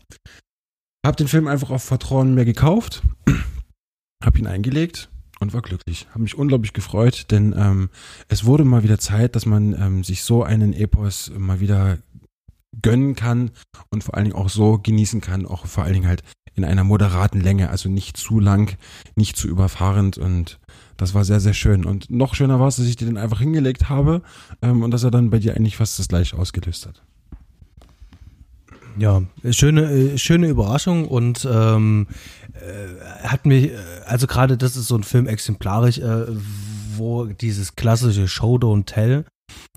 Habe 1.04 1.16
den 1.16 1.28
Film 1.28 1.48
einfach 1.48 1.70
auf 1.70 1.82
Vertrauen 1.82 2.34
mir 2.34 2.44
gekauft, 2.44 3.02
habe 4.24 4.38
ihn 4.38 4.46
eingelegt 4.46 5.11
und 5.42 5.52
war 5.52 5.62
glücklich. 5.62 6.06
Habe 6.10 6.22
mich 6.22 6.36
unglaublich 6.36 6.72
gefreut, 6.72 7.26
denn 7.30 7.54
ähm, 7.56 7.90
es 8.28 8.44
wurde 8.44 8.64
mal 8.64 8.82
wieder 8.82 8.98
Zeit, 8.98 9.36
dass 9.36 9.44
man 9.44 9.74
ähm, 9.74 10.04
sich 10.04 10.22
so 10.22 10.42
einen 10.42 10.72
Epos 10.72 11.30
mal 11.36 11.60
wieder 11.60 11.98
gönnen 12.80 13.14
kann 13.14 13.50
und 13.90 14.02
vor 14.02 14.14
allen 14.14 14.24
Dingen 14.24 14.36
auch 14.36 14.48
so 14.48 14.78
genießen 14.78 15.20
kann, 15.20 15.44
auch 15.44 15.66
vor 15.66 15.84
allen 15.84 15.92
Dingen 15.92 16.08
halt 16.08 16.22
in 16.54 16.64
einer 16.64 16.84
moderaten 16.84 17.40
Länge, 17.40 17.70
also 17.70 17.88
nicht 17.88 18.16
zu 18.16 18.40
lang, 18.40 18.76
nicht 19.16 19.36
zu 19.36 19.48
überfahrend 19.48 20.18
und 20.18 20.58
das 20.96 21.14
war 21.14 21.24
sehr, 21.24 21.40
sehr 21.40 21.54
schön. 21.54 21.84
Und 21.84 22.10
noch 22.10 22.34
schöner 22.34 22.60
war 22.60 22.68
es, 22.68 22.76
dass 22.76 22.86
ich 22.86 22.96
dir 22.96 23.06
den 23.06 23.16
einfach 23.16 23.40
hingelegt 23.40 23.88
habe 23.88 24.22
ähm, 24.60 24.82
und 24.82 24.90
dass 24.90 25.02
er 25.02 25.10
dann 25.10 25.30
bei 25.30 25.38
dir 25.38 25.56
eigentlich 25.56 25.76
fast 25.76 25.98
das 25.98 26.08
gleiche 26.08 26.38
ausgelöst 26.38 26.86
hat. 26.86 27.02
Ja, 28.98 29.22
schöne, 29.50 29.90
äh, 29.90 30.18
schöne 30.18 30.48
Überraschung 30.48 31.08
und 31.08 31.48
ähm, 31.50 32.06
äh, 32.62 33.26
hat 33.26 33.46
mich, 33.46 33.70
äh, 33.72 33.76
also 34.06 34.26
gerade 34.26 34.56
das 34.56 34.76
ist 34.76 34.88
so 34.88 34.96
ein 34.96 35.02
Film 35.02 35.26
exemplarisch, 35.26 35.98
äh, 35.98 36.26
wo 36.96 37.26
dieses 37.26 37.76
klassische 37.76 38.28
Show 38.28 38.56
Don't 38.56 38.86
Tell 38.86 39.24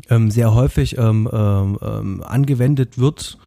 ähm, 0.10 0.30
sehr 0.32 0.54
häufig 0.54 0.98
ähm, 0.98 1.30
ähm, 1.32 1.80
ähm 1.82 2.24
angewendet 2.24 2.98
wird. 2.98 3.40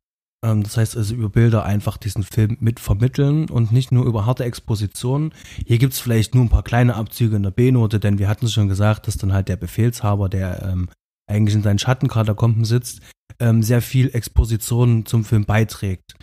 Ähm, 0.45 0.63
das 0.63 0.77
heißt 0.77 0.97
also 0.97 1.15
über 1.15 1.29
Bilder 1.29 1.65
einfach 1.65 1.97
diesen 1.97 2.23
Film 2.23 2.57
mit 2.61 2.81
vermitteln 2.81 3.49
und 3.49 3.73
nicht 3.73 3.93
nur 3.93 4.07
über 4.07 4.27
harte 4.27 4.45
Expositionen. 4.45 5.33
Hier 5.67 5.79
gibt 5.79 5.93
es 5.93 6.01
vielleicht 6.01 6.35
nur 6.35 6.45
ein 6.45 6.51
paar 6.51 6.65
kleine 6.65 6.97
Abzüge 6.97 7.37
in 7.37 7.43
der 7.43 7.51
B-Note, 7.51 8.01
denn 8.01 8.19
wir 8.19 8.29
hatten 8.29 8.47
es 8.47 8.53
schon 8.53 8.69
gesagt, 8.69 9.07
dass 9.07 9.17
dann 9.17 9.33
halt 9.33 9.49
der 9.49 9.57
Befehlshaber, 9.57 10.29
der 10.29 10.63
ähm, 10.63 10.89
eigentlich 11.31 11.55
in 11.55 11.63
seinen 11.63 11.79
Schattenkatakomben 11.79 12.65
sitzt, 12.65 13.01
sehr 13.61 13.83
viel 13.83 14.11
Exposition 14.15 15.05
zum 15.05 15.25
Film 15.25 15.45
beiträgt. 15.45 16.15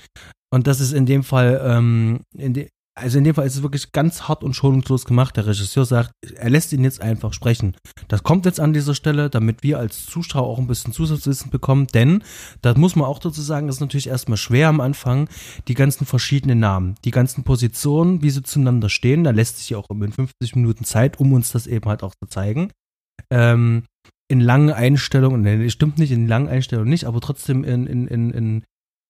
Und 0.52 0.66
das 0.66 0.82
ist 0.82 0.92
in 0.92 1.06
dem 1.06 1.24
Fall, 1.24 2.20
in 2.34 2.54
de 2.54 2.68
also 2.98 3.18
in 3.18 3.26
dem 3.26 3.36
Fall 3.36 3.46
ist 3.46 3.58
es 3.58 3.62
wirklich 3.62 3.92
ganz 3.92 4.24
hart 4.24 4.44
und 4.44 4.56
schonungslos 4.56 5.04
gemacht. 5.04 5.36
Der 5.36 5.46
Regisseur 5.46 5.86
sagt, 5.86 6.12
er 6.36 6.50
lässt 6.50 6.72
ihn 6.72 6.84
jetzt 6.86 7.02
einfach 7.02 7.34
sprechen. 7.34 7.76
Das 8.08 8.24
kommt 8.24 8.46
jetzt 8.46 8.62
an 8.62 8.72
dieser 8.72 8.96
Stelle, 8.96 9.30
damit 9.30 9.64
wir 9.64 9.80
als 9.80 10.06
Zuschauer 10.06 10.48
auch 10.48 10.60
ein 10.60 10.68
bisschen 10.68 10.94
Zusatzwissen 10.94 11.52
bekommen, 11.52 11.88
denn, 11.88 12.24
das 12.62 12.78
muss 12.78 12.96
man 12.96 13.06
auch 13.06 13.20
dazu 13.20 13.42
sagen, 13.42 13.68
ist 13.68 13.82
natürlich 13.82 14.08
erstmal 14.08 14.38
schwer 14.38 14.70
am 14.70 14.80
Anfang, 14.80 15.28
die 15.68 15.74
ganzen 15.74 16.06
verschiedenen 16.06 16.60
Namen, 16.60 16.96
die 17.04 17.12
ganzen 17.12 17.44
Positionen, 17.44 18.22
wie 18.22 18.30
sie 18.30 18.44
zueinander 18.44 18.88
stehen, 18.88 19.26
da 19.26 19.32
lässt 19.32 19.58
sich 19.58 19.72
ja 19.72 19.78
auch 19.78 19.90
in 19.90 20.14
50 20.14 20.56
Minuten 20.56 20.86
Zeit, 20.86 21.20
um 21.20 21.34
uns 21.34 21.52
das 21.52 21.68
eben 21.68 21.90
halt 21.90 22.02
auch 22.02 22.14
zu 22.16 22.30
zeigen. 22.30 22.72
Ähm, 23.30 23.84
in 24.28 24.40
langen 24.40 24.72
Einstellungen, 24.72 25.42
ne, 25.42 25.70
stimmt 25.70 25.98
nicht, 25.98 26.12
in 26.12 26.28
langen 26.28 26.48
Einstellungen 26.48 26.90
nicht, 26.90 27.06
aber 27.06 27.22
trotzdem 27.22 27.64
in, 27.64 27.86
in, 27.86 28.08
in, 28.08 28.32
in, 28.32 28.64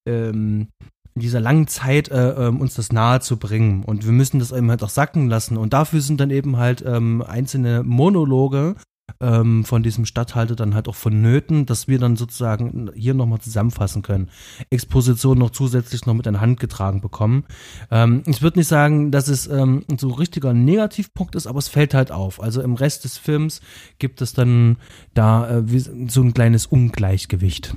ähm, 0.08 0.68
in 1.16 1.22
dieser 1.22 1.40
langen 1.40 1.68
Zeit 1.68 2.10
äh, 2.10 2.32
ähm, 2.32 2.60
uns 2.60 2.76
das 2.76 2.92
nahe 2.92 3.22
zu 3.22 3.38
bringen. 3.38 3.84
Und 3.84 4.06
wir 4.06 4.12
müssen 4.12 4.40
das 4.40 4.52
eben 4.52 4.70
halt 4.70 4.84
auch 4.84 4.90
sacken 4.90 5.30
lassen. 5.30 5.58
Und 5.58 5.74
dafür 5.74 6.02
sind 6.02 6.20
dann 6.20 6.30
eben 6.30 6.58
halt 6.58 6.84
ähm, 6.86 7.24
einzelne 7.26 7.84
Monologe 7.84 8.76
ähm, 9.22 9.64
von 9.64 9.82
diesem 9.82 10.06
Stadthalter 10.06 10.56
dann 10.56 10.76
halt 10.76 10.88
auch 10.88 10.96
vonnöten, 10.96 11.66
dass 11.66 11.88
wir 11.88 12.00
dann 12.00 12.18
sozusagen 12.18 12.92
hier 12.96 13.14
nochmal 13.14 13.40
zusammenfassen 13.40 14.02
können. 14.02 14.30
Exposition 14.70 15.38
noch 15.38 15.52
zusätzlich 15.52 16.06
noch 16.06 16.14
mit 16.14 16.28
an 16.28 16.42
Hand 16.42 16.60
getragen 16.60 17.00
bekommen. 17.00 17.46
Ähm, 17.92 18.24
ich 18.26 18.42
würde 18.42 18.60
nicht 18.60 18.68
sagen, 18.68 19.12
dass 19.12 19.30
es 19.30 19.48
ähm, 19.48 19.86
so 19.98 20.10
ein 20.10 20.16
richtiger 20.16 20.54
Negativpunkt 20.54 21.36
ist, 21.36 21.48
aber 21.48 21.60
es 21.60 21.70
fällt 21.70 21.94
halt 21.94 22.12
auf. 22.12 22.42
Also 22.42 22.62
im 22.62 22.74
Rest 22.74 23.06
des 23.06 23.18
Films 23.18 23.62
gibt 24.00 24.22
es 24.22 24.34
dann 24.34 24.78
da 25.14 25.60
äh, 25.60 25.64
so 26.08 26.22
ein 26.22 26.34
kleines 26.34 26.66
Ungleichgewicht. 26.66 27.76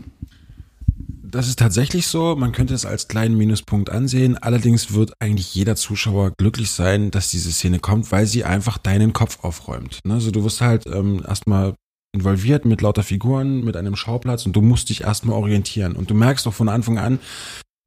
Das 1.31 1.47
ist 1.47 1.59
tatsächlich 1.59 2.07
so. 2.07 2.37
Man 2.37 2.53
könnte 2.53 2.73
es 2.73 2.87
als 2.87 3.07
kleinen 3.07 3.37
Minuspunkt 3.37 3.91
ansehen. 3.91 4.39
Allerdings 4.39 4.95
wird 4.95 5.13
eigentlich 5.21 5.55
jeder 5.55 5.77
Zuschauer 5.77 6.33
glücklich 6.39 6.71
sein, 6.71 7.11
dass 7.11 7.31
diese 7.31 7.53
Szene 7.53 7.81
kommt, 7.81 8.11
weil 8.13 8.25
sie 8.27 8.45
einfach 8.45 8.79
deinen 8.79 9.13
Kopf 9.13 9.45
aufräumt. 9.45 10.01
Also 10.09 10.31
du 10.31 10.43
wirst 10.45 10.63
halt 10.63 10.87
ähm, 10.87 11.23
erstmal 11.27 11.75
involviert 12.15 12.65
mit 12.65 12.81
lauter 12.81 13.03
Figuren, 13.03 13.63
mit 13.63 13.77
einem 13.77 13.95
Schauplatz 13.95 14.47
und 14.47 14.55
du 14.57 14.63
musst 14.63 14.89
dich 14.89 15.03
erstmal 15.03 15.37
orientieren. 15.37 15.97
Und 15.97 16.09
du 16.09 16.15
merkst 16.15 16.47
doch 16.47 16.55
von 16.55 16.71
Anfang 16.71 16.97
an, 16.97 17.19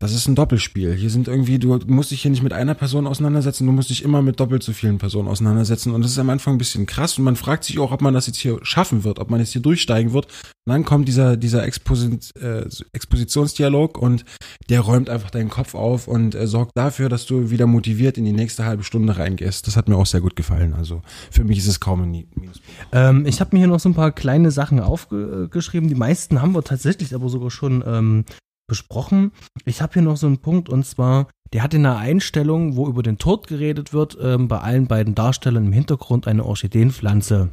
das 0.02 0.14
ist 0.14 0.28
ein 0.28 0.34
Doppelspiel. 0.34 0.96
Hier 0.96 1.12
sind 1.12 1.28
irgendwie, 1.28 1.60
du 1.60 1.80
musst 1.86 2.10
dich 2.10 2.24
hier 2.24 2.32
nicht 2.32 2.42
mit 2.42 2.54
einer 2.54 2.74
Person 2.74 3.06
auseinandersetzen, 3.06 3.68
du 3.68 3.72
musst 3.72 3.92
dich 3.92 4.04
immer 4.04 4.24
mit 4.24 4.40
doppelt 4.40 4.64
so 4.64 4.74
vielen 4.74 4.98
Personen 4.98 5.28
auseinandersetzen. 5.28 5.94
Und 5.94 6.02
das 6.02 6.12
ist 6.12 6.18
am 6.18 6.32
Anfang 6.32 6.56
ein 6.56 6.58
bisschen 6.58 6.88
krass 6.88 7.20
und 7.20 7.24
man 7.24 7.36
fragt 7.36 7.66
sich 7.66 7.78
auch, 7.78 7.92
ob 7.92 8.02
man 8.02 8.16
das 8.16 8.26
jetzt 8.26 8.40
hier 8.40 8.58
schaffen 8.64 9.04
wird, 9.04 9.20
ob 9.20 9.30
man 9.30 9.40
jetzt 9.40 9.52
hier 9.52 9.62
durchsteigen 9.62 10.12
wird. 10.12 10.26
Und 10.26 10.74
dann 10.74 10.86
kommt 10.86 11.08
dieser, 11.08 11.38
dieser 11.38 11.64
Exposit, 11.66 12.36
äh, 12.42 12.66
Expositionsdialog 12.94 14.00
und 14.00 14.26
der 14.70 14.80
räumt 14.82 15.08
einfach 15.08 15.30
deinen 15.30 15.50
Kopf 15.50 15.76
auf 15.76 16.08
und 16.08 16.34
äh, 16.34 16.48
sorgt 16.48 16.72
dafür, 16.76 17.08
dass 17.08 17.28
du 17.28 17.52
wieder 17.52 17.68
motiviert 17.68 18.18
in 18.18 18.26
die 18.26 18.32
nächste 18.32 18.66
halbe 18.66 18.84
Stunde 18.84 19.18
reingehst. 19.18 19.68
Das 19.68 19.76
hat 19.76 19.88
mir 19.88 19.98
auch 19.98 20.08
sehr 20.08 20.22
gut 20.22 20.36
gefallen. 20.36 20.74
Also 20.74 21.04
für 21.30 21.44
mich 21.44 21.60
ist 21.60 21.68
es 21.68 21.80
kaum 21.80 22.02
ein 22.02 22.10
Minuspunkt. 22.10 22.60
Ähm, 22.92 23.28
ich 23.28 23.40
habe 23.40 23.56
mir 23.56 23.60
hier 23.60 23.68
noch 23.68 23.80
so 23.80 23.90
ein 23.90 23.94
paar 23.94 24.12
kleine 24.12 24.50
Sachen 24.50 24.80
aufgeschrieben. 24.80 25.90
Die 25.90 25.96
meisten 25.96 26.42
haben 26.42 26.56
wir 26.56 26.64
tatsächlich 26.64 27.14
aber 27.14 27.30
sogar 27.30 27.52
schon 27.52 27.84
ähm, 27.86 28.26
besprochen. 28.72 29.34
Ich 29.66 29.82
habe 29.82 29.92
hier 29.92 30.02
noch 30.02 30.16
so 30.16 30.28
einen 30.28 30.38
Punkt 30.38 30.70
und 30.70 30.86
zwar, 30.86 31.28
der 31.52 31.62
hat 31.62 31.74
in 31.74 31.86
einer 31.86 31.98
Einstellung, 31.98 32.78
wo 32.78 32.88
über 32.88 33.04
den 33.04 33.18
Tod 33.18 33.48
geredet 33.48 33.92
wird, 33.92 34.18
ähm, 34.22 34.48
bei 34.48 34.60
allen 34.60 34.88
beiden 34.88 35.14
Darstellern 35.14 35.66
im 35.66 35.74
Hintergrund 35.74 36.26
eine 36.26 36.46
Orchideenpflanze. 36.46 37.50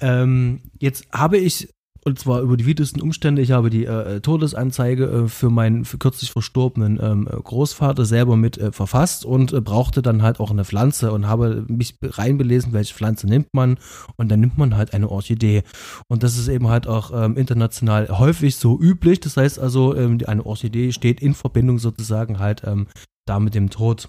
Ähm, 0.00 0.60
jetzt 0.78 1.08
habe 1.12 1.38
ich 1.38 1.68
und 2.04 2.18
zwar 2.18 2.40
über 2.40 2.56
die 2.56 2.66
widrigsten 2.66 3.02
Umstände. 3.02 3.42
Ich 3.42 3.50
habe 3.50 3.70
die 3.70 3.84
äh, 3.84 4.20
Todesanzeige 4.20 5.04
äh, 5.04 5.28
für 5.28 5.50
meinen 5.50 5.84
für 5.84 5.98
kürzlich 5.98 6.30
verstorbenen 6.30 6.98
ähm, 7.02 7.24
Großvater 7.24 8.04
selber 8.04 8.36
mit 8.36 8.58
äh, 8.58 8.72
verfasst 8.72 9.24
und 9.24 9.52
äh, 9.52 9.60
brauchte 9.60 10.00
dann 10.00 10.22
halt 10.22 10.40
auch 10.40 10.50
eine 10.50 10.64
Pflanze 10.64 11.12
und 11.12 11.26
habe 11.26 11.64
mich 11.68 11.96
reinbelesen, 12.02 12.72
welche 12.72 12.94
Pflanze 12.94 13.26
nimmt 13.26 13.48
man. 13.52 13.78
Und 14.16 14.30
dann 14.30 14.40
nimmt 14.40 14.56
man 14.56 14.76
halt 14.76 14.94
eine 14.94 15.10
Orchidee. 15.10 15.62
Und 16.08 16.22
das 16.22 16.38
ist 16.38 16.48
eben 16.48 16.68
halt 16.68 16.86
auch 16.86 17.10
ähm, 17.12 17.36
international 17.36 18.08
häufig 18.18 18.56
so 18.56 18.80
üblich. 18.80 19.20
Das 19.20 19.36
heißt 19.36 19.58
also, 19.58 19.94
ähm, 19.94 20.18
eine 20.26 20.44
Orchidee 20.46 20.92
steht 20.92 21.20
in 21.20 21.34
Verbindung 21.34 21.78
sozusagen 21.78 22.38
halt 22.38 22.62
ähm, 22.64 22.86
da 23.26 23.38
mit 23.38 23.54
dem 23.54 23.70
Tod, 23.70 24.08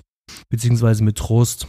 beziehungsweise 0.50 1.04
mit 1.04 1.18
Trost. 1.18 1.68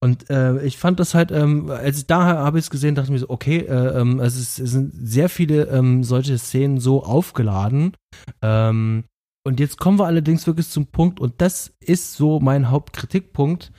Und 0.00 0.28
äh, 0.30 0.62
ich 0.64 0.76
fand 0.76 1.00
das 1.00 1.14
halt, 1.14 1.30
ähm, 1.30 1.70
als 1.70 1.98
ich 1.98 2.06
da 2.06 2.24
habe 2.24 2.58
ich 2.58 2.66
es 2.66 2.70
gesehen, 2.70 2.94
dachte 2.94 3.06
ich 3.06 3.12
mir 3.12 3.18
so, 3.18 3.30
okay, 3.30 3.58
äh, 3.58 4.00
ähm, 4.00 4.20
also 4.20 4.40
es, 4.40 4.58
es, 4.58 4.70
sind 4.70 4.92
sehr 4.92 5.28
viele 5.28 5.64
ähm, 5.64 6.04
solche 6.04 6.38
Szenen 6.38 6.80
so 6.80 7.02
aufgeladen. 7.02 7.96
Ähm, 8.42 9.04
und 9.46 9.60
jetzt 9.60 9.78
kommen 9.78 9.98
wir 9.98 10.06
allerdings 10.06 10.46
wirklich 10.46 10.68
zum 10.68 10.86
Punkt, 10.86 11.20
und 11.20 11.40
das 11.40 11.72
ist 11.80 12.14
so 12.14 12.40
mein 12.40 12.70
Hauptkritikpunkt. 12.70 13.72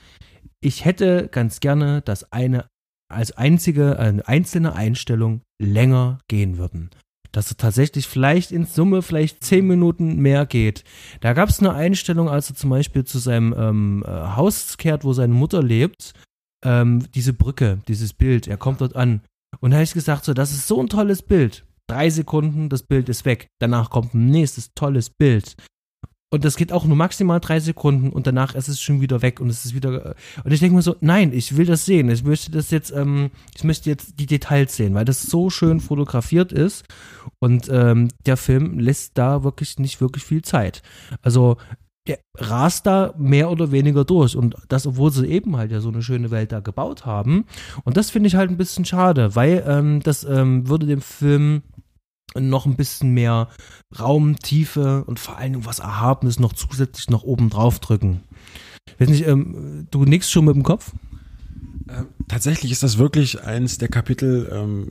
Ich 0.60 0.84
hätte 0.84 1.28
ganz 1.28 1.60
gerne, 1.60 2.02
dass 2.02 2.32
eine 2.32 2.66
als 3.10 3.32
einzige, 3.32 3.98
eine 3.98 4.26
einzelne 4.26 4.74
Einstellung 4.74 5.42
länger 5.60 6.18
gehen 6.28 6.58
würden 6.58 6.90
dass 7.38 7.52
es 7.52 7.56
tatsächlich 7.56 8.08
vielleicht 8.08 8.50
in 8.50 8.66
Summe 8.66 9.00
vielleicht 9.00 9.44
zehn 9.44 9.64
Minuten 9.64 10.16
mehr 10.16 10.44
geht. 10.44 10.82
Da 11.20 11.34
gab 11.34 11.48
es 11.48 11.60
eine 11.60 11.72
Einstellung, 11.72 12.28
als 12.28 12.50
er 12.50 12.56
zum 12.56 12.68
Beispiel 12.68 13.04
zu 13.04 13.20
seinem 13.20 13.54
ähm, 13.56 14.04
äh, 14.04 14.10
Haus 14.10 14.76
kehrt, 14.76 15.04
wo 15.04 15.12
seine 15.12 15.34
Mutter 15.34 15.62
lebt, 15.62 16.14
ähm, 16.64 17.06
diese 17.14 17.32
Brücke, 17.32 17.78
dieses 17.86 18.12
Bild, 18.12 18.48
er 18.48 18.56
kommt 18.56 18.80
dort 18.80 18.96
an. 18.96 19.20
Und 19.60 19.70
da 19.70 19.76
habe 19.76 19.84
ich 19.84 19.92
gesagt, 19.92 20.24
so, 20.24 20.34
das 20.34 20.50
ist 20.50 20.66
so 20.66 20.80
ein 20.80 20.88
tolles 20.88 21.22
Bild. 21.22 21.64
Drei 21.86 22.10
Sekunden, 22.10 22.70
das 22.70 22.82
Bild 22.82 23.08
ist 23.08 23.24
weg. 23.24 23.46
Danach 23.60 23.90
kommt 23.90 24.14
ein 24.14 24.30
nächstes 24.30 24.74
tolles 24.74 25.08
Bild. 25.08 25.54
Und 26.30 26.44
das 26.44 26.56
geht 26.56 26.72
auch 26.72 26.84
nur 26.84 26.96
maximal 26.96 27.40
drei 27.40 27.58
Sekunden 27.58 28.10
und 28.10 28.26
danach 28.26 28.54
ist 28.54 28.68
es 28.68 28.82
schon 28.82 29.00
wieder 29.00 29.22
weg 29.22 29.40
und 29.40 29.48
es 29.48 29.64
ist 29.64 29.74
wieder. 29.74 30.10
Äh, 30.10 30.14
und 30.44 30.52
ich 30.52 30.60
denke 30.60 30.76
mir 30.76 30.82
so, 30.82 30.94
nein, 31.00 31.32
ich 31.32 31.56
will 31.56 31.64
das 31.64 31.86
sehen. 31.86 32.10
Ich 32.10 32.22
möchte 32.22 32.50
das 32.50 32.70
jetzt, 32.70 32.90
ähm, 32.90 33.30
ich 33.56 33.64
möchte 33.64 33.88
jetzt 33.88 34.20
die 34.20 34.26
Details 34.26 34.76
sehen, 34.76 34.94
weil 34.94 35.06
das 35.06 35.22
so 35.22 35.48
schön 35.48 35.80
fotografiert 35.80 36.52
ist. 36.52 36.84
Und 37.38 37.70
ähm, 37.70 38.08
der 38.26 38.36
Film 38.36 38.78
lässt 38.78 39.16
da 39.16 39.42
wirklich 39.42 39.78
nicht 39.78 40.02
wirklich 40.02 40.24
viel 40.24 40.42
Zeit. 40.42 40.82
Also 41.22 41.56
der 42.06 42.18
rast 42.36 42.86
da 42.86 43.14
mehr 43.16 43.50
oder 43.50 43.72
weniger 43.72 44.04
durch. 44.04 44.36
Und 44.36 44.54
das, 44.68 44.86
obwohl 44.86 45.10
sie 45.10 45.26
eben 45.26 45.56
halt 45.56 45.70
ja 45.70 45.80
so 45.80 45.88
eine 45.88 46.02
schöne 46.02 46.30
Welt 46.30 46.52
da 46.52 46.60
gebaut 46.60 47.06
haben. 47.06 47.46
Und 47.84 47.96
das 47.96 48.10
finde 48.10 48.26
ich 48.26 48.34
halt 48.34 48.50
ein 48.50 48.58
bisschen 48.58 48.84
schade, 48.84 49.34
weil 49.34 49.64
ähm, 49.66 50.00
das 50.02 50.24
ähm, 50.24 50.68
würde 50.68 50.86
dem 50.86 51.00
Film 51.00 51.62
noch 52.36 52.66
ein 52.66 52.76
bisschen 52.76 53.12
mehr 53.12 53.48
Raum, 53.98 54.36
Tiefe 54.38 55.04
und 55.04 55.18
vor 55.18 55.36
Dingen 55.40 55.64
was 55.64 55.78
Erhabenes 55.78 56.38
noch 56.38 56.52
zusätzlich 56.52 57.10
noch 57.10 57.22
oben 57.22 57.50
drauf 57.50 57.78
drücken. 57.78 58.22
Weiß 58.98 59.08
nicht, 59.08 59.26
ähm, 59.26 59.86
du 59.90 60.04
nix 60.04 60.30
schon 60.30 60.44
mit 60.44 60.54
dem 60.54 60.62
Kopf? 60.62 60.92
Äh, 61.88 62.04
tatsächlich 62.28 62.72
ist 62.72 62.82
das 62.82 62.98
wirklich 62.98 63.42
eins 63.42 63.78
der 63.78 63.88
Kapitel, 63.88 64.50
ähm, 64.52 64.88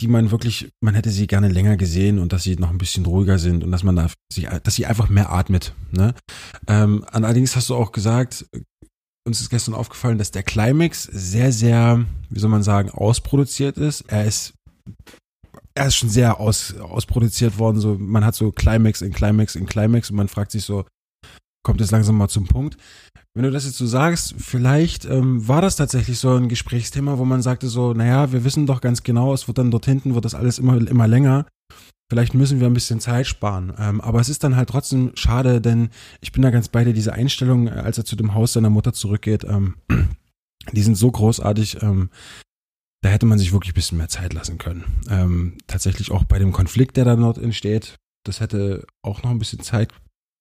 die 0.00 0.08
man 0.08 0.30
wirklich, 0.30 0.70
man 0.80 0.94
hätte 0.94 1.10
sie 1.10 1.26
gerne 1.26 1.48
länger 1.48 1.76
gesehen 1.76 2.18
und 2.18 2.32
dass 2.32 2.42
sie 2.42 2.56
noch 2.56 2.70
ein 2.70 2.78
bisschen 2.78 3.04
ruhiger 3.04 3.38
sind 3.38 3.64
und 3.64 3.72
dass 3.72 3.82
man 3.82 3.96
da, 3.96 4.08
sie, 4.32 4.48
dass 4.62 4.74
sie 4.74 4.86
einfach 4.86 5.08
mehr 5.08 5.32
atmet. 5.32 5.74
Ne? 5.90 6.14
Ähm, 6.66 7.04
allerdings 7.10 7.56
hast 7.56 7.70
du 7.70 7.74
auch 7.74 7.92
gesagt, 7.92 8.46
uns 9.24 9.40
ist 9.40 9.50
gestern 9.50 9.74
aufgefallen, 9.74 10.18
dass 10.18 10.32
der 10.32 10.42
Climax 10.42 11.04
sehr, 11.04 11.52
sehr, 11.52 12.04
wie 12.28 12.40
soll 12.40 12.50
man 12.50 12.62
sagen, 12.62 12.90
ausproduziert 12.90 13.78
ist. 13.78 14.02
Er 14.08 14.24
ist 14.24 14.54
er 15.74 15.86
ist 15.86 15.96
schon 15.96 16.08
sehr 16.08 16.40
aus, 16.40 16.74
ausproduziert 16.76 17.58
worden. 17.58 17.80
So, 17.80 17.96
man 17.98 18.24
hat 18.24 18.34
so 18.34 18.52
Climax 18.52 19.02
in 19.02 19.12
Climax 19.12 19.54
in 19.54 19.66
Climax 19.66 20.10
und 20.10 20.16
man 20.16 20.28
fragt 20.28 20.52
sich 20.52 20.64
so, 20.64 20.84
kommt 21.62 21.80
es 21.80 21.90
langsam 21.90 22.16
mal 22.16 22.28
zum 22.28 22.46
Punkt. 22.46 22.76
Wenn 23.34 23.44
du 23.44 23.50
das 23.50 23.64
jetzt 23.64 23.78
so 23.78 23.86
sagst, 23.86 24.34
vielleicht 24.36 25.06
ähm, 25.06 25.46
war 25.48 25.62
das 25.62 25.76
tatsächlich 25.76 26.18
so 26.18 26.34
ein 26.34 26.48
Gesprächsthema, 26.48 27.16
wo 27.16 27.24
man 27.24 27.40
sagte 27.40 27.68
so, 27.68 27.94
naja, 27.94 28.32
wir 28.32 28.44
wissen 28.44 28.66
doch 28.66 28.82
ganz 28.82 29.02
genau, 29.02 29.32
es 29.32 29.48
wird 29.48 29.58
dann 29.58 29.70
dort 29.70 29.86
hinten, 29.86 30.14
wird 30.14 30.26
das 30.26 30.34
alles 30.34 30.58
immer, 30.58 30.76
immer 30.86 31.08
länger. 31.08 31.46
Vielleicht 32.10 32.34
müssen 32.34 32.60
wir 32.60 32.66
ein 32.66 32.74
bisschen 32.74 33.00
Zeit 33.00 33.26
sparen. 33.26 33.72
Ähm, 33.78 34.02
aber 34.02 34.20
es 34.20 34.28
ist 34.28 34.44
dann 34.44 34.54
halt 34.54 34.68
trotzdem 34.68 35.12
schade, 35.14 35.62
denn 35.62 35.88
ich 36.20 36.30
bin 36.30 36.42
da 36.42 36.50
ganz 36.50 36.68
bei 36.68 36.84
dir, 36.84 36.92
diese 36.92 37.14
Einstellung, 37.14 37.68
äh, 37.68 37.70
als 37.70 37.96
er 37.96 38.04
zu 38.04 38.16
dem 38.16 38.34
Haus 38.34 38.52
seiner 38.52 38.68
Mutter 38.68 38.92
zurückgeht, 38.92 39.44
ähm, 39.44 39.76
die 40.72 40.82
sind 40.82 40.96
so 40.96 41.10
großartig. 41.10 41.82
Ähm, 41.82 42.10
da 43.02 43.10
hätte 43.10 43.26
man 43.26 43.38
sich 43.38 43.52
wirklich 43.52 43.72
ein 43.72 43.74
bisschen 43.74 43.98
mehr 43.98 44.08
Zeit 44.08 44.32
lassen 44.32 44.58
können. 44.58 44.84
Ähm, 45.10 45.58
tatsächlich 45.66 46.10
auch 46.10 46.24
bei 46.24 46.38
dem 46.38 46.52
Konflikt, 46.52 46.96
der 46.96 47.04
da 47.04 47.16
dort 47.16 47.36
entsteht, 47.36 47.96
das 48.24 48.40
hätte 48.40 48.86
auch 49.02 49.22
noch 49.22 49.30
ein 49.30 49.38
bisschen 49.38 49.60
Zeit 49.60 49.92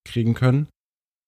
kriegen 0.07 0.35
können. 0.35 0.67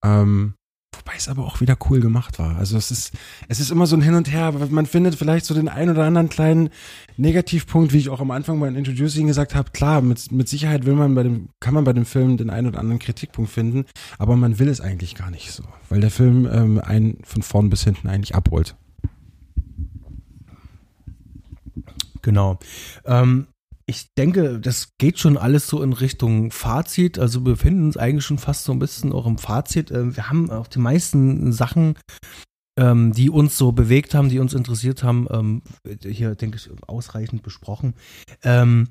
Ähm, 0.06 0.54
wobei 0.96 1.14
es 1.18 1.28
aber 1.28 1.44
auch 1.46 1.60
wieder 1.60 1.76
cool 1.90 2.02
gemacht 2.02 2.38
war. 2.38 2.58
Also 2.58 2.78
es 2.78 2.92
ist, 2.92 3.14
es 3.48 3.60
ist 3.60 3.72
immer 3.72 3.88
so 3.88 3.96
ein 3.96 4.04
Hin 4.04 4.14
und 4.14 4.32
Her, 4.32 4.52
man 4.52 4.86
findet 4.86 5.16
vielleicht 5.16 5.46
so 5.46 5.56
den 5.56 5.70
ein 5.70 5.90
oder 5.90 6.04
anderen 6.04 6.30
kleinen 6.30 6.70
Negativpunkt, 7.18 7.94
wie 7.94 7.98
ich 7.98 8.10
auch 8.10 8.22
am 8.22 8.30
Anfang 8.30 8.60
bei 8.60 8.68
Introducing 8.68 9.26
gesagt 9.26 9.56
habe. 9.56 9.72
Klar, 9.72 10.02
mit, 10.02 10.32
mit 10.32 10.48
Sicherheit 10.48 10.86
will 10.86 10.94
man 10.94 11.16
bei 11.16 11.24
dem, 11.24 11.50
kann 11.60 11.74
man 11.74 11.84
bei 11.84 11.94
dem 11.94 12.06
Film 12.06 12.38
den 12.38 12.52
einen 12.52 12.68
oder 12.68 12.80
anderen 12.80 13.00
Kritikpunkt 13.00 13.50
finden, 13.50 13.86
aber 14.20 14.36
man 14.36 14.60
will 14.60 14.68
es 14.68 14.82
eigentlich 14.82 15.16
gar 15.16 15.32
nicht 15.32 15.52
so, 15.52 15.64
weil 15.90 16.02
der 16.02 16.12
Film 16.12 16.48
ähm, 16.52 16.80
einen 16.80 17.18
von 17.24 17.42
vorn 17.42 17.72
bis 17.72 17.84
hinten 17.84 18.08
eigentlich 18.08 18.36
abholt. 18.36 18.76
Genau. 22.24 22.58
Ähm, 23.06 23.48
ich 23.86 24.14
denke, 24.18 24.60
das 24.60 24.90
geht 24.98 25.20
schon 25.20 25.38
alles 25.38 25.68
so 25.68 25.84
in 25.84 25.94
Richtung 25.94 26.52
Fazit. 26.52 27.20
Also 27.20 27.42
wir 27.42 27.54
befinden 27.54 27.86
uns 27.86 27.98
eigentlich 27.98 28.26
schon 28.26 28.38
fast 28.38 28.64
so 28.64 28.72
ein 28.72 28.80
bisschen 28.80 29.12
auch 29.12 29.28
im 29.28 29.38
Fazit. 29.38 29.92
Ähm, 29.92 30.16
wir 30.16 30.30
haben 30.30 30.50
auch 30.50 30.68
die 30.68 30.80
meisten 30.80 31.52
Sachen, 31.52 31.96
ähm, 32.80 33.14
die 33.14 33.30
uns 33.30 33.58
so 33.58 33.72
bewegt 33.72 34.16
haben, 34.16 34.30
die 34.30 34.40
uns 34.40 34.54
interessiert 34.54 35.04
haben, 35.04 35.28
ähm, 35.30 35.62
hier 36.02 36.36
denke 36.36 36.58
ich 36.58 36.70
ausreichend 36.88 37.44
besprochen. 37.44 37.94
Ähm, 38.42 38.90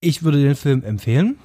ich 0.00 0.22
würde 0.22 0.42
den 0.42 0.56
Film 0.56 0.82
empfehlen. 0.82 1.38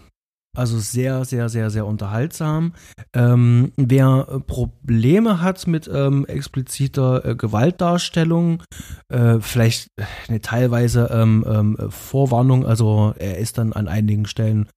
Also 0.58 0.80
sehr, 0.80 1.24
sehr, 1.24 1.50
sehr, 1.50 1.70
sehr 1.70 1.86
unterhaltsam. 1.86 2.74
Ähm, 3.14 3.72
wer 3.78 4.42
Probleme 4.48 5.42
hat 5.42 5.68
mit 5.68 5.90
ähm, 5.94 6.26
expliziter 6.26 7.24
äh, 7.24 7.36
Gewaltdarstellung, 7.36 8.64
äh, 9.10 9.40
vielleicht 9.40 9.90
eine 10.28 10.42
teilweise 10.42 11.10
ähm, 11.12 11.46
ähm 11.48 11.78
Vorwarnung, 11.90 12.66
also 12.66 13.14
er 13.18 13.38
ist 13.38 13.58
dann 13.58 13.74
an 13.74 13.88
einigen 13.88 14.26
Stellen 14.26 14.68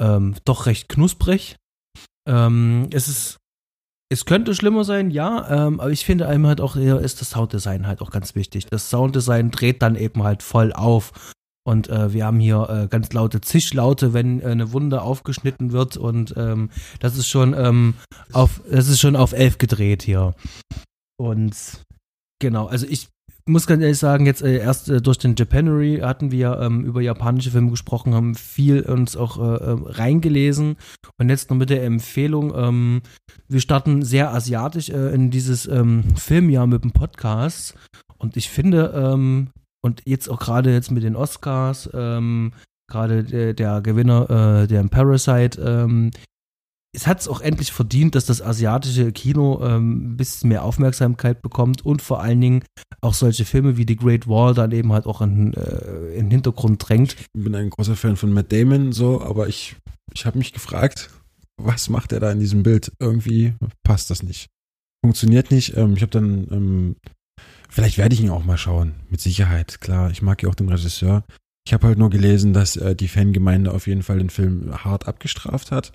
ähm, 0.00 0.34
doch 0.44 0.66
recht 0.66 0.88
knusprig. 0.88 1.56
Ähm, 2.26 2.88
es 2.92 3.08
ist 3.08 3.38
es 4.08 4.24
könnte 4.24 4.54
schlimmer 4.54 4.84
sein, 4.84 5.10
ja, 5.10 5.66
ähm, 5.66 5.80
aber 5.80 5.90
ich 5.90 6.04
finde 6.04 6.28
einem 6.28 6.46
halt 6.46 6.60
auch, 6.60 6.76
ist 6.76 7.20
das 7.20 7.30
Sounddesign 7.30 7.88
halt 7.88 8.00
auch 8.00 8.10
ganz 8.10 8.36
wichtig. 8.36 8.66
Das 8.66 8.88
Sounddesign 8.88 9.50
dreht 9.50 9.82
dann 9.82 9.96
eben 9.96 10.22
halt 10.22 10.44
voll 10.44 10.72
auf. 10.72 11.34
Und 11.66 11.88
äh, 11.88 12.12
wir 12.12 12.24
haben 12.24 12.38
hier 12.38 12.68
äh, 12.70 12.86
ganz 12.86 13.12
laute 13.12 13.40
Zischlaute, 13.40 14.12
wenn 14.12 14.40
äh, 14.40 14.46
eine 14.46 14.72
Wunde 14.72 15.02
aufgeschnitten 15.02 15.72
wird. 15.72 15.96
Und 15.96 16.32
ähm, 16.36 16.70
das 17.00 17.18
ist 17.18 17.28
schon 17.28 17.54
ähm, 17.58 17.94
auf, 18.32 18.62
das 18.70 18.88
ist 18.88 19.00
schon 19.00 19.16
auf 19.16 19.32
elf 19.32 19.58
gedreht 19.58 20.04
hier. 20.04 20.34
Und 21.18 21.82
genau, 22.40 22.66
also 22.66 22.86
ich 22.88 23.08
muss 23.48 23.66
ganz 23.66 23.82
ehrlich 23.82 23.98
sagen, 23.98 24.26
jetzt 24.26 24.42
äh, 24.42 24.58
erst 24.58 24.88
äh, 24.88 25.02
durch 25.02 25.18
den 25.18 25.34
Japanery 25.36 25.98
hatten 26.02 26.30
wir 26.30 26.60
ähm, 26.60 26.84
über 26.84 27.00
japanische 27.00 27.50
Filme 27.50 27.70
gesprochen, 27.70 28.14
haben 28.14 28.36
viel 28.36 28.82
uns 28.82 29.16
auch 29.16 29.38
äh, 29.38 29.64
äh 29.64 29.76
reingelesen. 29.86 30.76
Und 31.18 31.30
jetzt 31.30 31.50
noch 31.50 31.56
mit 31.56 31.70
der 31.70 31.82
Empfehlung, 31.82 32.52
ähm, 32.56 33.02
wir 33.48 33.60
starten 33.60 34.02
sehr 34.02 34.32
asiatisch 34.32 34.88
äh, 34.90 35.12
in 35.12 35.32
dieses 35.32 35.66
ähm, 35.66 36.04
Filmjahr 36.16 36.68
mit 36.68 36.84
dem 36.84 36.92
Podcast. 36.92 37.74
Und 38.18 38.36
ich 38.36 38.50
finde, 38.50 38.92
ähm, 38.94 39.48
und 39.84 40.02
jetzt 40.04 40.28
auch 40.28 40.38
gerade 40.38 40.72
jetzt 40.72 40.90
mit 40.90 41.02
den 41.02 41.16
Oscars, 41.16 41.88
ähm, 41.94 42.52
gerade 42.88 43.24
der, 43.24 43.54
der, 43.54 43.80
Gewinner, 43.80 44.62
äh, 44.62 44.66
der 44.66 44.82
Parasite, 44.84 45.60
ähm, 45.60 46.10
es 46.96 47.06
hat 47.06 47.20
es 47.20 47.28
auch 47.28 47.40
endlich 47.42 47.72
verdient, 47.72 48.14
dass 48.14 48.24
das 48.24 48.40
asiatische 48.40 49.12
Kino 49.12 49.60
ähm, 49.62 50.12
ein 50.12 50.16
bisschen 50.16 50.48
mehr 50.48 50.64
Aufmerksamkeit 50.64 51.42
bekommt 51.42 51.84
und 51.84 52.00
vor 52.00 52.22
allen 52.22 52.40
Dingen 52.40 52.64
auch 53.02 53.12
solche 53.12 53.44
Filme 53.44 53.76
wie 53.76 53.84
The 53.86 53.96
Great 53.96 54.26
Wall 54.26 54.54
dann 54.54 54.72
eben 54.72 54.92
halt 54.92 55.04
auch 55.06 55.20
in, 55.20 55.52
äh, 55.52 56.14
in 56.14 56.26
den 56.26 56.30
Hintergrund 56.30 56.88
drängt. 56.88 57.14
Ich 57.18 57.26
bin 57.34 57.54
ein 57.54 57.68
großer 57.68 57.96
Fan 57.96 58.16
von 58.16 58.32
Matt 58.32 58.50
Damon, 58.50 58.92
so, 58.92 59.20
aber 59.20 59.46
ich, 59.46 59.76
ich 60.14 60.24
habe 60.24 60.38
mich 60.38 60.54
gefragt, 60.54 61.10
was 61.60 61.90
macht 61.90 62.12
er 62.12 62.20
da 62.20 62.32
in 62.32 62.40
diesem 62.40 62.62
Bild? 62.62 62.92
Irgendwie 62.98 63.54
passt 63.82 64.10
das 64.10 64.22
nicht. 64.22 64.48
Funktioniert 65.04 65.50
nicht. 65.50 65.76
Ähm, 65.76 65.94
ich 65.94 66.02
habe 66.02 66.12
dann 66.12 66.48
ähm, 66.50 66.96
Vielleicht 67.68 67.98
werde 67.98 68.14
ich 68.14 68.20
ihn 68.20 68.30
auch 68.30 68.44
mal 68.44 68.58
schauen, 68.58 68.94
mit 69.08 69.20
Sicherheit. 69.20 69.80
Klar, 69.80 70.10
ich 70.10 70.22
mag 70.22 70.42
ja 70.42 70.48
auch 70.48 70.54
den 70.54 70.68
Regisseur. 70.68 71.24
Ich 71.66 71.72
habe 71.72 71.88
halt 71.88 71.98
nur 71.98 72.10
gelesen, 72.10 72.52
dass 72.52 72.76
äh, 72.76 72.94
die 72.94 73.08
Fangemeinde 73.08 73.72
auf 73.72 73.88
jeden 73.88 74.04
Fall 74.04 74.18
den 74.18 74.30
Film 74.30 74.72
hart 74.84 75.08
abgestraft 75.08 75.72
hat. 75.72 75.92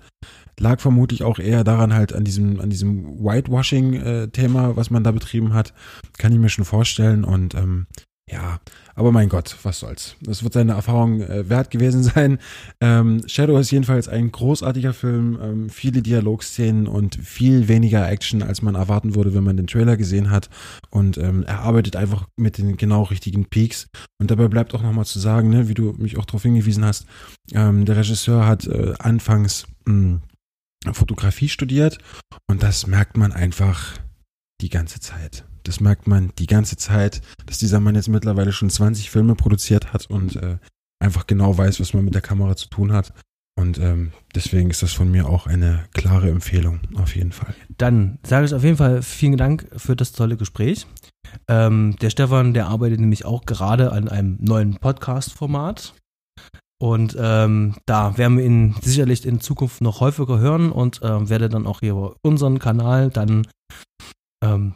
Lag 0.59 0.81
vermutlich 0.81 1.23
auch 1.23 1.39
eher 1.39 1.63
daran 1.63 1.93
halt 1.93 2.13
an 2.13 2.25
diesem, 2.25 2.59
an 2.59 2.69
diesem 2.69 3.05
Whitewashing-Thema, 3.23 4.69
äh, 4.69 4.75
was 4.75 4.89
man 4.89 5.05
da 5.05 5.11
betrieben 5.11 5.53
hat. 5.53 5.73
Kann 6.17 6.33
ich 6.33 6.39
mir 6.39 6.49
schon 6.49 6.65
vorstellen. 6.65 7.23
Und 7.23 7.55
ähm, 7.55 7.87
Ja, 8.31 8.61
aber 8.95 9.11
mein 9.11 9.27
Gott, 9.27 9.57
was 9.63 9.79
soll's. 9.79 10.15
Das 10.21 10.43
wird 10.43 10.53
seine 10.53 10.71
Erfahrung 10.71 11.21
äh, 11.21 11.49
wert 11.49 11.69
gewesen 11.69 12.01
sein. 12.03 12.39
Ähm, 12.79 13.23
Shadow 13.27 13.57
ist 13.57 13.71
jedenfalls 13.71 14.07
ein 14.07 14.31
großartiger 14.31 14.93
Film, 14.93 15.37
ähm, 15.41 15.69
viele 15.69 16.01
Dialogszenen 16.01 16.87
und 16.87 17.15
viel 17.15 17.67
weniger 17.67 18.09
Action, 18.09 18.41
als 18.41 18.61
man 18.61 18.75
erwarten 18.75 19.15
würde, 19.15 19.33
wenn 19.33 19.43
man 19.43 19.57
den 19.57 19.67
Trailer 19.67 19.97
gesehen 19.97 20.29
hat. 20.31 20.49
Und 20.89 21.17
ähm, 21.17 21.43
er 21.43 21.59
arbeitet 21.59 21.97
einfach 21.97 22.27
mit 22.37 22.57
den 22.57 22.77
genau 22.77 23.03
richtigen 23.03 23.45
Peaks. 23.45 23.87
Und 24.19 24.31
dabei 24.31 24.47
bleibt 24.47 24.73
auch 24.73 24.81
nochmal 24.81 25.05
zu 25.05 25.19
sagen, 25.19 25.49
ne, 25.49 25.67
wie 25.67 25.73
du 25.73 25.93
mich 25.97 26.17
auch 26.17 26.25
darauf 26.25 26.43
hingewiesen 26.43 26.85
hast, 26.85 27.05
ähm, 27.53 27.83
der 27.85 27.97
Regisseur 27.97 28.47
hat 28.47 28.65
äh, 28.67 28.93
anfangs 28.99 29.67
mh, 29.85 30.21
hm, 30.85 30.93
Fotografie 30.93 31.49
studiert 31.49 31.99
und 32.47 32.63
das 32.63 32.87
merkt 32.87 33.15
man 33.15 33.33
einfach 33.33 33.99
die 34.61 34.69
ganze 34.69 34.99
Zeit. 34.99 35.45
Das 35.63 35.79
merkt 35.79 36.07
man 36.07 36.31
die 36.37 36.47
ganze 36.47 36.77
Zeit, 36.77 37.21
dass 37.45 37.57
dieser 37.57 37.79
Mann 37.79 37.95
jetzt 37.95 38.09
mittlerweile 38.09 38.51
schon 38.51 38.69
20 38.69 39.09
Filme 39.09 39.35
produziert 39.35 39.93
hat 39.93 40.07
und 40.07 40.35
äh, 40.35 40.57
einfach 40.99 41.27
genau 41.27 41.57
weiß, 41.57 41.79
was 41.79 41.93
man 41.93 42.05
mit 42.05 42.13
der 42.13 42.21
Kamera 42.21 42.55
zu 42.55 42.69
tun 42.69 42.93
hat. 42.93 43.13
Und 43.59 43.77
ähm, 43.79 44.11
deswegen 44.33 44.69
ist 44.69 44.81
das 44.81 44.93
von 44.93 45.11
mir 45.11 45.27
auch 45.27 45.45
eine 45.45 45.85
klare 45.93 46.29
Empfehlung, 46.29 46.79
auf 46.95 47.15
jeden 47.15 47.31
Fall. 47.31 47.53
Dann 47.77 48.17
sage 48.25 48.45
ich 48.45 48.53
auf 48.53 48.63
jeden 48.63 48.77
Fall 48.77 49.01
vielen 49.01 49.37
Dank 49.37 49.67
für 49.75 49.95
das 49.95 50.13
tolle 50.13 50.37
Gespräch. 50.37 50.87
Ähm, 51.47 51.95
der 52.01 52.09
Stefan, 52.09 52.53
der 52.53 52.67
arbeitet 52.67 52.99
nämlich 52.99 53.25
auch 53.25 53.45
gerade 53.45 53.91
an 53.91 54.07
einem 54.07 54.37
neuen 54.39 54.77
Podcast-Format. 54.77 55.93
Und 56.81 57.15
ähm, 57.19 57.75
da 57.85 58.17
werden 58.17 58.37
wir 58.37 58.45
ihn 58.45 58.75
sicherlich 58.81 59.25
in 59.27 59.39
Zukunft 59.39 59.81
noch 59.81 59.99
häufiger 59.99 60.39
hören 60.39 60.71
und 60.71 61.01
äh, 61.03 61.29
werde 61.29 61.47
dann 61.47 61.67
auch 61.67 61.81
hier 61.81 61.91
über 61.91 62.15
unseren 62.23 62.57
Kanal 62.57 63.11
dann 63.11 63.45
ähm, 64.43 64.73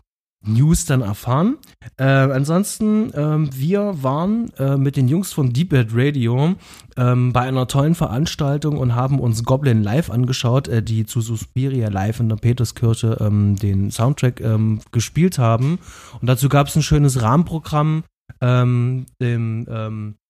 News 0.48 0.86
dann 0.86 1.02
erfahren. 1.02 1.58
Äh, 1.98 2.04
ansonsten, 2.04 3.12
ähm, 3.16 3.50
wir 3.54 4.04
waren 4.04 4.52
äh, 4.58 4.78
mit 4.78 4.98
den 4.98 5.08
Jungs 5.08 5.34
von 5.34 5.54
Deepbed 5.54 5.90
Radio 5.94 6.56
ähm, 6.98 7.34
bei 7.34 7.42
einer 7.42 7.68
tollen 7.68 7.96
Veranstaltung 7.96 8.78
und 8.78 8.96
haben 8.96 9.20
uns 9.20 9.44
Goblin 9.44 9.84
Live 9.84 10.10
angeschaut, 10.10 10.68
äh, 10.68 10.82
die 10.82 11.06
zu 11.06 11.22
Suspiria 11.22 11.90
Live 11.90 12.20
in 12.20 12.30
der 12.30 12.38
Peterskirche 12.38 13.18
ähm, 13.20 13.56
den 13.56 13.92
Soundtrack 13.92 14.42
ähm, 14.42 14.82
gespielt 14.92 15.38
haben. 15.38 15.80
Und 16.22 16.28
dazu 16.28 16.50
gab 16.50 16.68
es 16.68 16.76
ein 16.76 16.84
schönes 16.84 17.22
Rahmenprogramm. 17.22 18.04
Dem, 18.42 19.06
ähm, 19.22 19.66
äh, 19.68 20.25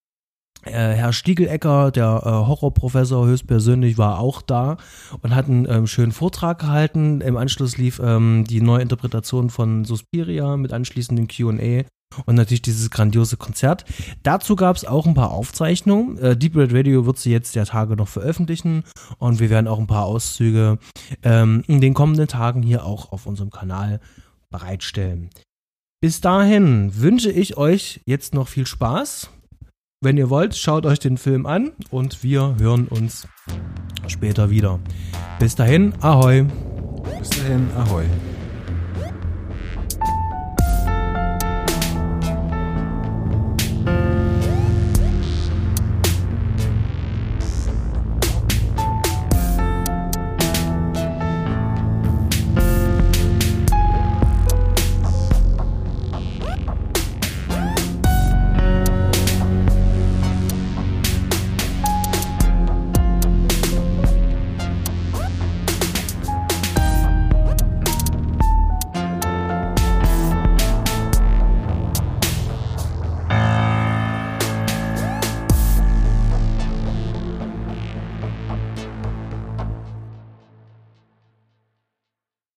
Herr 0.71 1.13
Stiegelecker, 1.13 1.91
der 1.91 2.21
äh, 2.23 2.29
Horrorprofessor 2.29 3.25
höchstpersönlich, 3.27 3.97
war 3.97 4.19
auch 4.19 4.41
da 4.41 4.77
und 5.21 5.35
hat 5.35 5.47
einen 5.47 5.69
ähm, 5.69 5.87
schönen 5.87 6.11
Vortrag 6.11 6.59
gehalten. 6.59 7.21
Im 7.21 7.37
Anschluss 7.37 7.77
lief 7.77 8.01
ähm, 8.03 8.45
die 8.47 8.61
neue 8.61 8.81
Interpretation 8.81 9.49
von 9.49 9.85
Suspiria 9.85 10.57
mit 10.57 10.73
anschließendem 10.73 11.27
QA 11.27 11.83
und 12.25 12.35
natürlich 12.35 12.61
dieses 12.61 12.89
grandiose 12.89 13.37
Konzert. 13.37 13.85
Dazu 14.23 14.55
gab 14.55 14.75
es 14.75 14.85
auch 14.85 15.05
ein 15.05 15.13
paar 15.13 15.31
Aufzeichnungen. 15.31 16.17
Äh, 16.17 16.37
Deep 16.37 16.55
Red 16.55 16.73
Radio 16.73 17.05
wird 17.05 17.17
sie 17.17 17.31
jetzt 17.31 17.55
der 17.55 17.65
Tage 17.65 17.95
noch 17.95 18.07
veröffentlichen 18.07 18.83
und 19.17 19.39
wir 19.39 19.49
werden 19.49 19.67
auch 19.67 19.79
ein 19.79 19.87
paar 19.87 20.05
Auszüge 20.05 20.79
ähm, 21.23 21.63
in 21.67 21.81
den 21.81 21.93
kommenden 21.93 22.27
Tagen 22.27 22.61
hier 22.61 22.85
auch 22.85 23.11
auf 23.11 23.25
unserem 23.25 23.51
Kanal 23.51 23.99
bereitstellen. 24.49 25.29
Bis 26.01 26.21
dahin 26.21 26.91
wünsche 26.99 27.31
ich 27.31 27.57
euch 27.57 28.01
jetzt 28.05 28.33
noch 28.33 28.47
viel 28.47 28.67
Spaß 28.67 29.29
wenn 30.01 30.17
ihr 30.17 30.29
wollt, 30.29 30.55
schaut 30.55 30.85
euch 30.85 30.99
den 30.99 31.17
Film 31.17 31.45
an 31.45 31.71
und 31.89 32.23
wir 32.23 32.55
hören 32.59 32.87
uns 32.87 33.27
später 34.07 34.49
wieder. 34.49 34.79
Bis 35.39 35.55
dahin, 35.55 35.93
ahoi. 36.01 36.45
Bis 37.19 37.29
dahin, 37.29 37.69
ahoi. 37.75 38.05